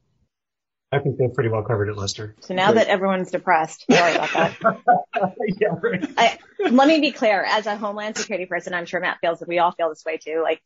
I 0.91 1.01
think 1.01 1.19
they've 1.19 1.33
pretty 1.33 1.51
well 1.51 1.63
covered 1.63 1.91
it, 1.91 1.97
Lester. 1.97 2.35
So 2.41 2.55
now 2.55 2.73
that 2.73 2.87
everyone's 2.87 3.31
depressed, 3.31 3.85
sorry 3.91 4.15
about 4.15 4.33
that. 4.33 4.57
yeah, 5.61 5.69
right. 5.83 6.11
I, 6.17 6.39
let 6.71 6.89
me 6.89 7.01
be 7.01 7.13
clear. 7.13 7.45
As 7.45 7.67
a 7.67 7.77
Homeland 7.77 8.17
Security 8.17 8.47
person, 8.47 8.73
I'm 8.73 8.87
sure 8.87 8.99
Matt 8.99 9.19
feels 9.21 9.41
that 9.41 9.49
we 9.49 9.59
all 9.59 9.73
feel 9.73 9.91
this 9.91 10.05
way 10.07 10.17
too. 10.17 10.41
Like, 10.43 10.63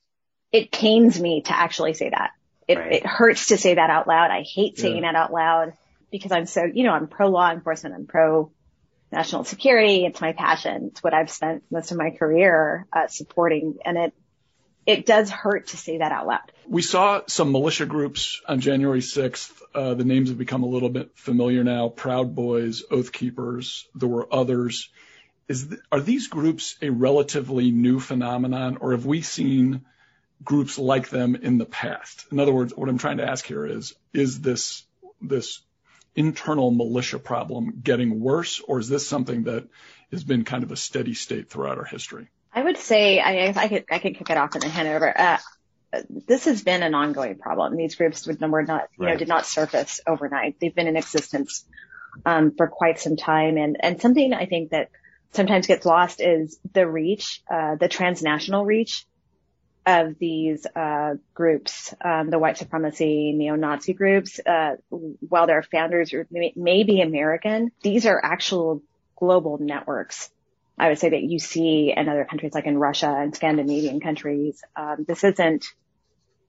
it 0.52 0.70
pains 0.70 1.20
me 1.20 1.42
to 1.42 1.56
actually 1.56 1.94
say 1.94 2.10
that. 2.10 2.30
It, 2.68 2.78
right. 2.78 2.92
it 2.92 3.06
hurts 3.06 3.48
to 3.48 3.58
say 3.58 3.74
that 3.74 3.90
out 3.90 4.06
loud. 4.06 4.30
I 4.30 4.42
hate 4.42 4.78
saying 4.78 5.02
yeah. 5.02 5.12
that 5.12 5.18
out 5.18 5.32
loud 5.32 5.72
because 6.12 6.30
I'm 6.30 6.46
so, 6.46 6.62
you 6.72 6.84
know, 6.84 6.92
I'm 6.92 7.08
pro 7.08 7.28
law 7.28 7.50
enforcement. 7.50 7.96
I'm 7.96 8.06
pro 8.06 8.52
national 9.12 9.44
security. 9.44 10.06
It's 10.06 10.20
my 10.20 10.32
passion. 10.32 10.88
It's 10.90 11.02
what 11.02 11.14
I've 11.14 11.30
spent 11.30 11.64
most 11.70 11.92
of 11.92 11.98
my 11.98 12.10
career 12.10 12.86
uh, 12.92 13.06
supporting. 13.08 13.78
And 13.84 13.98
it, 13.98 14.14
it 14.86 15.06
does 15.06 15.30
hurt 15.30 15.68
to 15.68 15.76
say 15.76 15.98
that 15.98 16.10
out 16.10 16.26
loud. 16.26 16.52
We 16.66 16.82
saw 16.82 17.20
some 17.28 17.52
militia 17.52 17.86
groups 17.86 18.40
on 18.48 18.60
January 18.60 19.00
6th. 19.00 19.52
Uh, 19.74 19.94
the 19.94 20.04
names 20.04 20.30
have 20.30 20.38
become 20.38 20.62
a 20.62 20.68
little 20.68 20.88
bit 20.88 21.10
familiar 21.14 21.62
now. 21.62 21.88
Proud 21.88 22.34
Boys, 22.34 22.82
Oath 22.90 23.12
Keepers. 23.12 23.86
There 23.94 24.08
were 24.08 24.26
others. 24.32 24.90
Is 25.48 25.68
th- 25.68 25.80
are 25.90 26.00
these 26.00 26.28
groups 26.28 26.76
a 26.80 26.90
relatively 26.90 27.70
new 27.70 28.00
phenomenon, 28.00 28.78
or 28.80 28.92
have 28.92 29.06
we 29.06 29.22
seen 29.22 29.82
groups 30.42 30.78
like 30.78 31.08
them 31.08 31.36
in 31.36 31.58
the 31.58 31.66
past? 31.66 32.26
In 32.32 32.40
other 32.40 32.52
words, 32.52 32.72
what 32.74 32.88
I'm 32.88 32.98
trying 32.98 33.18
to 33.18 33.28
ask 33.28 33.44
here 33.44 33.66
is, 33.66 33.94
is 34.12 34.40
this, 34.40 34.84
this 35.20 35.60
internal 36.14 36.70
militia 36.70 37.18
problem 37.18 37.80
getting 37.82 38.20
worse, 38.20 38.60
or 38.60 38.78
is 38.78 38.88
this 38.88 39.08
something 39.08 39.44
that 39.44 39.66
has 40.10 40.24
been 40.24 40.44
kind 40.44 40.62
of 40.62 40.72
a 40.72 40.76
steady 40.76 41.14
state 41.14 41.48
throughout 41.48 41.78
our 41.78 41.84
history? 41.84 42.28
I 42.54 42.62
would 42.62 42.76
say, 42.76 43.18
I, 43.18 43.52
I 43.56 43.68
could, 43.68 43.84
I 43.90 43.98
could 43.98 44.16
kick 44.16 44.28
it 44.28 44.36
off 44.36 44.54
and 44.54 44.62
then 44.62 44.70
hand 44.70 44.88
it 44.88 44.92
over. 44.92 45.18
Uh, 45.18 45.38
this 46.26 46.44
has 46.44 46.62
been 46.62 46.82
an 46.82 46.94
ongoing 46.94 47.38
problem. 47.38 47.76
These 47.76 47.94
groups 47.94 48.26
would, 48.26 48.40
were 48.40 48.62
not, 48.62 48.88
you 48.98 49.06
right. 49.06 49.12
know, 49.12 49.18
did 49.18 49.28
not 49.28 49.46
surface 49.46 50.00
overnight. 50.06 50.56
They've 50.60 50.74
been 50.74 50.86
in 50.86 50.96
existence, 50.96 51.64
um, 52.26 52.52
for 52.56 52.66
quite 52.66 52.98
some 52.98 53.16
time. 53.16 53.56
And, 53.56 53.76
and 53.80 54.00
something 54.00 54.34
I 54.34 54.46
think 54.46 54.70
that 54.70 54.90
sometimes 55.32 55.66
gets 55.66 55.86
lost 55.86 56.20
is 56.20 56.58
the 56.72 56.86
reach, 56.86 57.42
uh, 57.50 57.76
the 57.76 57.88
transnational 57.88 58.66
reach 58.66 59.06
of 59.84 60.18
these 60.18 60.66
uh, 60.76 61.14
groups, 61.34 61.92
um, 62.04 62.30
the 62.30 62.38
white 62.38 62.56
supremacy 62.56 63.32
neo-Nazi 63.32 63.94
groups, 63.94 64.38
uh, 64.38 64.76
while 64.90 65.46
their 65.46 65.62
founders 65.62 66.14
may, 66.30 66.82
be 66.84 67.00
American, 67.00 67.72
these 67.82 68.06
are 68.06 68.20
actual 68.24 68.82
global 69.16 69.58
networks. 69.58 70.30
I 70.78 70.88
would 70.88 70.98
say 70.98 71.10
that 71.10 71.22
you 71.22 71.38
see 71.38 71.92
in 71.96 72.08
other 72.08 72.24
countries 72.24 72.54
like 72.54 72.66
in 72.66 72.78
Russia 72.78 73.14
and 73.18 73.34
Scandinavian 73.34 74.00
countries. 74.00 74.62
Um, 74.74 75.04
this 75.06 75.22
isn't 75.24 75.66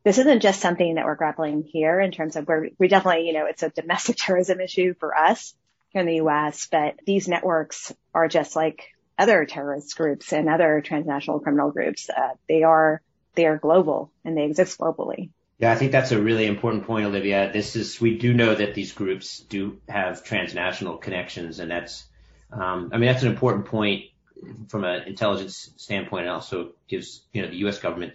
this 0.03 0.17
isn't 0.17 0.41
just 0.41 0.59
something 0.59 0.95
that 0.95 1.05
we're 1.05 1.15
grappling 1.15 1.63
here 1.63 1.99
in 1.99 2.11
terms 2.11 2.35
of 2.35 2.45
where 2.45 2.67
we 2.77 2.87
definitely, 2.89 3.27
you 3.27 3.33
know, 3.33 3.45
it's 3.45 3.63
a 3.63 3.69
domestic 3.69 4.17
terrorism 4.19 4.59
issue 4.59 4.93
for 4.99 5.17
us 5.17 5.53
here 5.89 6.01
in 6.01 6.07
the 6.07 6.15
U.S., 6.15 6.67
but 6.69 6.95
these 7.05 7.27
networks 7.27 7.93
are 8.13 8.27
just 8.27 8.55
like 8.55 8.83
other 9.17 9.45
terrorist 9.45 9.95
groups 9.95 10.33
and 10.33 10.49
other 10.49 10.81
transnational 10.81 11.39
criminal 11.39 11.71
groups. 11.71 12.09
Uh, 12.09 12.31
they 12.49 12.63
are 12.63 13.01
they 13.35 13.45
are 13.45 13.57
global 13.57 14.11
and 14.23 14.37
they 14.37 14.45
exist 14.45 14.77
globally. 14.77 15.29
Yeah, 15.59 15.71
I 15.71 15.75
think 15.75 15.91
that's 15.91 16.11
a 16.11 16.21
really 16.21 16.45
important 16.45 16.85
point, 16.85 17.05
Olivia. 17.05 17.51
This 17.53 17.75
is, 17.75 18.01
we 18.01 18.17
do 18.17 18.33
know 18.33 18.53
that 18.53 18.73
these 18.73 18.91
groups 18.91 19.39
do 19.39 19.79
have 19.87 20.23
transnational 20.23 20.97
connections 20.97 21.59
and 21.59 21.71
that's, 21.71 22.05
um, 22.51 22.91
I 22.93 22.97
mean, 22.97 23.07
that's 23.07 23.23
an 23.23 23.29
important 23.29 23.65
point 23.65 24.05
from 24.69 24.83
an 24.83 25.03
intelligence 25.03 25.71
standpoint, 25.77 26.25
it 26.25 26.29
also 26.29 26.71
gives 26.87 27.23
you 27.33 27.41
know 27.41 27.49
the 27.49 27.57
U.S. 27.57 27.79
government 27.79 28.13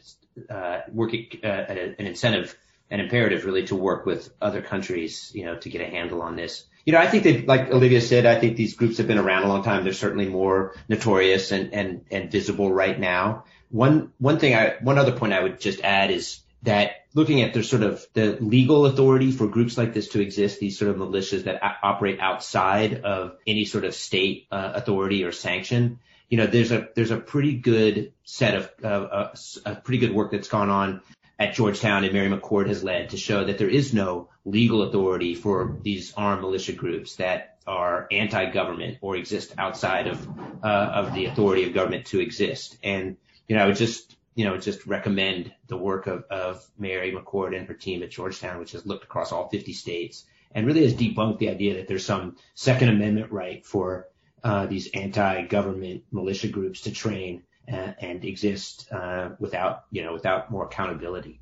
uh, 0.48 0.80
working 0.92 1.26
uh, 1.42 1.46
an 1.46 2.06
incentive, 2.06 2.56
an 2.90 3.00
imperative 3.00 3.44
really 3.44 3.66
to 3.66 3.76
work 3.76 4.06
with 4.06 4.30
other 4.40 4.62
countries, 4.62 5.32
you 5.34 5.44
know, 5.44 5.56
to 5.56 5.68
get 5.68 5.80
a 5.80 5.86
handle 5.86 6.22
on 6.22 6.36
this. 6.36 6.64
You 6.84 6.92
know, 6.92 7.00
I 7.00 7.08
think 7.08 7.24
that, 7.24 7.46
like 7.46 7.70
Olivia 7.70 8.00
said, 8.00 8.24
I 8.24 8.40
think 8.40 8.56
these 8.56 8.74
groups 8.74 8.96
have 8.96 9.06
been 9.06 9.18
around 9.18 9.44
a 9.44 9.48
long 9.48 9.62
time. 9.62 9.84
They're 9.84 9.92
certainly 9.92 10.26
more 10.26 10.74
notorious 10.88 11.52
and 11.52 11.72
and 11.74 12.04
and 12.10 12.30
visible 12.30 12.72
right 12.72 12.98
now. 12.98 13.44
One 13.70 14.12
one 14.18 14.38
thing 14.38 14.54
I 14.54 14.76
one 14.80 14.98
other 14.98 15.12
point 15.12 15.32
I 15.32 15.42
would 15.42 15.60
just 15.60 15.80
add 15.80 16.10
is 16.10 16.40
that 16.62 17.06
looking 17.14 17.42
at 17.42 17.54
the 17.54 17.62
sort 17.62 17.82
of 17.82 18.04
the 18.14 18.36
legal 18.40 18.86
authority 18.86 19.30
for 19.30 19.46
groups 19.46 19.78
like 19.78 19.94
this 19.94 20.08
to 20.08 20.20
exist, 20.20 20.58
these 20.58 20.78
sort 20.78 20.90
of 20.90 20.96
militias 20.96 21.44
that 21.44 21.56
a- 21.56 21.86
operate 21.86 22.18
outside 22.20 23.02
of 23.02 23.36
any 23.46 23.64
sort 23.64 23.84
of 23.84 23.94
state 23.94 24.46
uh, 24.50 24.72
authority 24.74 25.24
or 25.24 25.32
sanction, 25.32 25.98
you 26.28 26.36
know, 26.36 26.46
there's 26.46 26.72
a 26.72 26.88
there's 26.94 27.10
a 27.10 27.16
pretty 27.18 27.54
good 27.54 28.12
set 28.24 28.54
of 28.54 28.84
uh, 28.84 29.28
a 29.64 29.74
pretty 29.76 29.98
good 29.98 30.14
work 30.14 30.30
that's 30.32 30.48
gone 30.48 30.70
on 30.70 31.00
at 31.38 31.54
Georgetown 31.54 32.04
and 32.04 32.12
Mary 32.12 32.28
McCord 32.28 32.66
has 32.66 32.82
led 32.82 33.10
to 33.10 33.16
show 33.16 33.44
that 33.44 33.58
there 33.58 33.68
is 33.68 33.94
no 33.94 34.28
legal 34.44 34.82
authority 34.82 35.34
for 35.34 35.78
these 35.82 36.12
armed 36.16 36.42
militia 36.42 36.72
groups 36.72 37.16
that 37.16 37.58
are 37.66 38.08
anti-government 38.10 38.98
or 39.00 39.14
exist 39.14 39.54
outside 39.56 40.08
of 40.08 40.28
uh, 40.64 40.66
of 40.66 41.14
the 41.14 41.26
authority 41.26 41.64
of 41.64 41.74
government 41.74 42.06
to 42.06 42.18
exist. 42.18 42.76
And 42.82 43.16
you 43.48 43.56
know, 43.56 43.64
I 43.64 43.66
would 43.66 43.76
just 43.76 44.16
you 44.38 44.44
know, 44.44 44.56
just 44.56 44.86
recommend 44.86 45.52
the 45.66 45.76
work 45.76 46.06
of, 46.06 46.22
of 46.30 46.64
Mary 46.78 47.10
McCord 47.10 47.58
and 47.58 47.66
her 47.66 47.74
team 47.74 48.04
at 48.04 48.10
Georgetown, 48.10 48.60
which 48.60 48.70
has 48.70 48.86
looked 48.86 49.02
across 49.02 49.32
all 49.32 49.48
50 49.48 49.72
states 49.72 50.24
and 50.52 50.64
really 50.64 50.84
has 50.84 50.94
debunked 50.94 51.38
the 51.38 51.48
idea 51.48 51.74
that 51.74 51.88
there's 51.88 52.06
some 52.06 52.36
Second 52.54 52.90
Amendment 52.90 53.32
right 53.32 53.66
for 53.66 54.06
uh, 54.44 54.66
these 54.66 54.90
anti-government 54.94 56.04
militia 56.12 56.46
groups 56.46 56.82
to 56.82 56.92
train 56.92 57.42
and, 57.66 57.96
and 58.00 58.24
exist 58.24 58.86
uh, 58.92 59.30
without, 59.40 59.86
you 59.90 60.04
know, 60.04 60.12
without 60.12 60.52
more 60.52 60.66
accountability. 60.66 61.40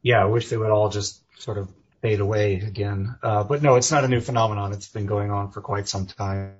Yeah, 0.00 0.22
I 0.22 0.26
wish 0.26 0.50
they 0.50 0.56
would 0.56 0.70
all 0.70 0.88
just 0.88 1.20
sort 1.40 1.58
of 1.58 1.68
fade 2.00 2.20
away 2.20 2.54
again. 2.54 3.16
Uh, 3.24 3.42
but 3.42 3.60
no, 3.60 3.74
it's 3.74 3.90
not 3.90 4.04
a 4.04 4.08
new 4.08 4.20
phenomenon. 4.20 4.72
It's 4.72 4.88
been 4.88 5.06
going 5.06 5.32
on 5.32 5.50
for 5.50 5.62
quite 5.62 5.88
some 5.88 6.06
time. 6.06 6.54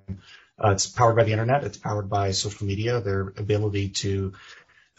Uh, 0.61 0.71
it's 0.71 0.87
powered 0.87 1.15
by 1.15 1.23
the 1.23 1.31
internet. 1.31 1.63
It's 1.63 1.77
powered 1.77 2.09
by 2.09 2.31
social 2.31 2.67
media. 2.67 2.99
Their 2.99 3.21
ability 3.21 3.89
to 3.89 4.33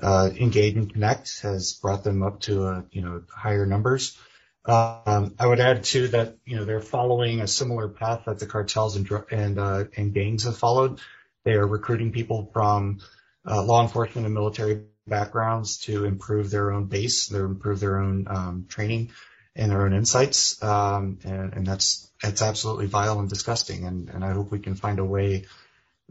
uh, 0.00 0.30
engage 0.38 0.76
and 0.76 0.92
connect 0.92 1.42
has 1.42 1.74
brought 1.74 2.04
them 2.04 2.22
up 2.22 2.40
to 2.40 2.66
a, 2.66 2.84
you 2.90 3.02
know, 3.02 3.22
higher 3.34 3.66
numbers. 3.66 4.16
Um, 4.64 5.34
I 5.38 5.46
would 5.46 5.60
add 5.60 5.84
too 5.84 6.08
that, 6.08 6.36
you 6.44 6.56
know, 6.56 6.64
they're 6.64 6.80
following 6.80 7.40
a 7.40 7.48
similar 7.48 7.88
path 7.88 8.22
that 8.26 8.38
the 8.38 8.46
cartels 8.46 8.96
and 8.96 9.10
and 9.30 9.58
uh, 9.58 9.84
and 9.96 10.14
gangs 10.14 10.44
have 10.44 10.56
followed. 10.56 11.00
They 11.44 11.54
are 11.54 11.66
recruiting 11.66 12.12
people 12.12 12.50
from 12.52 13.00
uh, 13.44 13.62
law 13.62 13.82
enforcement 13.82 14.24
and 14.24 14.34
military 14.34 14.82
backgrounds 15.06 15.78
to 15.78 16.04
improve 16.04 16.50
their 16.50 16.72
own 16.72 16.86
base, 16.86 17.26
to 17.28 17.44
improve 17.44 17.80
their 17.80 17.98
own 17.98 18.26
um, 18.28 18.66
training 18.68 19.10
and 19.56 19.70
their 19.70 19.82
own 19.82 19.92
insights. 19.92 20.62
Um, 20.62 21.18
and, 21.24 21.52
and 21.54 21.66
that's 21.66 22.08
that's 22.22 22.42
absolutely 22.42 22.86
vile 22.86 23.18
and 23.18 23.28
disgusting. 23.28 23.84
And, 23.84 24.08
and 24.10 24.24
I 24.24 24.32
hope 24.32 24.52
we 24.52 24.60
can 24.60 24.76
find 24.76 25.00
a 25.00 25.04
way 25.04 25.46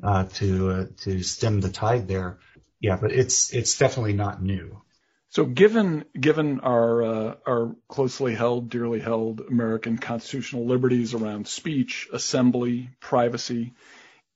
uh, 0.03 0.25
to 0.25 0.69
uh, 0.69 0.85
to 1.03 1.23
stem 1.23 1.61
the 1.61 1.69
tide 1.69 2.07
there 2.07 2.39
yeah, 2.81 2.97
but 2.97 3.11
it's 3.11 3.53
it's 3.53 3.77
definitely 3.77 4.13
not 4.13 4.41
new. 4.41 4.81
So 5.29 5.45
given 5.45 6.03
given 6.19 6.59
our 6.59 7.03
uh, 7.03 7.35
our 7.45 7.75
closely 7.87 8.35
held, 8.35 8.69
dearly 8.69 8.99
held 8.99 9.39
American 9.39 9.97
constitutional 9.97 10.65
liberties 10.65 11.13
around 11.13 11.47
speech, 11.47 12.09
assembly, 12.11 12.89
privacy, 12.99 13.73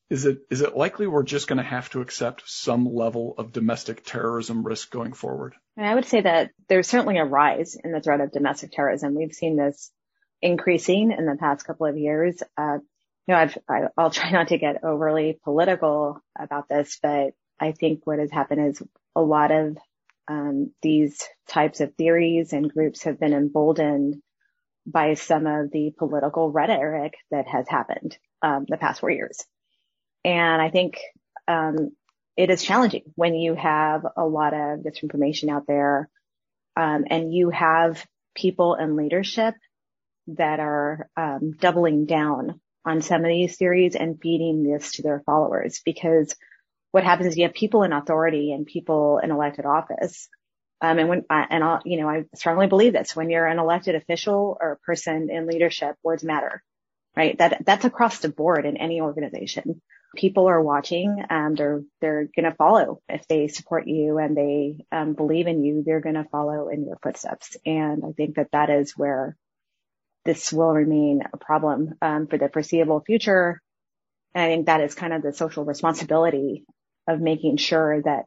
is 0.09 0.25
it 0.25 0.43
is 0.51 0.61
it 0.61 0.77
likely 0.77 1.07
we're 1.07 1.23
just 1.23 1.47
going 1.47 1.57
to 1.57 1.63
have 1.63 1.89
to 1.89 2.01
accept 2.01 2.43
some 2.45 2.85
level 2.85 3.33
of 3.37 3.51
domestic 3.51 4.05
terrorism 4.05 4.63
risk 4.63 4.91
going 4.91 5.13
forward? 5.13 5.55
I 5.77 5.93
would 5.93 6.05
say 6.05 6.21
that 6.21 6.51
there's 6.69 6.87
certainly 6.87 7.17
a 7.17 7.25
rise 7.25 7.75
in 7.75 7.91
the 7.91 7.99
threat 7.99 8.21
of 8.21 8.31
domestic 8.31 8.71
terrorism. 8.71 9.15
We've 9.15 9.33
seen 9.33 9.57
this 9.57 9.91
increasing 10.41 11.11
in 11.11 11.25
the 11.25 11.35
past 11.35 11.65
couple 11.65 11.87
of 11.87 11.97
years. 11.97 12.41
Uh, 12.57 12.77
you 13.27 13.33
know, 13.33 13.37
I've, 13.37 13.57
I, 13.67 13.81
I'll 13.97 14.11
try 14.11 14.29
not 14.31 14.49
to 14.49 14.57
get 14.59 14.83
overly 14.83 15.39
political 15.43 16.21
about 16.39 16.69
this, 16.69 16.99
but 17.01 17.33
I 17.59 17.71
think 17.71 18.01
what 18.05 18.19
has 18.19 18.31
happened 18.31 18.69
is 18.69 18.83
a 19.15 19.21
lot 19.21 19.51
of 19.51 19.77
um, 20.27 20.71
these 20.81 21.23
types 21.47 21.81
of 21.81 21.93
theories 21.95 22.53
and 22.53 22.71
groups 22.71 23.03
have 23.03 23.19
been 23.19 23.33
emboldened 23.33 24.21
by 24.85 25.15
some 25.15 25.47
of 25.47 25.71
the 25.71 25.93
political 25.97 26.51
rhetoric 26.51 27.15
that 27.31 27.47
has 27.47 27.67
happened 27.67 28.17
um, 28.41 28.65
the 28.67 28.77
past 28.77 29.01
four 29.01 29.09
years. 29.09 29.43
And 30.23 30.61
I 30.61 30.69
think 30.69 30.99
um, 31.47 31.91
it 32.37 32.49
is 32.49 32.63
challenging 32.63 33.03
when 33.15 33.35
you 33.35 33.55
have 33.55 34.05
a 34.17 34.25
lot 34.25 34.53
of 34.53 34.79
disinformation 34.79 35.49
out 35.49 35.67
there 35.67 36.09
um, 36.75 37.05
and 37.09 37.33
you 37.33 37.49
have 37.49 38.05
people 38.35 38.75
in 38.75 38.95
leadership 38.95 39.55
that 40.27 40.59
are 40.59 41.09
um, 41.15 41.53
doubling 41.59 42.05
down 42.05 42.59
on 42.83 43.01
some 43.01 43.21
of 43.21 43.29
these 43.29 43.57
theories 43.57 43.95
and 43.95 44.19
feeding 44.21 44.63
this 44.63 44.93
to 44.93 45.01
their 45.01 45.21
followers 45.25 45.81
because 45.85 46.35
what 46.95 47.03
happens 47.03 47.27
is 47.27 47.37
you 47.37 47.43
have 47.43 47.53
people 47.53 47.83
in 47.83 47.91
authority 47.91 48.53
and 48.53 48.65
people 48.65 49.19
in 49.21 49.29
elected 49.29 49.65
office. 49.65 50.29
Um, 50.79 50.97
and 50.97 51.09
when, 51.09 51.25
and 51.29 51.61
I'll, 51.61 51.81
you 51.83 51.99
know, 51.99 52.07
I 52.07 52.23
strongly 52.35 52.67
believe 52.67 52.93
this 52.93 53.13
when 53.13 53.29
you're 53.29 53.45
an 53.45 53.59
elected 53.59 53.95
official 53.95 54.57
or 54.61 54.71
a 54.71 54.77
person 54.77 55.29
in 55.29 55.45
leadership, 55.45 55.97
words 56.03 56.23
matter, 56.23 56.63
right? 57.13 57.37
That, 57.37 57.65
that's 57.65 57.83
across 57.83 58.19
the 58.19 58.29
board 58.29 58.65
in 58.65 58.77
any 58.77 59.01
organization. 59.01 59.81
People 60.15 60.47
are 60.47 60.61
watching 60.61 61.21
and 61.29 61.57
they're, 61.57 61.83
they're 61.99 62.29
going 62.33 62.49
to 62.49 62.55
follow 62.55 63.01
if 63.09 63.27
they 63.27 63.49
support 63.49 63.87
you 63.87 64.17
and 64.17 64.37
they 64.37 64.85
um, 64.89 65.15
believe 65.15 65.47
in 65.47 65.65
you, 65.65 65.83
they're 65.85 65.99
going 65.99 66.15
to 66.15 66.29
follow 66.31 66.69
in 66.69 66.85
your 66.85 66.97
footsteps. 67.03 67.57
And 67.65 68.03
I 68.05 68.13
think 68.13 68.37
that 68.37 68.51
that 68.53 68.69
is 68.69 68.93
where 68.95 69.35
this 70.23 70.53
will 70.53 70.71
remain 70.71 71.23
a 71.33 71.35
problem 71.35 71.95
um, 72.01 72.27
for 72.27 72.37
the 72.37 72.47
foreseeable 72.47 73.03
future. 73.05 73.61
And 74.33 74.45
I 74.45 74.47
think 74.47 74.67
that 74.67 74.79
is 74.79 74.95
kind 74.95 75.11
of 75.11 75.23
the 75.23 75.33
social 75.33 75.65
responsibility 75.65 76.63
of 77.07 77.19
making 77.19 77.57
sure 77.57 78.01
that 78.01 78.25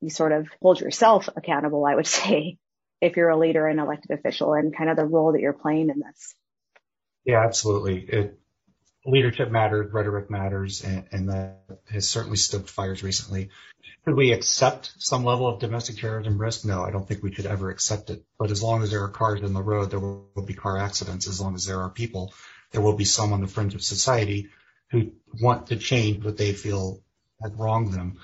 you 0.00 0.10
sort 0.10 0.32
of 0.32 0.48
hold 0.60 0.80
yourself 0.80 1.28
accountable, 1.34 1.84
I 1.84 1.94
would 1.94 2.06
say, 2.20 2.58
if 3.00 3.16
you're 3.16 3.28
a 3.28 3.38
leader 3.38 3.66
and 3.66 3.80
elected 3.80 4.10
official 4.10 4.54
and 4.54 4.76
kind 4.76 4.90
of 4.90 4.96
the 4.96 5.04
role 5.04 5.32
that 5.32 5.40
you're 5.40 5.52
playing 5.52 5.90
in 5.90 6.00
this. 6.00 6.34
Yeah, 7.24 7.44
absolutely. 7.44 8.00
It, 8.00 8.38
leadership 9.04 9.50
matters, 9.50 9.92
rhetoric 9.92 10.30
matters, 10.30 10.82
and, 10.82 11.04
and 11.12 11.28
that 11.28 11.58
has 11.90 12.08
certainly 12.08 12.36
stoked 12.36 12.70
fires 12.70 13.02
recently. 13.02 13.50
Should 14.04 14.16
we 14.16 14.32
accept 14.32 14.92
some 14.98 15.24
level 15.24 15.46
of 15.46 15.60
domestic 15.60 15.98
terrorism 15.98 16.38
risk? 16.38 16.64
No, 16.64 16.82
I 16.82 16.90
don't 16.90 17.06
think 17.06 17.22
we 17.22 17.32
should 17.32 17.46
ever 17.46 17.70
accept 17.70 18.10
it. 18.10 18.24
But 18.38 18.50
as 18.50 18.62
long 18.62 18.82
as 18.82 18.90
there 18.90 19.02
are 19.02 19.08
cars 19.08 19.40
in 19.42 19.52
the 19.52 19.62
road, 19.62 19.90
there 19.90 20.00
will 20.00 20.30
be 20.44 20.54
car 20.54 20.78
accidents. 20.78 21.28
As 21.28 21.40
long 21.40 21.54
as 21.54 21.66
there 21.66 21.80
are 21.80 21.90
people, 21.90 22.34
there 22.72 22.80
will 22.80 22.96
be 22.96 23.04
some 23.04 23.32
on 23.32 23.40
the 23.40 23.46
fringe 23.46 23.74
of 23.74 23.82
society 23.82 24.48
who 24.90 25.12
want 25.40 25.68
to 25.68 25.76
change 25.76 26.24
what 26.24 26.36
they 26.36 26.52
feel 26.52 27.00
had 27.40 27.58
wronged 27.58 27.92
them. 27.92 28.18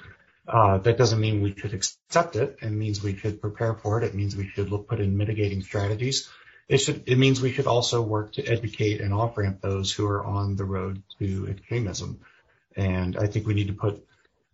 Uh, 0.46 0.78
that 0.78 0.98
doesn't 0.98 1.20
mean 1.20 1.40
we 1.40 1.54
should 1.56 1.72
accept 1.72 2.36
it. 2.36 2.58
It 2.60 2.70
means 2.70 3.02
we 3.02 3.16
should 3.16 3.40
prepare 3.40 3.74
for 3.74 3.98
it. 3.98 4.04
It 4.04 4.14
means 4.14 4.34
we 4.34 4.48
should 4.48 4.70
look, 4.70 4.88
put 4.88 5.00
in 5.00 5.16
mitigating 5.16 5.62
strategies. 5.62 6.28
It 6.68 6.78
should, 6.78 7.04
it 7.06 7.18
means 7.18 7.40
we 7.40 7.52
should 7.52 7.66
also 7.66 8.02
work 8.02 8.32
to 8.34 8.44
educate 8.44 9.00
and 9.00 9.12
off 9.12 9.36
ramp 9.36 9.60
those 9.60 9.92
who 9.92 10.06
are 10.06 10.24
on 10.24 10.56
the 10.56 10.64
road 10.64 11.02
to 11.18 11.48
extremism. 11.48 12.20
And 12.76 13.16
I 13.16 13.26
think 13.26 13.46
we 13.46 13.54
need 13.54 13.68
to 13.68 13.74
put 13.74 14.04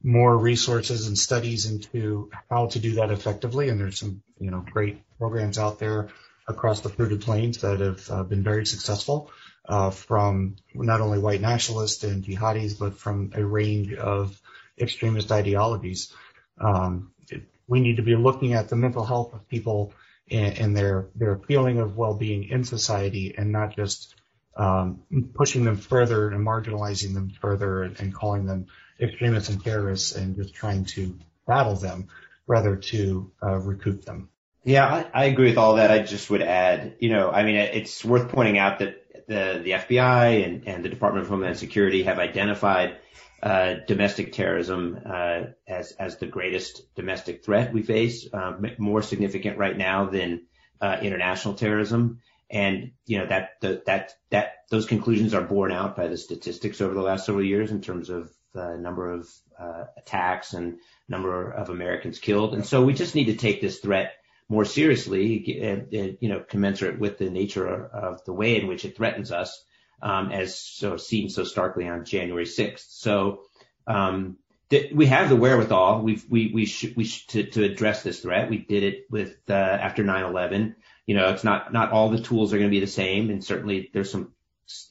more 0.02 0.36
resources 0.36 1.06
and 1.06 1.16
studies 1.16 1.66
into 1.66 2.30
how 2.50 2.66
to 2.66 2.78
do 2.78 2.94
that 2.94 3.10
effectively. 3.10 3.68
And 3.68 3.80
there's 3.80 3.98
some, 3.98 4.22
you 4.38 4.50
know, 4.50 4.64
great 4.70 5.02
programs 5.18 5.58
out 5.58 5.78
there 5.78 6.08
across 6.46 6.80
the 6.80 6.88
fruited 6.88 7.22
plains 7.22 7.58
that 7.58 7.80
have 7.80 8.10
uh, 8.10 8.22
been 8.24 8.42
very 8.42 8.66
successful 8.66 9.30
uh, 9.68 9.90
from 9.90 10.56
not 10.74 11.00
only 11.00 11.18
white 11.18 11.40
nationalists 11.40 12.04
and 12.04 12.24
jihadis, 12.24 12.78
but 12.78 12.96
from 12.96 13.32
a 13.34 13.44
range 13.44 13.92
of 13.92 14.40
extremist 14.80 15.32
ideologies. 15.32 16.12
Um, 16.60 17.12
it, 17.30 17.42
we 17.66 17.80
need 17.80 17.96
to 17.96 18.02
be 18.02 18.16
looking 18.16 18.54
at 18.54 18.68
the 18.68 18.76
mental 18.76 19.04
health 19.04 19.34
of 19.34 19.48
people 19.48 19.92
and, 20.30 20.58
and 20.58 20.76
their 20.76 21.08
their 21.14 21.36
feeling 21.36 21.78
of 21.78 21.96
well-being 21.96 22.44
in 22.44 22.64
society, 22.64 23.34
and 23.36 23.52
not 23.52 23.76
just 23.76 24.14
um, 24.56 25.02
pushing 25.34 25.64
them 25.64 25.76
further 25.76 26.28
and 26.28 26.46
marginalizing 26.46 27.14
them 27.14 27.30
further 27.40 27.82
and, 27.82 28.00
and 28.00 28.14
calling 28.14 28.46
them 28.46 28.66
extremists 29.00 29.48
and 29.48 29.62
terrorists 29.62 30.16
and 30.16 30.36
just 30.36 30.54
trying 30.54 30.84
to 30.84 31.16
battle 31.46 31.76
them 31.76 32.08
rather 32.46 32.76
to 32.76 33.30
uh, 33.42 33.56
recruit 33.56 34.04
them. 34.04 34.28
Yeah, 34.64 34.86
I, 34.86 35.22
I, 35.22 35.24
agree 35.26 35.48
with 35.50 35.58
all 35.58 35.76
that. 35.76 35.90
I 35.90 36.00
just 36.00 36.28
would 36.30 36.42
add, 36.42 36.96
you 36.98 37.10
know, 37.10 37.30
I 37.30 37.44
mean, 37.44 37.54
it's 37.54 38.04
worth 38.04 38.28
pointing 38.28 38.58
out 38.58 38.80
that 38.80 39.26
the, 39.28 39.60
the 39.62 39.70
FBI 39.70 40.44
and, 40.44 40.66
and 40.66 40.84
the 40.84 40.88
Department 40.88 41.24
of 41.24 41.30
Homeland 41.30 41.56
Security 41.56 42.02
have 42.02 42.18
identified 42.18 42.96
uh, 43.42 43.74
domestic 43.86 44.32
terrorism 44.32 44.98
uh, 45.06 45.42
as 45.66 45.92
as 45.92 46.16
the 46.16 46.26
greatest 46.26 46.82
domestic 46.94 47.44
threat 47.44 47.72
we 47.72 47.82
face, 47.82 48.26
uh, 48.32 48.54
more 48.78 49.02
significant 49.02 49.58
right 49.58 49.76
now 49.76 50.06
than 50.06 50.46
uh, 50.80 50.98
international 51.02 51.54
terrorism. 51.54 52.20
And 52.50 52.92
you 53.06 53.18
know 53.18 53.26
that 53.26 53.50
the, 53.60 53.82
that 53.86 54.14
that 54.30 54.54
those 54.70 54.86
conclusions 54.86 55.34
are 55.34 55.42
borne 55.42 55.72
out 55.72 55.96
by 55.96 56.08
the 56.08 56.16
statistics 56.16 56.80
over 56.80 56.94
the 56.94 57.02
last 57.02 57.26
several 57.26 57.44
years 57.44 57.70
in 57.70 57.80
terms 57.80 58.10
of 58.10 58.30
the 58.54 58.76
number 58.76 59.10
of 59.10 59.28
uh, 59.58 59.84
attacks 59.96 60.54
and 60.54 60.78
number 61.08 61.50
of 61.50 61.68
Americans 61.68 62.18
killed. 62.18 62.54
And 62.54 62.66
so 62.66 62.84
we 62.84 62.94
just 62.94 63.14
need 63.14 63.26
to 63.26 63.36
take 63.36 63.60
this 63.60 63.78
threat 63.78 64.12
more 64.48 64.64
seriously, 64.64 65.60
uh, 65.62 65.96
uh, 65.96 66.12
you 66.20 66.28
know, 66.28 66.40
commensurate 66.40 66.98
with 66.98 67.18
the 67.18 67.30
nature 67.30 67.86
of 67.86 68.24
the 68.24 68.32
way 68.32 68.58
in 68.58 68.66
which 68.66 68.84
it 68.84 68.96
threatens 68.96 69.30
us, 69.30 69.62
as 70.02 70.58
so 70.58 70.96
seen 70.96 71.28
so 71.30 71.44
starkly 71.44 71.88
on 71.88 72.04
January 72.04 72.44
6th. 72.44 72.86
So, 72.88 73.42
um, 73.86 74.36
th- 74.70 74.92
we 74.92 75.06
have 75.06 75.28
the 75.28 75.36
wherewithal. 75.36 76.02
We've, 76.02 76.24
we, 76.28 76.52
we 76.52 76.92
we 76.96 77.04
should, 77.04 77.28
to, 77.30 77.44
to 77.44 77.64
address 77.64 78.02
this 78.02 78.20
threat. 78.20 78.50
We 78.50 78.58
did 78.58 78.82
it 78.82 79.06
with, 79.10 79.36
uh, 79.48 79.52
after 79.52 80.04
9-11. 80.04 80.74
You 81.06 81.14
know, 81.14 81.30
it's 81.30 81.44
not, 81.44 81.72
not 81.72 81.92
all 81.92 82.10
the 82.10 82.20
tools 82.20 82.52
are 82.52 82.58
going 82.58 82.70
to 82.70 82.74
be 82.74 82.80
the 82.80 82.86
same. 82.86 83.30
And 83.30 83.42
certainly 83.42 83.90
there's 83.92 84.10
some, 84.10 84.32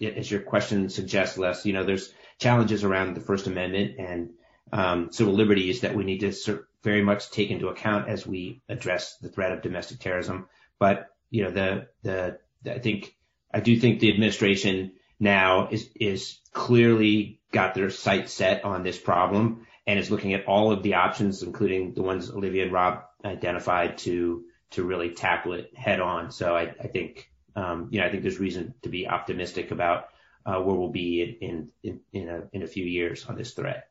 as 0.02 0.30
your 0.30 0.42
question 0.42 0.90
suggests, 0.90 1.38
Les, 1.38 1.66
you 1.66 1.74
know, 1.74 1.84
there's 1.84 2.12
challenges 2.40 2.84
around 2.84 3.16
the 3.16 3.22
First 3.22 3.48
Amendment 3.48 4.00
and, 4.00 4.32
um, 4.74 5.12
civil 5.12 5.34
liberties 5.34 5.82
that 5.82 5.96
we 5.96 6.04
need 6.04 6.20
to 6.20 6.64
very 6.84 7.04
much 7.04 7.32
take 7.32 7.52
into 7.52 7.68
account 7.68 8.10
as 8.10 8.26
we 8.26 8.62
address 8.70 9.18
the 9.18 9.30
threat 9.30 9.52
of 9.52 9.62
domestic 9.62 10.00
terrorism. 10.00 10.48
But 10.80 11.10
you 11.30 11.44
know, 11.44 11.52
the, 11.52 11.88
the 12.04 12.40
I 12.74 12.80
think 12.80 13.16
I 13.58 13.60
do 13.60 13.80
think 13.80 14.00
the 14.00 14.14
administration 14.14 14.92
now 15.20 15.70
is 15.72 15.90
is 15.96 16.38
clearly 16.54 17.40
got 17.52 17.74
their 17.74 17.90
sights 17.90 18.32
set 18.32 18.64
on 18.64 18.84
this 18.84 19.00
problem 19.00 19.66
and 19.88 19.98
is 19.98 20.12
looking 20.12 20.36
at 20.36 20.46
all 20.46 20.72
of 20.72 20.84
the 20.84 20.94
options, 20.94 21.42
including 21.42 21.96
the 21.96 22.04
ones 22.04 22.30
Olivia 22.30 22.66
and 22.66 22.72
Rob 22.72 23.06
identified 23.26 23.98
to 24.00 24.44
to 24.72 24.84
really 24.84 25.10
tackle 25.10 25.54
it 25.54 25.76
head 25.76 26.00
on. 26.00 26.30
So 26.30 26.56
I, 26.56 26.76
I 26.80 26.86
think 26.86 27.32
um, 27.56 27.88
you 27.90 28.00
know 28.00 28.06
I 28.06 28.12
think 28.12 28.22
there's 28.22 28.40
reason 28.40 28.76
to 28.84 28.90
be 28.90 29.08
optimistic 29.08 29.72
about 29.72 30.10
uh, 30.46 30.60
where 30.62 30.76
we'll 30.76 30.92
be 30.92 31.24
in 31.42 31.70
in 31.82 32.02
in 32.14 32.30
a, 32.30 32.44
in 32.54 32.62
a 32.62 32.68
few 32.68 32.86
years 32.86 33.26
on 33.26 33.36
this 33.38 33.54
threat. 33.56 33.90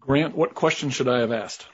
Grant, 0.00 0.34
what 0.34 0.54
question 0.54 0.88
should 0.88 1.08
I 1.08 1.18
have 1.18 1.32
asked? 1.32 1.66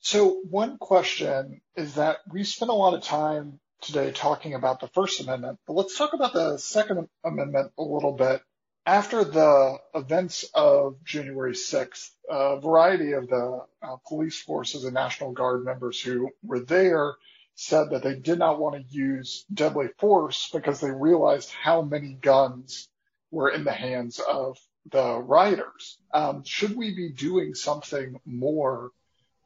So 0.00 0.40
one 0.48 0.78
question 0.78 1.60
is 1.76 1.96
that 1.96 2.20
we 2.32 2.44
spent 2.44 2.70
a 2.70 2.74
lot 2.74 2.94
of 2.94 3.02
time 3.02 3.60
today 3.80 4.10
talking 4.10 4.54
about 4.54 4.80
the 4.80 4.88
First 4.88 5.20
Amendment, 5.20 5.58
but 5.66 5.74
let's 5.74 5.96
talk 5.96 6.12
about 6.12 6.32
the 6.32 6.58
Second 6.58 7.08
Amendment 7.24 7.72
a 7.78 7.82
little 7.82 8.12
bit. 8.12 8.42
After 8.86 9.24
the 9.24 9.78
events 9.94 10.44
of 10.54 11.04
January 11.04 11.52
6th, 11.52 12.10
a 12.28 12.60
variety 12.60 13.12
of 13.12 13.28
the 13.28 13.64
uh, 13.82 13.96
police 14.08 14.40
forces 14.40 14.84
and 14.84 14.94
National 14.94 15.32
Guard 15.32 15.64
members 15.64 16.00
who 16.00 16.30
were 16.42 16.60
there 16.60 17.14
said 17.54 17.90
that 17.90 18.02
they 18.02 18.14
did 18.14 18.38
not 18.38 18.58
want 18.58 18.74
to 18.76 18.94
use 18.94 19.44
deadly 19.52 19.88
force 19.98 20.48
because 20.52 20.80
they 20.80 20.90
realized 20.90 21.50
how 21.50 21.82
many 21.82 22.14
guns 22.14 22.88
were 23.30 23.50
in 23.50 23.64
the 23.64 23.72
hands 23.72 24.18
of 24.18 24.58
the 24.90 25.18
rioters. 25.18 25.98
Um, 26.12 26.42
should 26.44 26.74
we 26.74 26.94
be 26.94 27.10
doing 27.10 27.54
something 27.54 28.18
more 28.24 28.90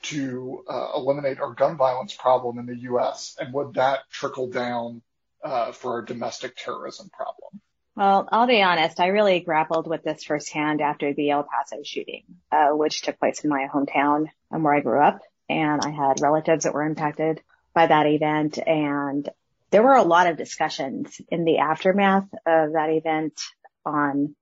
to 0.05 0.64
uh, 0.68 0.88
eliminate 0.96 1.40
our 1.40 1.52
gun 1.52 1.76
violence 1.76 2.14
problem 2.14 2.59
in 2.59 2.66
the 2.66 2.76
U.S. 2.82 3.36
and 3.38 3.52
would 3.52 3.74
that 3.74 4.00
trickle 4.11 4.48
down 4.48 5.02
uh, 5.42 5.72
for 5.72 5.94
our 5.94 6.02
domestic 6.02 6.57
terrorism 6.57 7.11
problem? 7.12 7.61
Well, 7.96 8.28
I'll 8.32 8.46
be 8.46 8.62
honest. 8.62 8.98
I 8.98 9.09
really 9.09 9.40
grappled 9.40 9.86
with 9.86 10.02
this 10.02 10.24
firsthand 10.24 10.80
after 10.80 11.14
the 11.14 11.30
El 11.30 11.44
Paso 11.44 11.82
shooting, 11.84 12.24
uh, 12.50 12.70
which 12.70 13.02
took 13.02 13.20
place 13.20 13.44
in 13.44 13.50
my 13.50 13.68
hometown 13.72 14.26
and 14.50 14.64
where 14.64 14.74
I 14.74 14.80
grew 14.80 15.00
up. 15.00 15.20
And 15.48 15.80
I 15.84 15.90
had 15.90 16.20
relatives 16.20 16.64
that 16.64 16.74
were 16.74 16.82
impacted 16.82 17.40
by 17.72 17.86
that 17.86 18.07
event. 18.07 18.59
And 18.59 19.28
there 19.70 19.82
were 19.82 19.94
a 19.94 20.02
lot 20.02 20.26
of 20.26 20.36
discussions 20.36 21.20
in 21.28 21.44
the 21.44 21.59
aftermath 21.59 22.26
of 22.46 22.72
that 22.72 22.90
event 22.90 23.40
on 23.84 24.34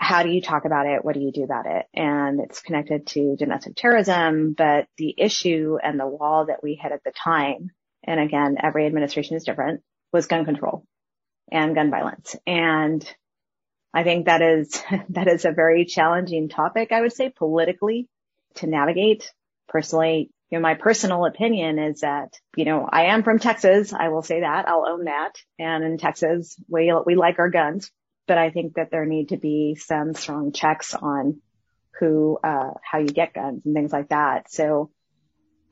how 0.00 0.22
do 0.22 0.30
you 0.30 0.40
talk 0.40 0.64
about 0.64 0.86
it? 0.86 1.04
What 1.04 1.14
do 1.14 1.20
you 1.20 1.30
do 1.30 1.44
about 1.44 1.66
it? 1.66 1.84
And 1.92 2.40
it's 2.40 2.62
connected 2.62 3.06
to 3.08 3.36
domestic 3.36 3.76
terrorism, 3.76 4.54
but 4.56 4.86
the 4.96 5.14
issue 5.18 5.76
and 5.80 6.00
the 6.00 6.06
wall 6.06 6.46
that 6.46 6.62
we 6.62 6.74
had 6.74 6.92
at 6.92 7.04
the 7.04 7.12
time, 7.12 7.70
and 8.02 8.18
again, 8.18 8.56
every 8.62 8.86
administration 8.86 9.36
is 9.36 9.44
different, 9.44 9.82
was 10.10 10.26
gun 10.26 10.46
control 10.46 10.86
and 11.52 11.74
gun 11.74 11.90
violence. 11.90 12.34
And 12.46 13.06
I 13.92 14.02
think 14.02 14.24
that 14.24 14.40
is, 14.40 14.82
that 15.10 15.28
is 15.28 15.44
a 15.44 15.52
very 15.52 15.84
challenging 15.84 16.48
topic, 16.48 16.92
I 16.92 17.02
would 17.02 17.12
say 17.12 17.28
politically 17.28 18.08
to 18.54 18.66
navigate. 18.66 19.30
Personally, 19.68 20.30
you 20.50 20.58
know, 20.58 20.62
my 20.62 20.74
personal 20.74 21.26
opinion 21.26 21.78
is 21.78 22.00
that, 22.00 22.32
you 22.56 22.64
know, 22.64 22.88
I 22.90 23.08
am 23.08 23.22
from 23.22 23.38
Texas. 23.38 23.92
I 23.92 24.08
will 24.08 24.22
say 24.22 24.40
that. 24.40 24.66
I'll 24.66 24.88
own 24.88 25.04
that. 25.04 25.32
And 25.58 25.84
in 25.84 25.98
Texas, 25.98 26.56
we, 26.70 26.90
we 27.04 27.16
like 27.16 27.38
our 27.38 27.50
guns 27.50 27.90
but 28.30 28.38
I 28.38 28.50
think 28.50 28.74
that 28.74 28.92
there 28.92 29.06
need 29.06 29.30
to 29.30 29.36
be 29.36 29.74
some 29.74 30.14
strong 30.14 30.52
checks 30.52 30.94
on 30.94 31.40
who, 31.98 32.38
uh, 32.44 32.74
how 32.80 32.98
you 32.98 33.08
get 33.08 33.34
guns 33.34 33.62
and 33.64 33.74
things 33.74 33.90
like 33.90 34.10
that. 34.10 34.48
So, 34.48 34.92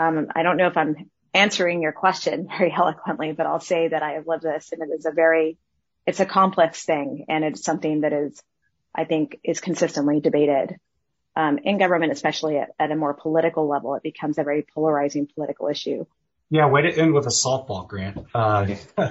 um, 0.01 0.27
I 0.35 0.43
don't 0.43 0.57
know 0.57 0.67
if 0.67 0.77
I'm 0.77 1.09
answering 1.33 1.83
your 1.83 1.93
question 1.93 2.49
very 2.59 2.73
eloquently, 2.77 3.31
but 3.31 3.47
I'll 3.47 3.61
say 3.61 3.87
that 3.87 4.03
I 4.03 4.15
have 4.15 4.27
lived 4.27 4.43
this 4.43 4.73
and 4.73 4.83
it 4.83 4.93
is 4.93 5.07
a 5.07 5.13
very, 5.13 5.57
it's 6.05 6.19
a 6.19 6.27
complex 6.27 6.85
thing 6.85 7.27
and 7.29 7.45
it's 7.45 7.63
something 7.63 8.01
that 8.01 8.13
is, 8.13 8.43
I 8.93 9.05
think 9.05 9.39
is 9.45 9.61
consistently 9.61 10.19
debated. 10.19 10.79
Um, 11.37 11.59
in 11.59 11.79
government, 11.79 12.11
especially 12.11 12.59
at, 12.59 12.71
at 12.81 12.91
a 12.91 12.97
more 12.97 13.15
political 13.15 13.69
level, 13.69 13.95
it 13.95 14.03
becomes 14.03 14.37
a 14.39 14.43
very 14.43 14.67
polarizing 14.75 15.29
political 15.33 15.69
issue. 15.69 16.07
Yeah, 16.51 16.71
way 16.71 16.83
to 16.83 16.91
end 16.91 17.13
with 17.13 17.27
a 17.27 17.31
softball, 17.31 17.87
Grant. 17.87 18.27
Uh, 18.35 18.75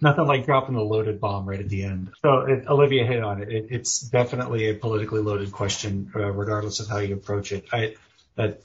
nothing 0.00 0.26
like 0.26 0.46
dropping 0.46 0.74
the 0.74 0.80
loaded 0.80 1.20
bomb 1.20 1.46
right 1.46 1.60
at 1.60 1.68
the 1.68 1.84
end. 1.84 2.12
So 2.22 2.46
it, 2.46 2.66
Olivia 2.66 3.04
hit 3.04 3.22
on 3.22 3.42
it. 3.42 3.50
it. 3.50 3.66
It's 3.70 4.00
definitely 4.00 4.70
a 4.70 4.74
politically 4.74 5.20
loaded 5.20 5.52
question, 5.52 6.10
uh, 6.14 6.30
regardless 6.30 6.80
of 6.80 6.88
how 6.88 6.98
you 6.98 7.14
approach 7.14 7.52
it. 7.52 7.66
I, 7.72 7.96
that 8.36 8.62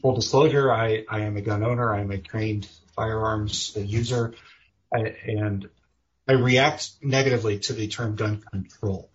full 0.00 0.14
disclosure, 0.14 0.72
I, 0.72 1.04
I 1.08 1.20
am 1.22 1.36
a 1.36 1.40
gun 1.40 1.64
owner. 1.64 1.92
I'm 1.92 2.12
a 2.12 2.18
trained 2.18 2.68
firearms 2.94 3.76
user, 3.76 4.34
I, 4.94 5.16
and 5.26 5.68
I 6.28 6.34
react 6.34 6.90
negatively 7.02 7.58
to 7.60 7.72
the 7.72 7.88
term 7.88 8.14
gun 8.14 8.42
control. 8.48 9.10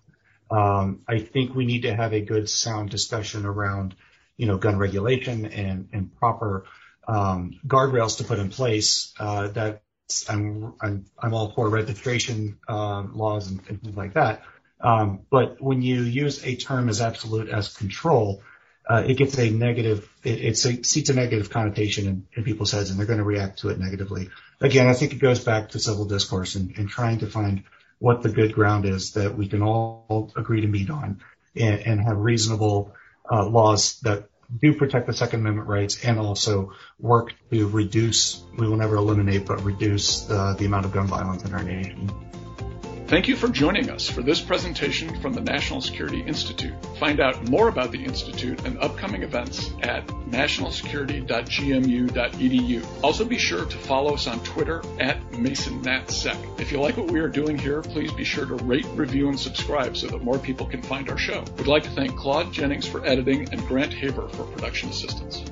Um, 0.51 1.01
I 1.07 1.19
think 1.19 1.55
we 1.55 1.65
need 1.65 1.83
to 1.83 1.95
have 1.95 2.13
a 2.13 2.19
good, 2.19 2.49
sound 2.49 2.89
discussion 2.89 3.45
around, 3.45 3.95
you 4.35 4.45
know, 4.45 4.57
gun 4.57 4.77
regulation 4.77 5.45
and 5.45 5.87
and 5.93 6.15
proper 6.17 6.65
um, 7.07 7.59
guardrails 7.65 8.17
to 8.17 8.23
put 8.23 8.39
in 8.39 8.49
place. 8.49 9.13
Uh, 9.19 9.47
that 9.49 9.83
I'm, 10.29 10.73
I'm, 10.81 11.05
I'm 11.17 11.33
all 11.33 11.51
for 11.51 11.69
registration 11.69 12.59
uh, 12.67 13.03
laws 13.13 13.49
and, 13.49 13.61
and, 13.69 13.81
things 13.81 13.95
like 13.95 14.13
that. 14.13 14.43
Um, 14.81 15.21
but 15.29 15.61
when 15.61 15.81
you 15.81 16.01
use 16.01 16.45
a 16.45 16.55
term 16.55 16.89
as 16.89 17.01
absolute 17.01 17.49
as 17.49 17.73
control, 17.73 18.41
uh, 18.87 19.03
it 19.07 19.15
gets 19.15 19.37
a 19.39 19.49
negative, 19.49 20.09
it, 20.23 20.43
it's 20.43 20.65
a, 20.65 20.83
seats 20.83 21.09
a 21.09 21.13
negative 21.13 21.49
connotation 21.49 22.07
in, 22.07 22.27
in, 22.33 22.43
people's 22.43 22.71
heads 22.71 22.89
and 22.89 22.99
they're 22.99 23.07
going 23.07 23.19
to 23.19 23.25
react 23.25 23.59
to 23.59 23.69
it 23.69 23.79
negatively. 23.79 24.29
Again, 24.59 24.87
I 24.87 24.93
think 24.93 25.13
it 25.13 25.19
goes 25.19 25.43
back 25.43 25.69
to 25.69 25.79
civil 25.79 26.05
discourse 26.05 26.55
and, 26.55 26.77
and 26.77 26.89
trying 26.89 27.19
to 27.19 27.27
find 27.27 27.63
what 27.99 28.21
the 28.21 28.29
good 28.29 28.53
ground 28.53 28.85
is 28.85 29.13
that 29.13 29.37
we 29.37 29.47
can 29.47 29.63
all 29.63 30.31
agree 30.35 30.61
to 30.61 30.67
meet 30.67 30.89
on 30.89 31.21
and, 31.55 31.79
and 31.79 32.01
have 32.01 32.17
reasonable 32.17 32.93
uh, 33.31 33.45
laws 33.45 33.99
that 34.01 34.27
do 34.59 34.73
protect 34.73 35.07
the 35.07 35.13
Second 35.13 35.41
Amendment 35.41 35.67
rights 35.67 36.03
and 36.03 36.19
also 36.19 36.73
work 36.99 37.33
to 37.51 37.67
reduce, 37.67 38.43
we 38.57 38.67
will 38.67 38.77
never 38.77 38.95
eliminate, 38.95 39.45
but 39.45 39.63
reduce 39.63 40.21
the, 40.21 40.55
the 40.57 40.65
amount 40.65 40.85
of 40.85 40.91
gun 40.91 41.07
violence 41.07 41.43
in 41.43 41.53
our 41.53 41.63
nation. 41.63 42.11
Thank 43.13 43.27
you 43.27 43.35
for 43.35 43.47
joining 43.47 43.91
us 43.91 44.09
for 44.09 44.23
this 44.23 44.41
presentation 44.41 45.21
from 45.21 45.33
the 45.33 45.41
National 45.41 45.81
Security 45.81 46.21
Institute. 46.21 46.73
Find 46.97 47.19
out 47.19 47.47
more 47.47 47.67
about 47.67 47.91
the 47.91 48.03
Institute 48.03 48.65
and 48.65 48.79
upcoming 48.79 49.21
events 49.21 49.69
at 49.83 50.07
nationalsecurity.gmu.edu. 50.07 53.03
Also 53.03 53.23
be 53.23 53.37
sure 53.37 53.65
to 53.65 53.77
follow 53.77 54.15
us 54.15 54.25
on 54.25 54.39
Twitter 54.39 54.81
at 54.99 55.21
MasonNatSec. 55.29 56.59
If 56.59 56.71
you 56.71 56.81
like 56.81 56.97
what 56.97 57.11
we 57.11 57.19
are 57.19 57.29
doing 57.29 57.55
here, 57.55 57.83
please 57.83 58.11
be 58.13 58.23
sure 58.23 58.47
to 58.47 58.55
rate, 58.55 58.87
review, 58.95 59.29
and 59.29 59.39
subscribe 59.39 59.95
so 59.95 60.07
that 60.07 60.23
more 60.23 60.39
people 60.39 60.65
can 60.65 60.81
find 60.81 61.07
our 61.07 61.19
show. 61.19 61.45
We'd 61.59 61.67
like 61.67 61.83
to 61.83 61.91
thank 61.91 62.15
Claude 62.15 62.51
Jennings 62.51 62.87
for 62.87 63.05
editing 63.05 63.47
and 63.53 63.63
Grant 63.67 63.93
Haber 63.93 64.27
for 64.29 64.45
production 64.45 64.89
assistance. 64.89 65.43